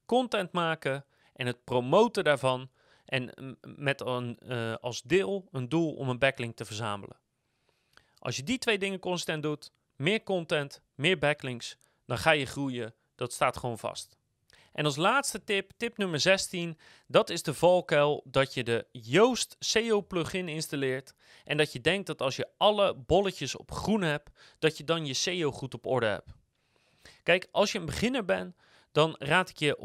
Content 0.05 0.51
maken 0.51 1.05
en 1.33 1.47
het 1.47 1.63
promoten 1.63 2.23
daarvan. 2.23 2.69
En 3.05 3.57
met 3.61 4.01
een, 4.01 4.39
uh, 4.43 4.75
als 4.75 5.01
deel 5.01 5.47
een 5.51 5.69
doel 5.69 5.93
om 5.93 6.09
een 6.09 6.19
backlink 6.19 6.55
te 6.55 6.65
verzamelen. 6.65 7.17
Als 8.19 8.35
je 8.35 8.43
die 8.43 8.57
twee 8.57 8.77
dingen 8.77 8.99
constant 8.99 9.43
doet, 9.43 9.71
meer 9.95 10.23
content, 10.23 10.81
meer 10.95 11.17
backlinks, 11.17 11.77
dan 12.05 12.17
ga 12.17 12.31
je 12.31 12.45
groeien. 12.45 12.93
Dat 13.15 13.33
staat 13.33 13.57
gewoon 13.57 13.77
vast. 13.77 14.17
En 14.77 14.85
als 14.85 14.95
laatste 14.95 15.43
tip, 15.43 15.71
tip 15.77 15.97
nummer 15.97 16.19
16, 16.19 16.77
dat 17.07 17.29
is 17.29 17.43
de 17.43 17.53
valkuil 17.53 18.23
dat 18.25 18.53
je 18.53 18.63
de 18.63 18.87
Yoast 18.91 19.55
SEO 19.59 20.01
plugin 20.01 20.47
installeert 20.47 21.13
en 21.43 21.57
dat 21.57 21.71
je 21.71 21.81
denkt 21.81 22.07
dat 22.07 22.21
als 22.21 22.35
je 22.35 22.47
alle 22.57 22.95
bolletjes 22.95 23.55
op 23.55 23.71
groen 23.71 24.01
hebt, 24.01 24.29
dat 24.59 24.77
je 24.77 24.83
dan 24.83 25.05
je 25.05 25.13
SEO 25.13 25.51
goed 25.51 25.73
op 25.73 25.85
orde 25.85 26.05
hebt. 26.05 26.33
Kijk, 27.23 27.47
als 27.51 27.71
je 27.71 27.79
een 27.79 27.85
beginner 27.85 28.25
bent, 28.25 28.55
dan 28.91 29.15
raad 29.19 29.49
ik 29.49 29.57
je 29.57 29.77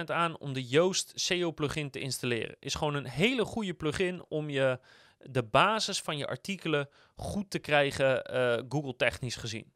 100% 0.00 0.04
aan 0.04 0.38
om 0.38 0.52
de 0.52 0.64
Yoast 0.64 1.12
SEO 1.14 1.52
plugin 1.52 1.90
te 1.90 2.00
installeren. 2.00 2.56
Is 2.58 2.74
gewoon 2.74 2.94
een 2.94 3.08
hele 3.08 3.44
goede 3.44 3.74
plugin 3.74 4.24
om 4.28 4.50
je 4.50 4.80
de 5.18 5.42
basis 5.42 6.00
van 6.00 6.16
je 6.16 6.26
artikelen 6.26 6.88
goed 7.16 7.50
te 7.50 7.58
krijgen, 7.58 8.34
uh, 8.34 8.62
Google 8.68 8.96
technisch 8.96 9.36
gezien. 9.36 9.72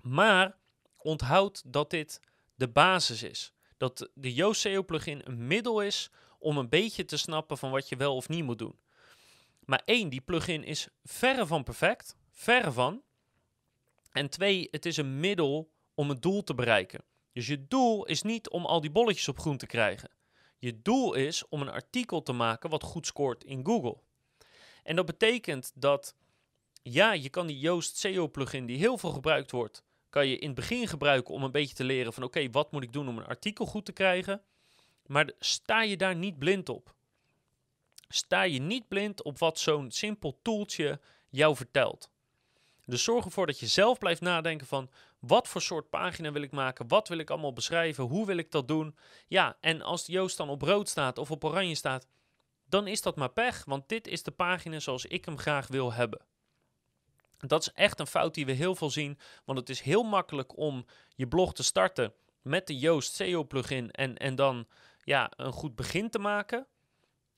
Maar 0.00 0.56
onthoud 0.96 1.62
dat 1.66 1.90
dit 1.90 2.20
de 2.60 2.68
basis 2.68 3.22
is. 3.22 3.52
Dat 3.76 4.10
de 4.14 4.34
Yoast 4.34 4.60
SEO 4.60 4.84
plugin 4.84 5.20
een 5.24 5.46
middel 5.46 5.80
is 5.80 6.10
om 6.38 6.58
een 6.58 6.68
beetje 6.68 7.04
te 7.04 7.16
snappen 7.16 7.58
van 7.58 7.70
wat 7.70 7.88
je 7.88 7.96
wel 7.96 8.16
of 8.16 8.28
niet 8.28 8.44
moet 8.44 8.58
doen. 8.58 8.78
Maar 9.64 9.82
één, 9.84 10.08
die 10.08 10.20
plugin 10.20 10.64
is 10.64 10.88
verre 11.04 11.46
van 11.46 11.62
perfect. 11.62 12.16
Verre 12.30 12.72
van. 12.72 13.02
En 14.12 14.30
twee, 14.30 14.68
het 14.70 14.86
is 14.86 14.96
een 14.96 15.20
middel 15.20 15.70
om 15.94 16.08
het 16.08 16.22
doel 16.22 16.42
te 16.42 16.54
bereiken. 16.54 17.04
Dus 17.32 17.46
je 17.46 17.66
doel 17.66 18.06
is 18.06 18.22
niet 18.22 18.50
om 18.50 18.66
al 18.66 18.80
die 18.80 18.90
bolletjes 18.90 19.28
op 19.28 19.38
groen 19.38 19.56
te 19.56 19.66
krijgen. 19.66 20.10
Je 20.58 20.82
doel 20.82 21.14
is 21.14 21.48
om 21.48 21.60
een 21.60 21.68
artikel 21.68 22.22
te 22.22 22.32
maken 22.32 22.70
wat 22.70 22.82
goed 22.82 23.06
scoort 23.06 23.44
in 23.44 23.66
Google. 23.66 23.96
En 24.82 24.96
dat 24.96 25.06
betekent 25.06 25.72
dat, 25.74 26.14
ja, 26.82 27.12
je 27.12 27.28
kan 27.28 27.46
die 27.46 27.58
Yoast 27.58 27.96
SEO 27.96 28.28
plugin 28.28 28.66
die 28.66 28.78
heel 28.78 28.98
veel 28.98 29.10
gebruikt 29.10 29.50
wordt, 29.50 29.84
kan 30.10 30.26
je 30.26 30.38
in 30.38 30.46
het 30.46 30.56
begin 30.56 30.88
gebruiken 30.88 31.34
om 31.34 31.42
een 31.42 31.50
beetje 31.50 31.74
te 31.74 31.84
leren 31.84 32.12
van 32.12 32.22
oké, 32.22 32.50
wat 32.50 32.72
moet 32.72 32.82
ik 32.82 32.92
doen 32.92 33.08
om 33.08 33.18
een 33.18 33.26
artikel 33.26 33.66
goed 33.66 33.84
te 33.84 33.92
krijgen? 33.92 34.42
Maar 35.06 35.30
sta 35.38 35.82
je 35.82 35.96
daar 35.96 36.16
niet 36.16 36.38
blind 36.38 36.68
op? 36.68 36.94
Sta 38.08 38.42
je 38.42 38.60
niet 38.60 38.88
blind 38.88 39.22
op 39.22 39.38
wat 39.38 39.58
zo'n 39.58 39.90
simpel 39.90 40.38
toeltje 40.42 41.00
jou 41.28 41.56
vertelt? 41.56 42.10
Dus 42.84 43.04
zorg 43.04 43.24
ervoor 43.24 43.46
dat 43.46 43.58
je 43.58 43.66
zelf 43.66 43.98
blijft 43.98 44.20
nadenken 44.20 44.66
van 44.66 44.90
wat 45.18 45.48
voor 45.48 45.62
soort 45.62 45.90
pagina 45.90 46.32
wil 46.32 46.42
ik 46.42 46.50
maken, 46.50 46.88
wat 46.88 47.08
wil 47.08 47.18
ik 47.18 47.30
allemaal 47.30 47.52
beschrijven, 47.52 48.04
hoe 48.04 48.26
wil 48.26 48.36
ik 48.36 48.50
dat 48.50 48.68
doen. 48.68 48.96
Ja, 49.28 49.56
en 49.60 49.82
als 49.82 50.06
Joost 50.06 50.36
dan 50.36 50.48
op 50.48 50.62
rood 50.62 50.88
staat 50.88 51.18
of 51.18 51.30
op 51.30 51.44
oranje 51.44 51.74
staat, 51.74 52.06
dan 52.64 52.86
is 52.86 53.02
dat 53.02 53.16
maar 53.16 53.30
pech, 53.32 53.64
want 53.64 53.88
dit 53.88 54.06
is 54.06 54.22
de 54.22 54.30
pagina 54.30 54.80
zoals 54.80 55.06
ik 55.06 55.24
hem 55.24 55.38
graag 55.38 55.66
wil 55.66 55.92
hebben. 55.92 56.20
Dat 57.46 57.60
is 57.60 57.72
echt 57.72 58.00
een 58.00 58.06
fout 58.06 58.34
die 58.34 58.46
we 58.46 58.52
heel 58.52 58.74
veel 58.74 58.90
zien, 58.90 59.18
want 59.44 59.58
het 59.58 59.68
is 59.68 59.80
heel 59.80 60.02
makkelijk 60.02 60.56
om 60.56 60.86
je 61.14 61.28
blog 61.28 61.54
te 61.54 61.62
starten 61.62 62.14
met 62.42 62.66
de 62.66 62.78
Joost 62.78 63.14
SEO 63.14 63.44
plugin 63.44 63.90
en, 63.90 64.16
en 64.16 64.34
dan 64.34 64.66
ja, 65.04 65.30
een 65.36 65.52
goed 65.52 65.74
begin 65.74 66.10
te 66.10 66.18
maken. 66.18 66.66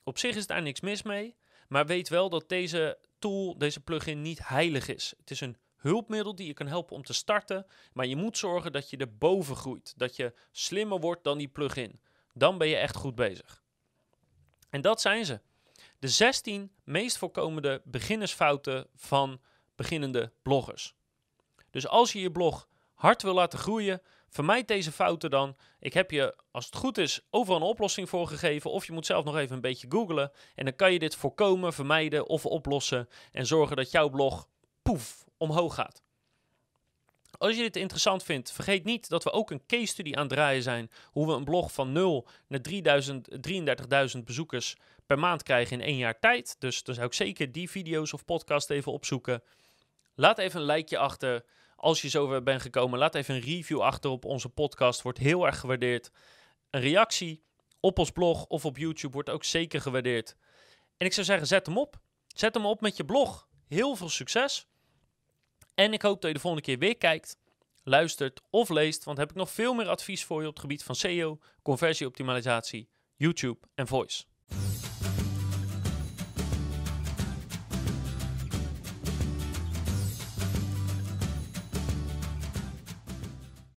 Op 0.05 0.18
zich 0.18 0.36
is 0.36 0.46
daar 0.46 0.62
niks 0.62 0.80
mis 0.80 1.03
mee, 1.03 1.36
maar 1.68 1.86
weet 1.86 2.09
wel 2.09 2.28
dat 2.28 2.48
deze 2.48 2.98
tool, 3.18 3.59
deze 3.59 3.80
plugin 3.80 4.22
niet 4.22 4.48
heilig 4.48 4.88
is. 4.88 5.14
Het 5.18 5.30
is 5.30 5.40
een 5.40 5.57
hulpmiddel 5.76 6.34
die 6.34 6.46
je 6.46 6.55
kan 6.55 6.66
helpen 6.66 6.96
om 6.96 7.03
te 7.03 7.12
starten, 7.12 7.66
maar 7.92 8.07
je 8.07 8.16
moet 8.16 8.38
zorgen 8.38 8.72
dat 8.72 8.90
je 8.90 8.96
er 8.96 9.16
boven 9.16 9.57
groeit, 9.57 9.94
dat 9.96 10.16
je 10.16 10.34
slimmer 10.50 11.00
wordt 11.00 11.24
dan 11.24 11.38
die 11.38 11.48
plugin. 11.48 12.00
Dan 12.34 12.59
ben 12.59 12.68
je 12.68 12.76
echt 12.76 12.96
goed 12.96 13.14
bezig. 13.14 13.62
En 14.70 14.80
dat 14.80 15.00
zijn 15.00 15.24
ze. 15.24 15.40
De 15.98 16.09
16 16.09 16.72
meest 16.84 17.18
voorkomende 17.18 17.82
beginnersfouten 17.84 18.86
van 18.94 19.40
beginnende 19.83 20.33
bloggers. 20.43 20.95
Dus 21.70 21.87
als 21.89 22.12
je 22.12 22.20
je 22.20 22.30
blog 22.30 22.68
hard 22.95 23.22
wil 23.22 23.35
laten 23.35 23.59
groeien, 23.59 24.03
vermijd 24.28 24.68
deze 24.68 24.93
fouten 24.93 25.30
dan. 25.30 25.57
Ik 25.80 25.93
heb 25.93 26.11
je, 26.11 26.37
als 26.51 26.66
het 26.66 26.74
goed 26.74 26.99
is, 26.99 27.20
overal 27.30 27.61
een 27.61 27.66
oplossing 27.66 28.09
voor 28.09 28.26
gegeven. 28.26 28.70
Of 28.70 28.87
je 28.87 28.93
moet 28.93 29.07
zelf 29.07 29.24
nog 29.24 29.37
even 29.37 29.55
een 29.55 29.61
beetje 29.61 29.87
googlen. 29.91 30.30
En 30.55 30.64
dan 30.64 30.76
kan 30.76 30.93
je 30.93 30.99
dit 30.99 31.16
voorkomen, 31.16 31.72
vermijden 31.72 32.28
of 32.28 32.47
oplossen. 32.47 33.09
En 33.33 33.47
zorgen 33.47 33.76
dat 33.76 33.91
jouw 33.91 34.09
blog, 34.09 34.49
poef, 34.83 35.24
omhoog 35.37 35.74
gaat. 35.74 36.03
Als 37.39 37.57
je 37.57 37.62
dit 37.62 37.76
interessant 37.76 38.22
vindt, 38.22 38.53
vergeet 38.53 38.85
niet 38.85 39.09
dat 39.09 39.24
we 39.24 39.33
ook 39.33 39.51
een 39.51 39.66
case 39.66 39.87
study 39.87 40.14
aan 40.14 40.26
het 40.26 40.33
draaien 40.33 40.62
zijn. 40.62 40.91
Hoe 41.07 41.26
we 41.26 41.33
een 41.33 41.45
blog 41.45 41.72
van 41.72 41.93
0 41.93 42.28
naar 42.47 42.61
33.000 44.16 44.24
bezoekers 44.24 44.76
per 45.07 45.18
maand 45.18 45.43
krijgen 45.43 45.80
in 45.80 45.87
één 45.87 45.97
jaar 45.97 46.18
tijd. 46.18 46.57
Dus 46.59 46.83
dan 46.83 46.95
zou 46.95 47.07
ik 47.07 47.12
zeker 47.12 47.53
die 47.53 47.70
video's 47.70 48.12
of 48.12 48.24
podcast 48.24 48.70
even 48.70 48.93
opzoeken. 48.93 49.43
Laat 50.23 50.39
even 50.39 50.61
een 50.61 50.66
likeje 50.66 50.99
achter. 50.99 51.45
Als 51.77 52.03
je 52.03 52.09
zover 52.09 52.43
bent 52.43 52.62
gekomen, 52.62 52.99
laat 52.99 53.14
even 53.14 53.35
een 53.35 53.41
review 53.41 53.81
achter 53.81 54.11
op 54.11 54.25
onze 54.25 54.49
podcast. 54.49 55.03
Wordt 55.03 55.18
heel 55.18 55.47
erg 55.47 55.59
gewaardeerd. 55.59 56.11
Een 56.70 56.81
reactie 56.81 57.45
op 57.81 57.99
ons 57.99 58.11
blog 58.11 58.47
of 58.47 58.64
op 58.64 58.77
YouTube 58.77 59.12
wordt 59.12 59.31
ook 59.31 59.45
zeker 59.45 59.81
gewaardeerd. 59.81 60.37
En 60.97 61.07
ik 61.07 61.12
zou 61.12 61.27
zeggen, 61.27 61.47
zet 61.47 61.66
hem 61.66 61.79
op. 61.79 62.01
Zet 62.27 62.55
hem 62.55 62.66
op 62.66 62.81
met 62.81 62.97
je 62.97 63.05
blog. 63.05 63.49
Heel 63.68 63.97
veel 63.97 64.09
succes. 64.09 64.66
En 65.75 65.93
ik 65.93 66.03
hoop 66.03 66.20
dat 66.20 66.31
je 66.31 66.37
de 66.37 66.43
volgende 66.43 66.66
keer 66.66 66.79
weer 66.79 66.97
kijkt, 66.97 67.37
luistert 67.83 68.41
of 68.51 68.68
leest, 68.68 69.05
want 69.05 69.18
heb 69.18 69.31
ik 69.31 69.37
nog 69.37 69.51
veel 69.51 69.75
meer 69.75 69.89
advies 69.89 70.25
voor 70.25 70.41
je 70.41 70.47
op 70.47 70.53
het 70.53 70.62
gebied 70.62 70.83
van 70.83 70.95
SEO, 70.95 71.39
conversieoptimalisatie, 71.62 72.89
YouTube 73.16 73.59
en 73.75 73.87
voice. 73.87 74.25